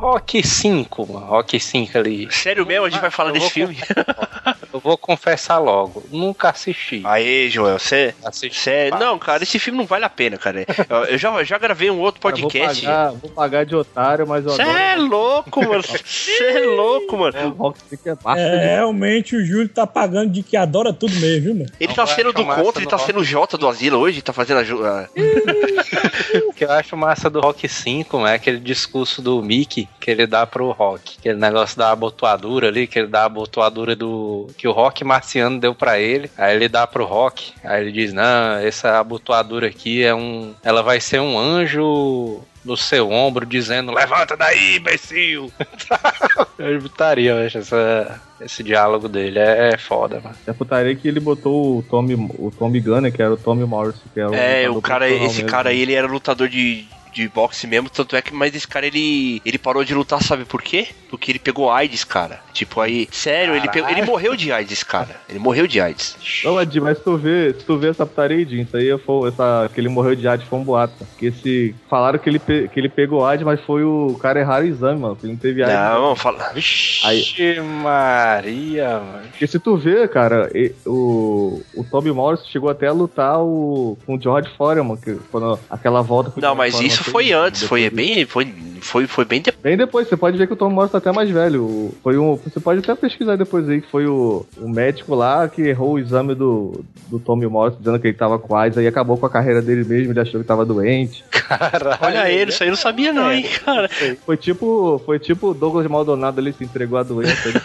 [0.00, 1.26] Rock 5, mano.
[1.26, 2.32] Rock 5 ali.
[2.32, 3.76] Sério mesmo, a gente vai falar Eu desse filme?
[4.72, 6.02] Eu vou confessar logo.
[6.10, 7.02] Nunca assisti.
[7.04, 8.14] Aê, Joel, você.
[8.24, 8.58] Assisti.
[8.60, 10.64] Cê, não, cara, esse filme não vale a pena, cara.
[10.88, 12.84] Eu, eu já, já gravei um outro podcast.
[12.86, 15.82] Vou pagar, vou pagar de otário, mas eu Você é louco, mano.
[15.82, 17.48] Você é louco, mano.
[17.48, 21.14] O Rock Stick é massa É, realmente o Júlio tá pagando de que adora tudo
[21.16, 21.66] mesmo, viu, mano?
[21.78, 24.32] Ele Não tá sendo do contra, ele tá sendo o Jota do Asilo hoje, tá
[24.32, 25.08] fazendo a-
[26.46, 30.26] O que eu acho massa do Rock 5 é aquele discurso do Mickey que ele
[30.26, 31.16] dá pro Rock.
[31.18, 34.48] Aquele negócio da abotoadura ali, que ele dá a abotoadura do.
[34.56, 36.30] que o Rock marciano deu pra ele.
[36.38, 37.52] Aí ele dá pro Rock.
[37.64, 40.54] Aí ele diz: Não, essa abotoadura aqui é um.
[40.62, 42.40] Ela vai ser um anjo.
[42.62, 45.50] No seu ombro, dizendo: Levanta daí, imbecil!
[46.58, 50.36] eu botaria, eu acho, essa, esse diálogo dele é, é foda, mano.
[50.46, 54.02] É putaria que ele botou o Tommy, o Tommy Gunner, que era o Tommy Morrison,
[54.12, 55.48] que era o É, lutador o cara, esse mesmo.
[55.48, 58.86] cara aí, ele era lutador de, de boxe mesmo, tanto é que, mas esse cara,
[58.86, 60.88] ele, ele parou de lutar, sabe por quê?
[61.08, 62.40] Porque ele pegou AIDS, cara.
[62.52, 65.16] Tipo, aí, sério, ele, pegou, ele morreu de AIDS, cara.
[65.28, 66.16] Ele morreu de AIDS.
[66.44, 69.28] Não, Ed, mas se tu vê, se tu vê essa putaria aí, isso aí foi,
[69.28, 71.06] essa, que ele morreu de AIDS foi um boato.
[71.18, 74.62] Que esse, falaram que ele, pe- que ele pegou AIDS, mas foi o cara errar
[74.62, 75.76] o exame, mano, que ele não teve AIDS.
[76.00, 76.52] Não, fala.
[76.54, 79.22] Vixe, Maria, mano.
[79.30, 83.96] Porque se tu vê, cara, e- o, o Tommy Morrison chegou até a lutar o,
[84.06, 87.62] com o George Foreman, que quando aquela volta Não, mas Foreman isso fez, foi antes,
[87.62, 89.62] foi bem, foi, foi, foi bem depois.
[89.62, 91.92] Bem depois, você pode ver que o Tom Morrison tá até mais velho.
[92.02, 95.62] Foi um, você pode até pesquisar depois aí, que foi o, o médico lá que
[95.62, 99.16] errou o exame do, do Tommy Morrison, dizendo que ele tava com AIDS, aí acabou
[99.16, 101.24] com a carreira dele mesmo, ele achou que tava doente.
[101.30, 101.98] Caralho.
[102.00, 103.88] Olha ele, isso aí eu não sabia não, hein, cara.
[104.24, 107.48] Foi tipo, foi tipo o Douglas Maldonado ali se entregou à doença.
[107.48, 107.60] Ele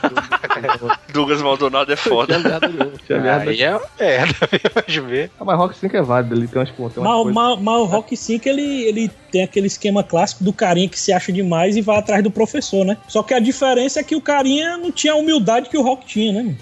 [1.13, 2.35] Douglas Maldonado é foda.
[3.05, 3.51] tinha merda.
[3.51, 4.33] Aí é merda,
[4.87, 5.05] viu?
[5.05, 5.31] ver.
[5.39, 7.33] Ah, mas Rock 5 é válido, ele tem umas, umas Mas, coisas...
[7.33, 11.11] mas- mas o Rock 5 ele, ele tem aquele esquema clássico do carinha que se
[11.11, 12.97] acha demais e vai atrás do professor, né?
[13.07, 16.05] Só que a diferença é que o carinha não tinha a humildade que o Rock
[16.05, 16.55] tinha, né?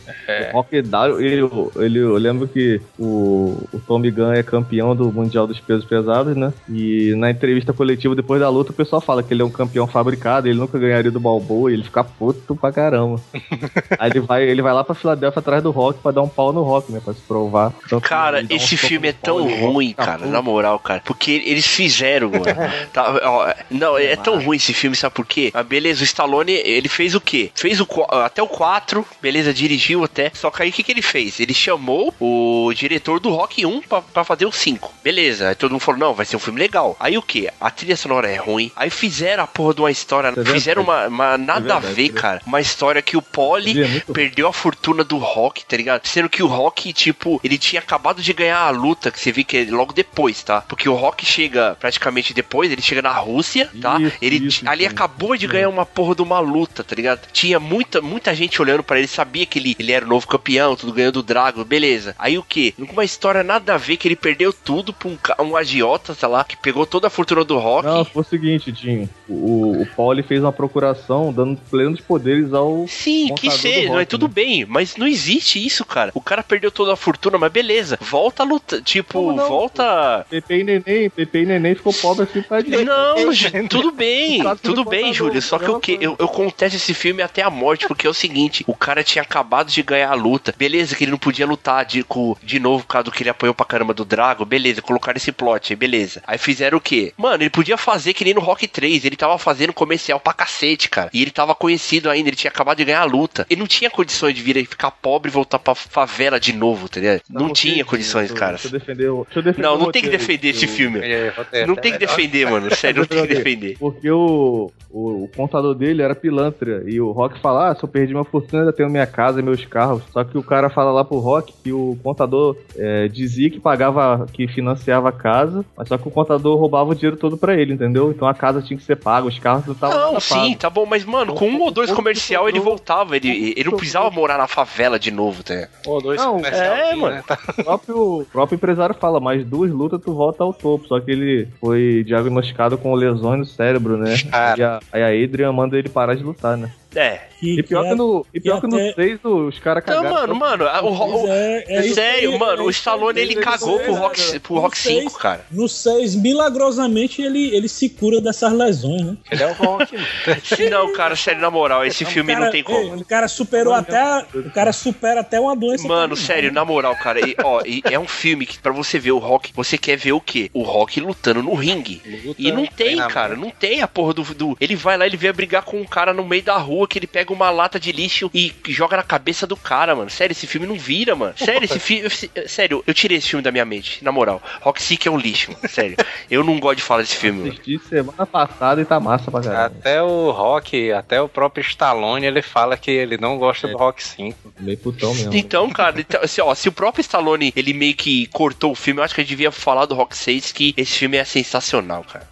[0.51, 5.11] O Rock Dalio, ele, ele, eu lembro que o, o Tommy Gunn é campeão do
[5.11, 6.51] Mundial dos Pesos Pesados, né?
[6.69, 9.85] E na entrevista coletiva depois da luta, o pessoal fala que ele é um campeão
[9.87, 13.19] fabricado, ele nunca ganharia do Balboa e ele fica puto pra caramba.
[13.97, 16.51] Aí ele vai, ele vai lá pra Filadélfia atrás do Rock pra dar um pau
[16.53, 17.01] no Rock, né?
[17.03, 17.73] Pra se provar.
[17.85, 21.01] Então, Cara, um esse filme é tão ruim, fica cara, na moral, cara.
[21.05, 22.43] Porque eles fizeram, mano.
[22.91, 25.51] Tá, ó, não, é tão ruim esse filme, sabe por quê?
[25.53, 27.49] Ah, beleza, o Stallone, ele fez o quê?
[27.55, 30.31] Fez o até o 4, beleza, dirigiu até.
[30.33, 31.39] Só que aí o que, que ele fez?
[31.39, 34.93] Ele chamou o diretor do Rock 1 pra, pra fazer o 5.
[35.03, 36.95] Beleza, aí todo mundo falou, não, vai ser um filme legal.
[36.99, 37.49] Aí o quê?
[37.59, 38.71] A trilha sonora é ruim.
[38.75, 42.05] Aí fizeram a porra de uma história, é fizeram uma, uma nada verdade, a ver,
[42.05, 42.41] é cara.
[42.45, 46.05] Uma história que o Polly É muito perdeu a fortuna do Rock, tá ligado?
[46.05, 49.45] Sendo que o Rock, tipo, ele tinha acabado de ganhar a luta, que você viu
[49.45, 50.61] que é logo depois, tá?
[50.61, 53.99] Porque o Rock chega praticamente depois, ele chega na Rússia, tá?
[53.99, 54.93] Isso, ele isso, ali então.
[54.93, 57.27] acabou de ganhar uma porra de uma luta, tá ligado?
[57.31, 60.75] Tinha muita, muita gente olhando pra ele, sabia que ele, ele era o novo campeão,
[60.75, 62.15] tudo ganhando o Drago, beleza.
[62.17, 62.73] Aí o que?
[62.77, 66.43] Uma história nada a ver que ele perdeu tudo pra um, um agiota, sei lá,
[66.43, 67.85] que pegou toda a fortuna do Rock.
[67.85, 69.09] Não, foi o seguinte, Dinho.
[69.27, 72.85] O, o Pauli fez uma procuração dando plenos poderes ao.
[72.87, 74.33] Sim, que Seja, Rock, mas tudo né?
[74.33, 76.11] bem, mas não existe isso, cara.
[76.13, 77.97] O cara perdeu toda a fortuna, mas beleza.
[78.01, 80.25] Volta a luta, tipo, volta.
[80.29, 82.85] Pepe e Neném, Pepe e Neném ficou pobre assim pra direita.
[82.85, 85.41] Não, tudo bem, tudo bem, Júlio.
[85.41, 85.97] Só que o que?
[85.99, 89.21] Eu, eu contesto esse filme até a morte, porque é o seguinte: o cara tinha
[89.21, 90.53] acabado de ganhar a luta.
[90.57, 93.29] Beleza, que ele não podia lutar de, com, de novo por causa do que ele
[93.29, 94.45] apoiou pra caramba do Drago.
[94.45, 96.21] Beleza, colocaram esse plot aí, beleza.
[96.25, 97.13] Aí fizeram o quê?
[97.17, 99.05] Mano, ele podia fazer que nem no Rock 3.
[99.05, 101.09] Ele tava fazendo comercial pra cacete, cara.
[101.13, 103.45] E ele tava conhecido ainda, ele tinha acabado de ganhar a luta.
[103.53, 106.89] Ele não tinha condições de vir aí ficar pobre e voltar pra favela de novo,
[106.89, 107.21] tá ligado?
[107.29, 108.53] Não, porque, tinha condições, cara.
[108.53, 109.23] Deixa eu defender o.
[109.25, 110.99] Deixa eu defender Não, o não tem que defender esse filme.
[110.99, 112.69] É, Não tem que defender, mano.
[112.75, 113.77] Sério, não tem que defender.
[113.79, 116.83] Porque o, o, o contador dele era pilantra.
[116.87, 119.43] E o Rock fala: Ah, se eu perdi minha fortuna, ainda tenho minha casa e
[119.43, 120.03] meus carros.
[120.11, 124.25] Só que o cara fala lá pro Rock que o contador é, dizia que pagava,
[124.33, 127.73] que financiava a casa, mas só que o contador roubava o dinheiro todo pra ele,
[127.73, 128.11] entendeu?
[128.11, 130.55] Então a casa tinha que ser paga, os carros não estavam Não, sim, pagos.
[130.57, 133.15] tá bom, mas, mano, com um ou dois O- o- comercial ele voltava.
[133.15, 135.67] Ele, ele não precisava morar na favela de novo, tá?
[135.83, 137.15] Pô, dois Não, é, mano.
[137.15, 137.23] né?
[137.27, 140.87] Tá- O próprio, o próprio empresário fala, mais duas lutas tu volta ao topo.
[140.87, 144.15] Só que ele foi diagnosticado com lesões no cérebro, né?
[144.29, 144.59] Cara.
[144.59, 146.71] E a, aí a Adrian manda ele parar de lutar, né?
[146.95, 147.21] É.
[147.39, 150.01] Que, E pior que, é- no, e pior que, até- no 6 os caras Então,
[150.03, 150.33] cagaram.
[150.33, 153.41] mano, mano, a- o, o, é- é isso sério, mano, é o Stallone ele é
[153.41, 155.45] cagou pro né, Rock, pro Rock No seis- 5, cara.
[155.51, 159.17] No 6, milagrosamente, ele, ele se cura dessas lesões, né?
[159.31, 160.07] Ele é o Rock, mano.
[160.71, 162.95] Não, cara, sério, na moral, esse O filme cara- não tem como.
[162.95, 164.25] O cara superou até.
[164.33, 165.87] O cara supera até uma doença.
[165.87, 169.11] Mano, sério, na moral, cara, e, ó, e é um filme que pra você ver
[169.11, 170.49] o Rock, você quer ver o quê?
[170.53, 172.01] O Rock lutando no ringue.
[172.25, 173.13] Luta, E não tem, treinamento.
[173.13, 175.85] cara, não tem a porra do, do- Ele vai lá, ele vem brigar com um
[175.85, 179.03] cara no meio da rua, que ele pega uma lata de lixo e joga na
[179.03, 180.09] cabeça do cara, mano.
[180.09, 181.33] Sério, esse filme não vira, mano.
[181.37, 182.09] Sério, esse filme.
[182.47, 184.41] Sério, eu tirei esse filme da minha mente, na moral.
[184.61, 185.67] Rock Sick é um lixo, mano.
[185.67, 185.97] Sério.
[186.29, 187.51] Eu não gosto de falar desse filme, mano.
[187.53, 189.75] Assisti semana passada e tá massa pra caralho.
[189.77, 194.03] Até o Rock, até o próprio Stallone, ele fala que ele não gosta do Rock
[194.03, 194.53] 5.
[194.59, 195.33] Meio putão mesmo.
[195.33, 198.99] Então, cara, então, assim, ó, se o próprio Stallone ele meio que cortou o filme,
[198.99, 202.03] eu acho que a gente devia falar do Rock 6, que esse filme é sensacional,
[202.03, 202.27] cara.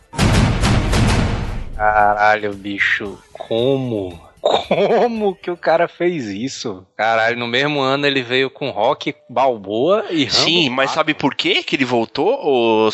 [1.75, 4.21] Caralho, bicho, como?
[4.41, 6.85] Como que o cara fez isso?
[6.97, 10.95] Caralho, no mesmo ano ele veio com Rock Balboa e Rambo Sim, mas 4.
[10.95, 12.89] sabe por quê que ele voltou, o,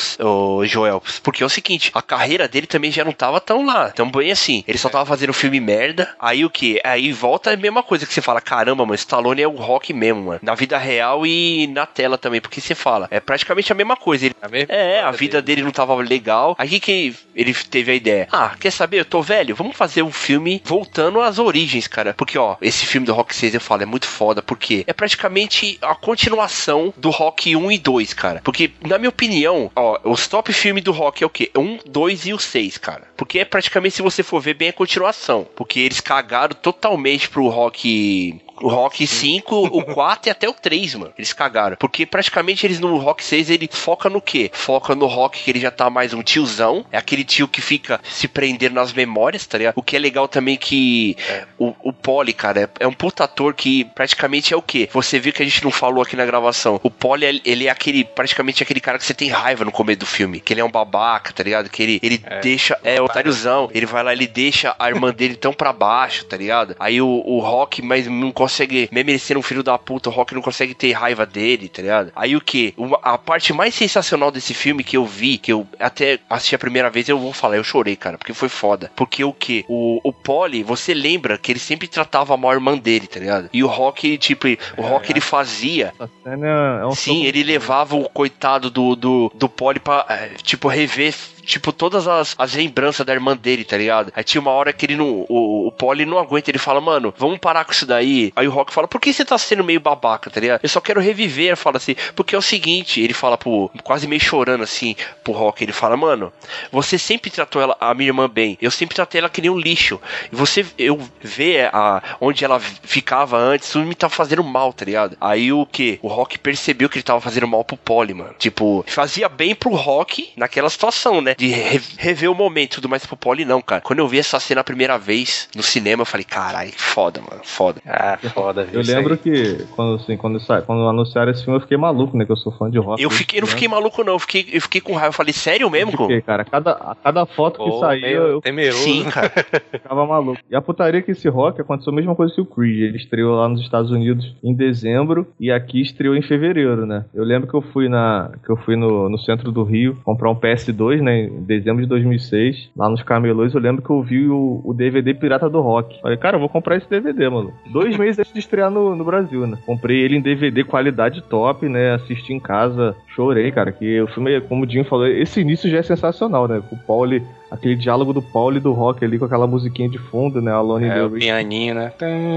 [0.60, 1.02] o Joel?
[1.24, 3.90] Porque é o seguinte, a carreira dele também já não tava tão lá.
[3.94, 6.14] Então, bem assim, ele só tava fazendo filme merda.
[6.20, 6.82] Aí o que?
[6.84, 10.24] Aí volta a mesma coisa que você fala, caramba, mano, Stallone é o rock mesmo,
[10.24, 10.40] mano.
[10.42, 14.26] Na vida real e na tela também, porque você fala, é praticamente a mesma coisa.
[14.26, 16.56] Ele, A mesma é, a vida dele não tava legal.
[16.58, 18.28] Aí que ele teve a ideia.
[18.32, 19.00] Ah, quer saber?
[19.00, 22.14] Eu tô velho, vamos fazer um filme voltando às origens, cara.
[22.14, 25.78] Porque, ó, esse filme do Rock 6 eu falo, é muito foda, porque é praticamente
[25.82, 28.42] a continuação do Rock 1 e 2, cara.
[28.44, 31.52] Porque, na minha opinião, ó, os top filmes do Rock é o quê?
[31.56, 33.08] 1, 2 e o 6, cara.
[33.16, 35.48] Porque é praticamente, se você for ver bem, a continuação.
[35.56, 40.96] Porque eles cagaram totalmente pro Rock o Rock 5, o 4 e até o 3,
[40.96, 41.14] mano.
[41.18, 41.78] Eles cagaram.
[41.78, 44.50] Porque praticamente eles no Rock 6, ele foca no quê?
[44.54, 46.86] Foca no Rock que ele já tá mais um tiozão.
[46.92, 49.74] É aquele tio que fica se prendendo nas memórias, tá ligado?
[49.76, 51.16] O que é legal também que
[51.58, 54.90] o, o Polly, cara, é, é um puta ator que praticamente é o quê?
[54.94, 56.80] Você viu que a gente não falou aqui na gravação.
[56.84, 60.06] O Polly, ele- é aquele, praticamente aquele cara que você tem raiva no começo do
[60.06, 60.40] filme.
[60.40, 61.70] Que ele é um babaca, tá ligado?
[61.70, 63.70] Que ele, ele deixa, é otáriozão.
[63.74, 66.76] Ele vai lá, ele deixa a irmã dele tão pra baixo, tá ligado?
[66.80, 70.14] Aí o, o Rock, mas não consegue, mesmo ele sendo um filho da puta, o
[70.14, 72.12] Rock não consegue ter raiva dele, tá ligado?
[72.16, 72.74] Aí o que?
[73.04, 76.90] A parte mais sensacional desse filme que eu vi, que eu até assisti a primeira
[76.90, 78.92] vez, eu vou falar, eu chorei, cara, porque foi foda.
[78.96, 79.66] Porque o que?
[79.68, 83.50] O, o Polly, você lembra que ele sempre tratava a maior irmã dele, tá ligado?
[83.52, 84.48] E o Rock, tipo,
[84.78, 85.94] o Rock ele fazia
[86.26, 91.14] é um Sim, ele levava o coitado do, do, do Polly pra, eh, tipo, rever
[91.48, 94.12] tipo, todas as, as lembranças da irmã dele, tá ligado?
[94.16, 95.26] Aí tinha uma hora que ele não.
[95.30, 98.32] O, o Polly não aguenta, ele fala, mano, vamos parar com isso daí.
[98.36, 100.60] Aí o Rock fala, por que você tá sendo meio babaca, tá ligado?
[100.62, 101.56] Eu só quero reviver.
[101.56, 103.72] Fala assim, porque é o seguinte, ele fala pro.
[103.84, 106.32] quase meio chorando assim pro Rock, ele fala, mano,
[106.72, 108.58] você sempre tratou ela, a minha irmã bem.
[108.62, 110.00] Eu sempre tratei ela que nem um lixo.
[110.32, 114.84] E você, eu ver a, onde ela ficava antes, tudo me tá fazendo mal, tá
[114.84, 115.16] ligado?
[115.22, 116.00] Aí o que?
[116.02, 118.36] O Rock percebeu que ele tava fazendo mal pro Polly, mano.
[118.38, 121.37] Tipo, fazia bem pro Rock naquela situação, né?
[121.38, 123.82] De re rever o momento e tudo mais pro Polly, não, cara.
[123.82, 127.42] Quando eu vi essa cena a primeira vez no cinema, eu falei, caralho, foda, mano,
[127.44, 127.80] foda.
[127.86, 128.82] Ah, foda, viu?
[128.82, 129.20] Eu lembro aí.
[129.20, 132.26] que quando, assim, quando, sa- quando anunciaram esse filme, eu fiquei maluco, né?
[132.26, 133.02] Que eu sou fã de rock.
[133.02, 133.52] Eu fiquei, não né?
[133.54, 134.14] fiquei maluco, não.
[134.14, 135.10] Eu fiquei, eu fiquei com raiva.
[135.10, 136.44] Eu falei, sério mesmo, Eu fiquei, cara.
[136.44, 138.80] Cada, a cada foto que saía, meio eu temeroso.
[138.84, 139.32] Sim, cara.
[139.72, 140.40] ficava maluco.
[140.50, 142.82] E a putaria que esse rock aconteceu a mesma coisa que o Creed.
[142.82, 147.06] Ele estreou lá nos Estados Unidos em dezembro e aqui estreou em fevereiro, né?
[147.14, 150.32] Eu lembro que eu fui na que eu fui no, no centro do Rio comprar
[150.32, 154.28] um PS2, né, em dezembro de 2006, lá nos camelôs, eu lembro que eu vi
[154.28, 156.02] o, o DVD Pirata do Rock.
[156.02, 157.54] Falei, cara, eu vou comprar esse DVD, mano.
[157.72, 159.58] Dois meses antes de estrear no, no Brasil, né?
[159.66, 161.94] Comprei ele em DVD qualidade top, né?
[161.94, 165.78] Assisti em casa, chorei, cara, que o filme, como o Jim falou, esse início já
[165.78, 166.62] é sensacional, né?
[166.70, 169.98] Com o Pauli, aquele diálogo do Pauli e do Rock ali com aquela musiquinha de
[169.98, 170.52] fundo, né?
[170.52, 171.92] Alone in É, the o pianinho, né?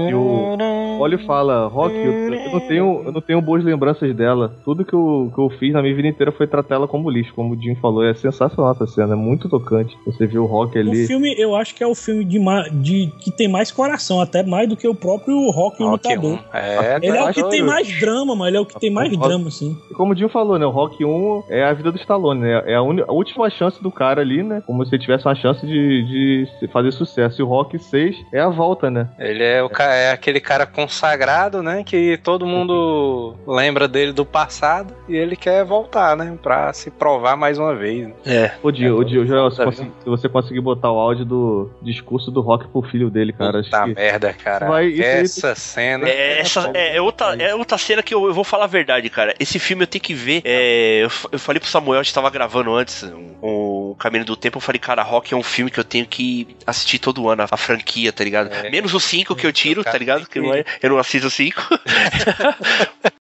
[0.09, 0.55] E o
[0.97, 4.53] Pauli fala, Rock, eu, eu não tenho, eu não tenho boas lembranças dela.
[4.63, 7.33] Tudo que eu, que eu fiz na minha vida inteira foi tratar ela como lixo,
[7.33, 8.03] como o Jim falou.
[8.05, 9.95] É sensacional essa cena, é muito tocante.
[10.05, 11.05] Você vê o Rock O ali.
[11.07, 14.43] filme, eu acho que é o filme de, ma- de- que tem mais coração, até
[14.43, 16.39] mais do que o próprio Rock, o Rock Lutador.
[16.53, 16.57] 1.
[16.57, 18.49] É, Ele é o que tem mais drama, mano.
[18.49, 19.77] Ele é o que tem mais Rock- drama, assim.
[19.89, 20.65] E como o Jim falou, né?
[20.65, 22.63] O Rock 1 é a vida do Stallone, né?
[22.65, 24.61] É a, uni- a última chance do cara ali, né?
[24.65, 27.41] Como ele tivesse uma chance de, de se- fazer sucesso.
[27.41, 29.07] E o Rock 6 é a volta, né?
[29.19, 31.83] Ele é, o, é aquele cara consagrado, né?
[31.83, 36.37] Que todo mundo lembra dele do passado e ele quer voltar, né?
[36.41, 38.07] Pra se provar mais uma vez.
[38.07, 38.13] né?
[38.25, 38.51] É.
[38.63, 41.71] Ô, Dio, ô, Dio, Joel, se, Tá consegui- se você conseguir botar o áudio do
[41.81, 43.93] discurso do Rock pro filho dele, cara, acho Puta que...
[43.95, 44.67] merda, cara.
[44.67, 46.07] Vai- isso aí- Essa cena.
[46.09, 49.09] É, essa, é, é outra, é outra cena que eu, eu vou falar a verdade,
[49.09, 49.33] cara.
[49.39, 50.41] Esse filme eu tenho que ver.
[50.43, 53.03] É, eu, eu falei pro Samuel, a gente tava gravando antes
[53.41, 54.57] o Caminho do Tempo.
[54.57, 57.47] Eu falei, cara, Rock é um filme que eu tenho que assistir todo ano, a,
[57.51, 58.51] a franquia, tá ligado?
[58.53, 58.69] É.
[58.69, 60.27] Menos os 5 que eu tiro, Cara, tá ligado?
[60.27, 61.61] Que é- eu não assisto os 5.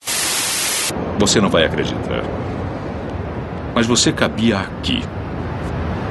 [1.18, 2.22] Você não vai acreditar.
[3.74, 5.02] Mas você cabia aqui.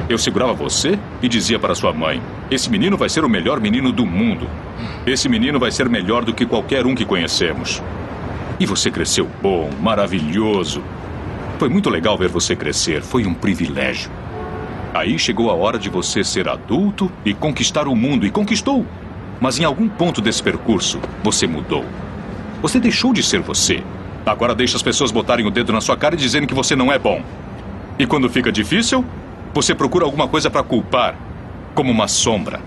[0.08, 2.20] Eu segurava você e dizia para sua mãe:
[2.50, 4.48] Esse menino vai ser o melhor menino do mundo.
[5.06, 7.82] Esse menino vai ser melhor do que qualquer um que conhecemos.
[8.60, 10.82] E você cresceu bom, maravilhoso.
[11.58, 13.02] Foi muito legal ver você crescer.
[13.02, 14.10] Foi um privilégio.
[14.94, 18.24] Aí chegou a hora de você ser adulto e conquistar o mundo.
[18.24, 18.86] E conquistou.
[19.40, 21.84] Mas em algum ponto desse percurso, você mudou.
[22.62, 23.82] Você deixou de ser você.
[24.24, 26.92] Agora deixa as pessoas botarem o dedo na sua cara e dizerem que você não
[26.92, 27.20] é bom.
[27.98, 29.04] E quando fica difícil,
[29.52, 31.16] você procura alguma coisa para culpar,
[31.74, 32.60] como uma sombra.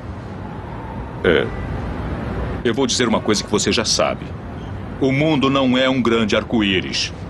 [1.23, 1.47] É.
[2.63, 4.25] Eu vou dizer uma coisa que você já sabe.
[4.99, 7.13] O mundo não é um grande arco-íris.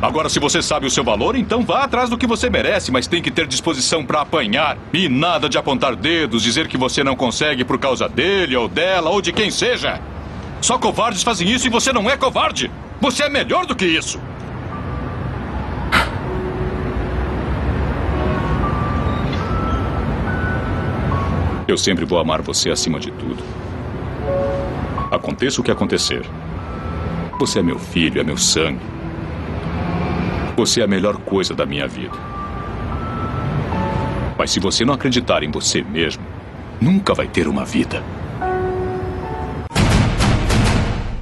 [0.00, 3.08] Agora, se você sabe o seu valor, então vá atrás do que você merece, mas
[3.08, 4.78] tem que ter disposição para apanhar.
[4.92, 9.10] E nada de apontar dedos, dizer que você não consegue por causa dele ou dela
[9.10, 10.00] ou de quem seja.
[10.60, 12.70] Só covardes fazem isso e você não é covarde.
[13.00, 14.20] Você é melhor do que isso.
[21.66, 23.42] Eu sempre vou amar você acima de tudo.
[25.10, 26.24] Aconteça o que acontecer.
[27.40, 28.97] Você é meu filho, é meu sangue.
[30.58, 32.18] Você é a melhor coisa da minha vida.
[34.36, 36.24] Mas se você não acreditar em você mesmo,
[36.80, 38.02] nunca vai ter uma vida.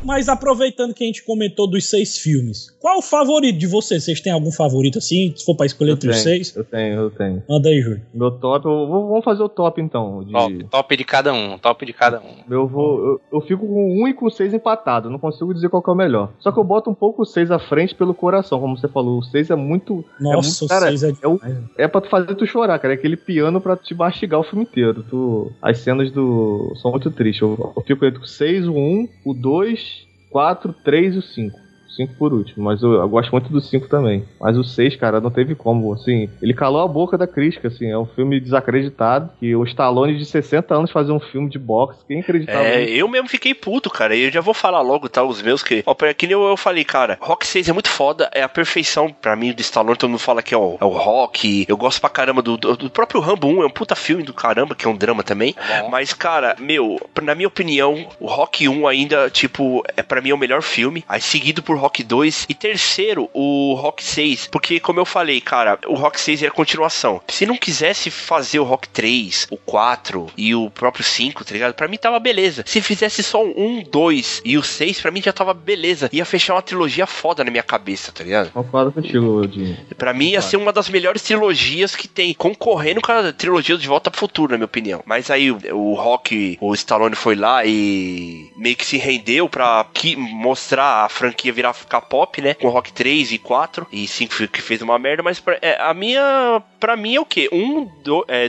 [0.06, 4.04] Mas aproveitando que a gente comentou dos seis filmes, qual o favorito de vocês?
[4.04, 5.32] Vocês têm algum favorito assim?
[5.36, 7.42] Se for pra escolher Eu entre os tenho, seis, eu tenho, eu tenho.
[7.48, 8.02] manda aí, Júlio.
[8.14, 10.22] Meu top, eu vou- vamos fazer o top então.
[10.24, 10.32] De...
[10.32, 12.36] Top, top de cada um, top de cada um.
[12.48, 12.98] Eu vou.
[13.04, 15.10] Eu, eu fico com um e com seis empatado.
[15.10, 16.32] Não consigo dizer qual que é o melhor.
[16.38, 19.18] Só que eu boto um pouco o seis à frente pelo coração, como você falou.
[19.18, 20.04] O seis é muito.
[20.20, 21.40] Nossa, muito- o cara, seis é é o-.
[21.76, 22.94] É pra tu fazer tu chorar, cara.
[22.94, 25.04] É aquele piano pra te mastigar o filme inteiro.
[25.08, 25.52] Tu...
[25.60, 26.72] As cenas do.
[26.80, 27.42] são muito tristes.
[27.42, 29.95] Eu, eu fico entre o 6, o 1, o 2,
[30.36, 31.65] 4, 3 e o 5.
[31.96, 34.24] 5 por último, mas eu, eu gosto muito do 5 também.
[34.40, 37.90] Mas o 6, cara, não teve como, assim, ele calou a boca da crítica, assim,
[37.90, 42.00] é um filme desacreditado, que o Stallone de 60 anos fazer um filme de boxe,
[42.06, 42.92] quem acreditava É, nisso?
[42.94, 44.14] eu mesmo fiquei puto, cara.
[44.14, 45.22] E eu já vou falar logo, tá?
[45.22, 45.82] Os meus que.
[45.86, 48.48] Ó, pra- que nem eu, eu falei, cara, Rock 6 é muito foda, é a
[48.48, 49.96] perfeição pra mim do Stallone.
[49.96, 51.64] Todo mundo fala que é o, é o Rock.
[51.68, 54.34] Eu gosto pra caramba do, do, do próprio Rambo 1, é um puta filme do
[54.34, 55.54] caramba, que é um drama também.
[55.90, 60.34] Mas, cara, meu, na minha opinião, o Rock 1 ainda, tipo, é pra mim é
[60.34, 61.04] o melhor filme.
[61.08, 62.46] Aí seguido por Rock 2.
[62.48, 64.48] E terceiro, o Rock 6.
[64.48, 67.20] Porque, como eu falei, cara, o Rock 6 é a continuação.
[67.28, 71.74] Se não quisesse fazer o Rock 3, o 4 e o próprio 5, tá ligado?
[71.74, 72.64] Pra mim tava beleza.
[72.66, 76.08] Se fizesse só um, 2 e o 6, pra mim já tava beleza.
[76.12, 78.50] Ia fechar uma trilogia foda na minha cabeça, tá ligado?
[78.50, 79.76] Concordo contigo, Dinho.
[79.96, 83.86] Pra mim ia ser uma das melhores trilogias que tem, concorrendo com a trilogia de
[83.86, 85.02] Volta pro Futuro, na minha opinião.
[85.04, 89.86] Mas aí o, o Rock, o Stallone foi lá e meio que se rendeu pra
[89.92, 92.54] que, mostrar a franquia virar ficar pop, né?
[92.54, 95.92] Com Rock 3 e 4 e 5 que fez uma merda, mas pra, é, a
[95.94, 97.48] minha, pra mim é o quê?
[97.52, 97.88] 1,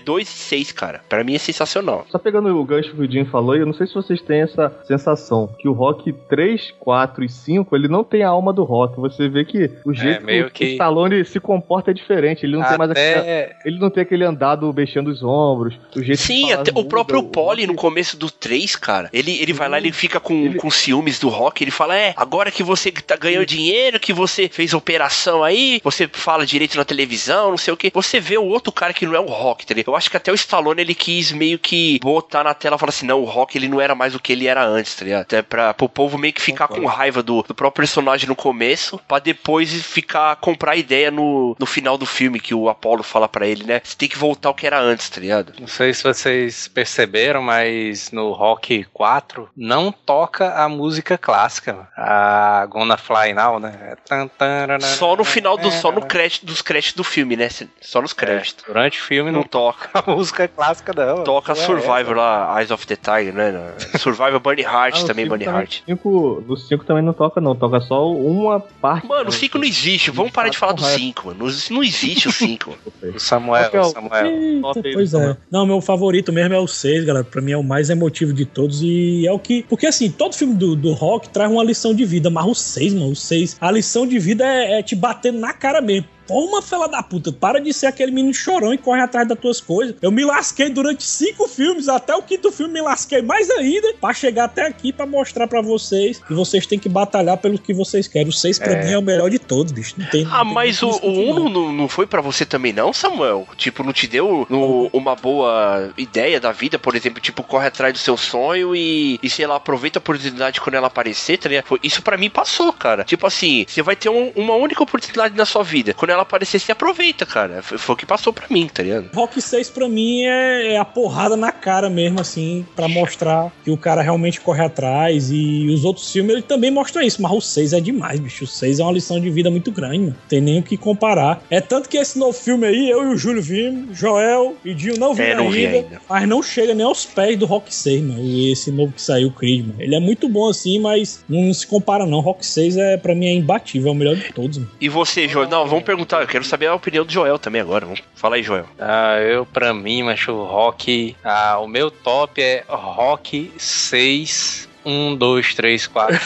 [0.04, 1.02] 2 e 6, cara.
[1.08, 2.06] Pra mim é sensacional.
[2.10, 4.74] Só pegando o gancho que o Jim falou, eu não sei se vocês têm essa
[4.86, 9.00] sensação, que o Rock 3, 4 e 5, ele não tem a alma do Rock.
[9.00, 12.46] Você vê que o jeito meio que, o que- Stallone se comporta é diferente.
[12.46, 16.02] Ele não tem mais aquele, Até ele não tem aquele andado mexendo os ombros, o
[16.02, 19.10] jeito Sim, até o próprio o Polly no começo do 3, cara.
[19.14, 21.64] Ele, ele vai lá, ele fica com, Ele- com ciúmes do rock.
[21.64, 26.08] Ele fala: É, agora que você tá, ganhou dinheiro, que você fez operação aí, você
[26.12, 27.92] fala direito na televisão, não sei o que.
[27.94, 29.92] Você vê o outro cara que não é o rock, tá ligado?
[29.92, 32.90] Eu acho que até o Stallone ele quis meio que botar na tela e falar
[32.90, 35.22] assim: Não, o rock ele não era mais o que ele era antes, tá ligado?
[35.22, 39.00] Até pra, pro povo meio que ficar com raiva do, do próprio personagem no começo,
[39.08, 43.48] pra depois ficar, comprar ideia no, no final do filme que o Apollo fala pra
[43.48, 43.82] ele, né?
[43.84, 45.54] Você tem que voltar ao que era antes, tá ligado?
[45.60, 51.88] Não sei se vocês perceberam, mas no Rock 4 não toca a música clássica, mano.
[51.96, 53.96] a Gonna Fly Now, né?
[54.10, 57.50] É Só no final do, só no é, crédito dos créditos do filme, né?
[57.82, 58.66] Só nos créditos.
[58.68, 59.90] Durante o filme Não não toca.
[59.94, 61.24] a música clássica, não.
[61.24, 63.54] Toca É, Survivor lá, Eyes of the Tiger, né?
[64.00, 65.82] Survivor Bunny Heart Ah, também, Bunny Heart.
[65.86, 67.56] cinco- No 5 também não toca, não.
[67.56, 69.08] Toca só uma parte.
[69.08, 70.12] Mano, o 5 não existe.
[70.12, 71.40] Vamos parar de falar do 5, mano.
[71.72, 72.78] Não, existe o 5.
[73.16, 74.26] O Samuel, é o- Samuel.
[74.26, 75.38] Eita, pois é.
[75.52, 77.24] Não, meu favorito mesmo é o 6, galera.
[77.24, 79.64] Pra mim é o mais emotivo de todos e é o que.
[79.70, 82.87] Porque assim, todo filme do, do rock traz uma lição de vida, mas o 6,
[82.94, 86.17] mano, o 6, a lição de vida é, é te bater na cara mesmo.
[86.28, 89.62] Toma, fela da puta, para de ser aquele menino chorão e corre atrás das tuas
[89.62, 89.96] coisas.
[90.02, 94.14] Eu me lasquei durante cinco filmes, até o quinto filme me lasquei mais ainda, pra
[94.14, 98.08] chegar até aqui pra mostrar pra vocês que vocês têm que batalhar pelo que vocês
[98.08, 98.28] querem.
[98.28, 98.84] O 6 pra É.
[98.86, 99.96] mim é o melhor de todos, bicho.
[99.98, 101.72] Não tem, Ah, não tem mas o, o 1 não.
[101.72, 103.48] não, foi pra você também, não, Samuel?
[103.58, 107.22] Tipo, não te deu no- uma boa ideia da vida, por exemplo?
[107.22, 110.88] Tipo, corre atrás do seu sonho e, e sei lá, aproveita a oportunidade quando ela
[110.88, 111.80] aparecer, tá ligado?
[111.84, 113.04] Isso pra mim passou, cara.
[113.04, 115.94] Tipo assim, você vai ter um- uma única oportunidade na sua vida.
[115.94, 117.62] Quando ela aparecer, você aproveita, cara.
[117.62, 119.10] Foi, foi o que passou pra mim, tá ligado?
[119.14, 123.72] Rock 6 pra mim é, é a porrada na cara mesmo, assim, pra mostrar que
[123.72, 125.30] o cara realmente corre atrás.
[125.32, 128.44] E os outros filmes ele também mostram isso, mas o 6 é demais, bicho.
[128.44, 130.16] O 6 é uma lição de vida muito grande, mano.
[130.28, 131.42] Tem nem o que comparar.
[131.50, 134.98] É tanto que esse novo filme aí, eu e o Júlio vimos, Joel e Dinho
[134.98, 136.02] não viram É, não vi ainda, ainda.
[136.10, 138.20] mas não chega nem aos pés do Rock 6, mano.
[138.24, 139.76] E esse novo que saiu, o Creed, mano.
[139.82, 142.20] Ele é muito bom assim, mas não se compara não.
[142.20, 144.70] Rock 6 é, pra mim é imbatível, é o melhor de todos, mano.
[144.80, 145.28] E você?
[145.50, 146.07] Não, vamos perguntar.
[146.12, 147.86] Eu quero saber a opinião do Joel também agora.
[147.86, 148.02] Vamos.
[148.16, 148.66] Fala aí, Joel.
[148.80, 151.16] Ah, eu, pra mim, macho, o rock.
[151.24, 154.68] Ah, o meu top é rock 6.
[154.86, 156.18] 1, 2, 3, 4.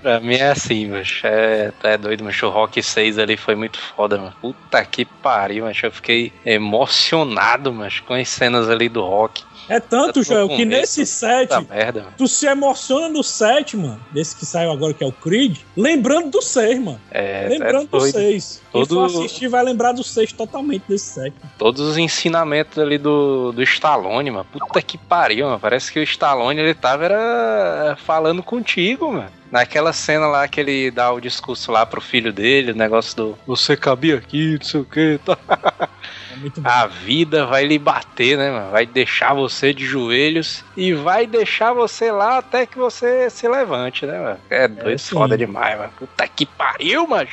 [0.00, 1.26] pra mim é assim, macho.
[1.26, 2.46] É, tu é doido, macho.
[2.46, 4.32] O rock 6 ali foi muito foda, mano.
[4.40, 5.86] Puta que pariu, macho.
[5.86, 9.42] Eu fiquei emocionado, macho, com as cenas ali do rock.
[9.68, 12.14] É tanto, Joel, que nesse set merda, mano.
[12.16, 14.00] Tu se emociona no 7, mano.
[14.10, 15.58] Desse que saiu agora, que é o Creed.
[15.76, 17.00] Lembrando do 6, mano.
[17.10, 18.14] É, lembrando é do doido.
[18.14, 18.62] 6.
[18.70, 21.34] Quem Todo- for assistir vai lembrar do 6 totalmente desse 7.
[21.58, 24.46] Todos os ensinamentos ali do, do Stallone, mano.
[24.52, 25.60] Puta que pariu, mano.
[25.60, 29.30] Parece que o Stallone ele tava era falando contigo, mano.
[29.50, 33.38] Naquela cena lá que ele dá o discurso lá pro filho dele, o negócio do
[33.46, 35.38] você cabia aqui, não sei o que, tá.
[36.34, 36.68] É muito bom.
[36.68, 38.70] A vida vai lhe bater, né, mano?
[38.70, 44.04] Vai deixar você de joelhos e vai deixar você lá até que você se levante,
[44.04, 44.40] né, mano?
[44.50, 45.14] É doido, sim.
[45.14, 45.92] foda demais, mano.
[45.98, 47.28] Puta que pariu, mano.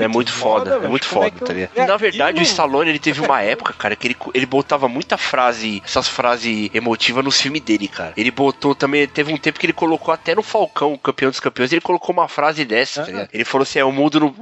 [0.00, 0.90] é muito foda, é velho.
[0.90, 1.88] muito é foda, eu tá ligado?
[1.88, 5.82] Na verdade, o Stallone, ele teve uma época, cara, que ele, ele botava muita frase,
[5.84, 8.12] essas frases emotivas nos filmes dele, cara.
[8.16, 11.40] Ele botou também, teve um tempo que ele colocou até no Falcão, o campeão dos
[11.40, 13.28] campeões ele colocou uma frase dessa, tá ligado?
[13.32, 14.34] Ele falou assim: é, o mundo não.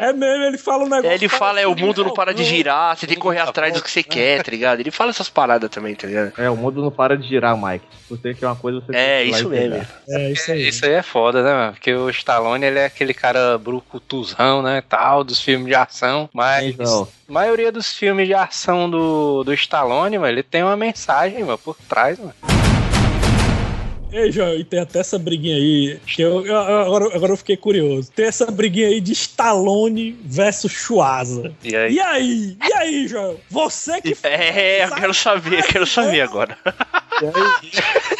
[0.00, 1.10] É mesmo, ele fala um negócio.
[1.10, 2.48] É, ele fala, é, o mundo não para de Não,
[2.84, 4.80] girar, você tem que correr atrás do que você quer, tá ligado?
[4.80, 6.32] Ele fala essas paradas também, tá ligado?
[6.38, 7.84] É, o mundo não para de girar, Mike.
[8.06, 9.86] Se você quer uma coisa, você É, isso mesmo.
[10.08, 10.68] É isso aí.
[10.68, 11.72] Isso aí é foda, né, mano?
[11.72, 16.74] Porque o Stallone, ele é aquele cara brucutuzão, né, tal, dos filmes de ação, mas
[16.74, 17.08] Joel?
[17.28, 21.58] a maioria dos filmes de ação do, do Stallone, mano, ele tem uma mensagem, mano,
[21.58, 22.53] por trás, mano.
[24.16, 27.56] Ei, João, e tem até essa briguinha aí, que eu, eu- agora, agora eu fiquei
[27.56, 28.12] curioso.
[28.12, 31.52] Tem essa briguinha aí de Stallone versus Schwarza.
[31.64, 31.94] E aí?
[31.94, 32.56] E aí?
[32.68, 33.36] E aí, João?
[33.50, 36.56] Você que É, eu quero saber, eu quero saber agora.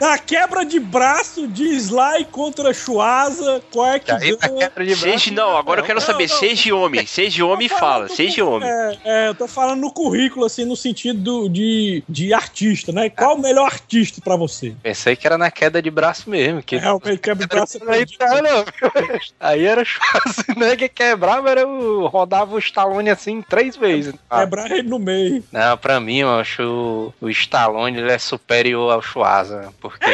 [0.00, 5.18] Na quebra de braço de Sly contra Schwarza, qual é que tá quebra de braço.
[5.18, 6.36] Seja, não, agora eu quero Não, saber, não.
[6.36, 8.68] seja homem, seja homem e fala, seja homem.
[8.68, 13.08] É, é, eu tô falando no currículo, assim, no sentido do- de, de artista, né?
[13.08, 14.74] Qual o melhor artista pra você?
[14.82, 17.78] Pensei que era na queda de braço mesmo, que Realmente quebra de braço.
[17.78, 18.64] é Aí, tá, não.
[19.40, 24.14] Aí era o Schwarzenegger quebrava, era o, rodava o Stallone assim três vezes.
[24.28, 25.42] Ah, Quebrar ele no meio.
[25.52, 30.06] Não, pra mim, eu acho o, o Stallone ele é superior ao Schwarza, ポフ系。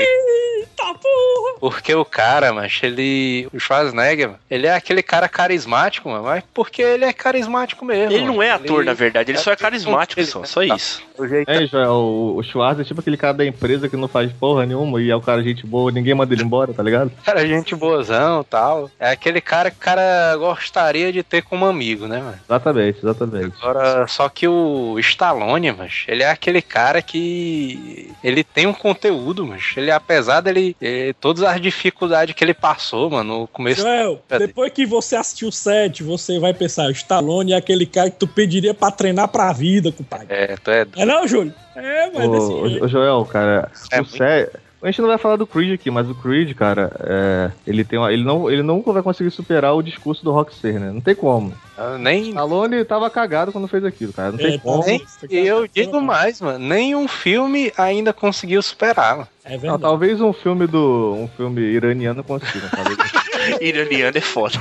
[0.80, 1.60] Eita porra!
[1.60, 3.48] Porque o cara, mas ele.
[3.52, 8.12] O Schwarzenegger, mano, ele é aquele cara carismático, mano, mas porque ele é carismático mesmo.
[8.12, 8.64] Ele não é mano.
[8.64, 11.02] ator, na verdade, ele só é carismático, ele- só, só isso.
[11.18, 14.08] O jeito É, Joel, o, o Schwarza é tipo aquele cara da empresa que não
[14.08, 17.12] faz porra nenhuma e é o cara gente boa, ninguém manda ele embora, tá ligado?
[17.24, 18.90] cara, gente boazão tal.
[18.98, 22.38] É aquele cara que o cara gostaria de ter como amigo, né, mano?
[22.48, 23.54] Exatamente, exatamente.
[23.60, 29.46] Agora, só que o Stallone, mas ele é aquele cara que ele tem um conteúdo,
[29.46, 34.20] mas ele apesar dele eh, todas as dificuldades que ele passou, mano, no começo Joel,
[34.28, 38.16] depois que você assistiu o set, você vai pensar, o Stallone é aquele cara que
[38.18, 40.26] tu pediria pra treinar pra vida, compadre.
[40.28, 41.54] é, tu é É não, Júlio?
[41.76, 42.84] É, mas desse Ô, jeito.
[42.84, 44.50] ô, Joel, cara, É o muito- sé-
[44.82, 47.98] A gente não vai falar do Creed aqui, mas o Creed, cara, é, ele tem
[47.98, 50.90] uma, ele não, ele nunca vai conseguir superar o discurso do Rockstar, né?
[50.90, 51.52] Não tem como.
[51.76, 54.30] ah, nem Stallone tava cagado quando fez aquilo, cara.
[54.32, 54.82] Não tem É, como.
[54.86, 59.28] Nem- eu digo mais, mano, nenhum filme ainda conseguiu superar, mano.
[59.44, 59.82] É Não, verdade.
[59.82, 61.14] talvez um filme do.
[61.14, 62.96] um filme iraniano consiga, talvez.
[63.60, 64.58] Iraniano é foda.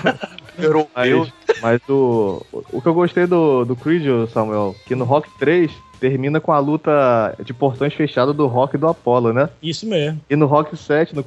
[0.93, 1.31] Mas,
[1.61, 6.39] mas o, o que eu gostei do, do Creed, Samuel, que no Rock 3 termina
[6.39, 9.49] com a luta de portões fechados do Rock e do Apollo, né?
[9.61, 10.19] Isso mesmo.
[10.29, 11.23] E no Rock 7, no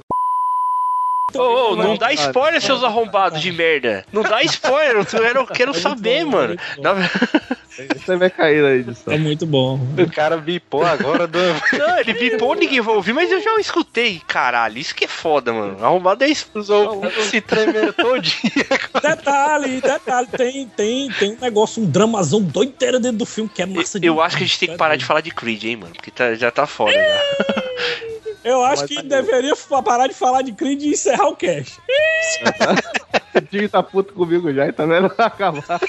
[1.39, 4.05] Ô, ô, não dá spoiler, seus arrombados de merda.
[4.13, 6.45] Não dá spoiler, eu quero, eu quero É saber, bom, mano.
[6.45, 6.83] é muito bom.
[6.83, 7.11] Na-
[8.05, 9.15] você vai cair na edição.
[9.15, 9.81] É muito bom.
[9.99, 11.39] O cara bipou agora do.
[11.73, 14.21] Não, ele bipou, ninguém vai ouvir, mas eu já escutei.
[14.29, 15.83] Caralho, isso que é foda, mano.
[15.83, 16.51] Arrombado é isso.
[17.31, 18.53] se tremer todinho.
[19.01, 23.67] Detalhe, detalhe, tem, tem, tem um negócio, um dramazão doideira dentro do filme que é
[23.67, 25.95] massa Eu acho que a gente tem que parar de falar de Creed, hein, mano.
[25.95, 26.93] Porque tá- já tá foda.
[26.93, 27.62] Já.
[28.45, 29.55] Eu acho que deveria
[29.85, 31.81] parar de falar de Creed e encerrar o cast.
[33.35, 35.81] O Dinho tá puto comigo já e tá vendo acabar.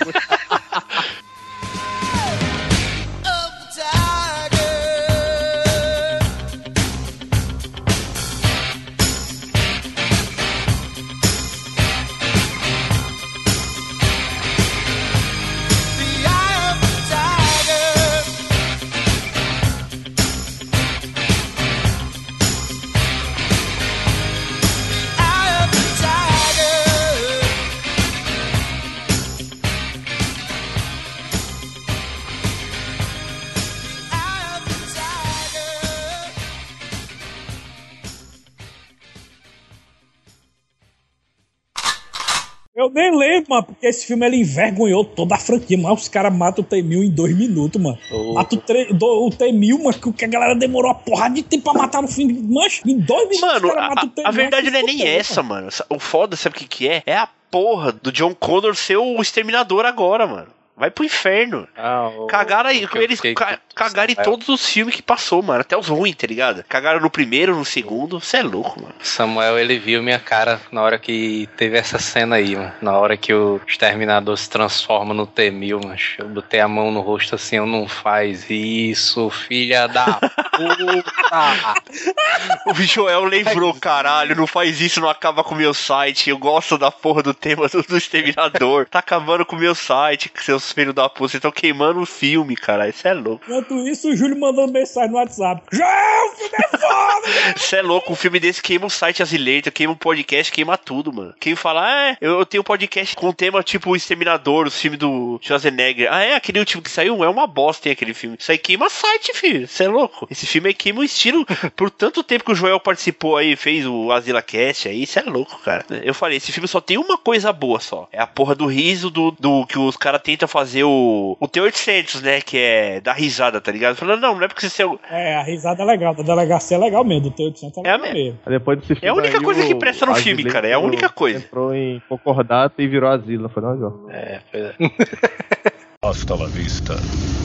[43.88, 47.36] Esse filme ele envergonhou toda a franquia, mas os caras matam o T-1000 em dois
[47.38, 47.98] minutos, mano.
[48.34, 51.74] Mata o, do- o T-1000, mano, que a galera demorou a porra de tempo pra
[51.74, 52.34] matar no filme.
[52.34, 54.36] Mancha, em dois minutos Mano, os caras a, matam o a- a T-1000.
[54.36, 55.70] verdade não é nem essa, mano.
[55.90, 57.04] O foda, sabe o que que é?
[57.06, 60.48] É a porra do John Connor ser o exterminador agora, mano.
[60.84, 61.66] Vai pro inferno.
[61.78, 65.62] Ah, o- Cagaram aí, que eles ca- cagaram em todos os filmes que passou, mano.
[65.62, 66.62] Até os ruins, tá ligado?
[66.68, 68.20] Cagaram no primeiro, no segundo.
[68.20, 68.94] Você é louco, mano.
[69.02, 72.74] Samuel, ele viu minha cara na hora que teve essa cena aí, mano.
[72.82, 75.96] Na hora que o exterminador se transforma no T-1000, mano.
[76.18, 81.14] Eu botei a mão no rosto assim, eu não faz isso, filha da puta.
[82.68, 86.30] O Joel lembrou, caralho, não faz isso, não acaba com o meu site.
[86.30, 88.86] Eu gosto da porra do tema do, do exterminador.
[88.90, 91.30] Tá acabando com o meu site, seus filhos da puta.
[91.30, 92.88] Vocês estão queimando o filme, cara.
[92.88, 93.44] Isso é louco.
[93.46, 95.64] Enquanto isso, o Júlio mandando mensagem no WhatsApp.
[95.72, 97.54] Joel, o filme é foda!
[97.56, 98.14] Isso é louco.
[98.14, 101.34] Um filme desse queima o site Azileita, queima o podcast, queima tudo, mano.
[101.40, 104.72] Quem fala, ah, é, eu eu tenho um podcast com tema tipo o Exterminador, o
[104.72, 106.12] filme do Schwarzenegger.
[106.12, 106.36] Ah, é?
[106.36, 107.24] Aquele último que saiu?
[107.24, 108.36] É uma bosta, hein, aquele filme.
[108.40, 109.68] Isso aí queima site, filho.
[109.68, 110.28] Você é louco.
[110.30, 113.56] Esse Esse filme aí queima o estilo por tanto tempo que o Joel participou aí,
[113.56, 115.86] fez o Asila Cast aí, isso é louco, cara.
[116.04, 118.10] Eu falei, esse filme só tem uma coisa boa só.
[118.12, 122.22] É a porra do riso do, do que os caras tentam fazer o, o T-800,
[122.22, 122.40] né?
[122.40, 123.96] Que é dar risada, tá ligado?
[123.96, 126.78] Falando, não, não é porque você é o- É, a risada é legal, da delegacia
[126.78, 128.40] é legal mesmo, do T-800 é É legal mesmo.
[128.46, 130.74] Depois desse filme É a única aí, coisa que presta no filme, Asila cara, é
[130.74, 131.40] a única coisa.
[131.40, 134.06] Entrou em concordata e virou asilo, não foi não, João?
[134.12, 135.74] É, pois é.
[136.06, 136.94] Hasta la vista,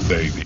[0.09, 0.43] baby.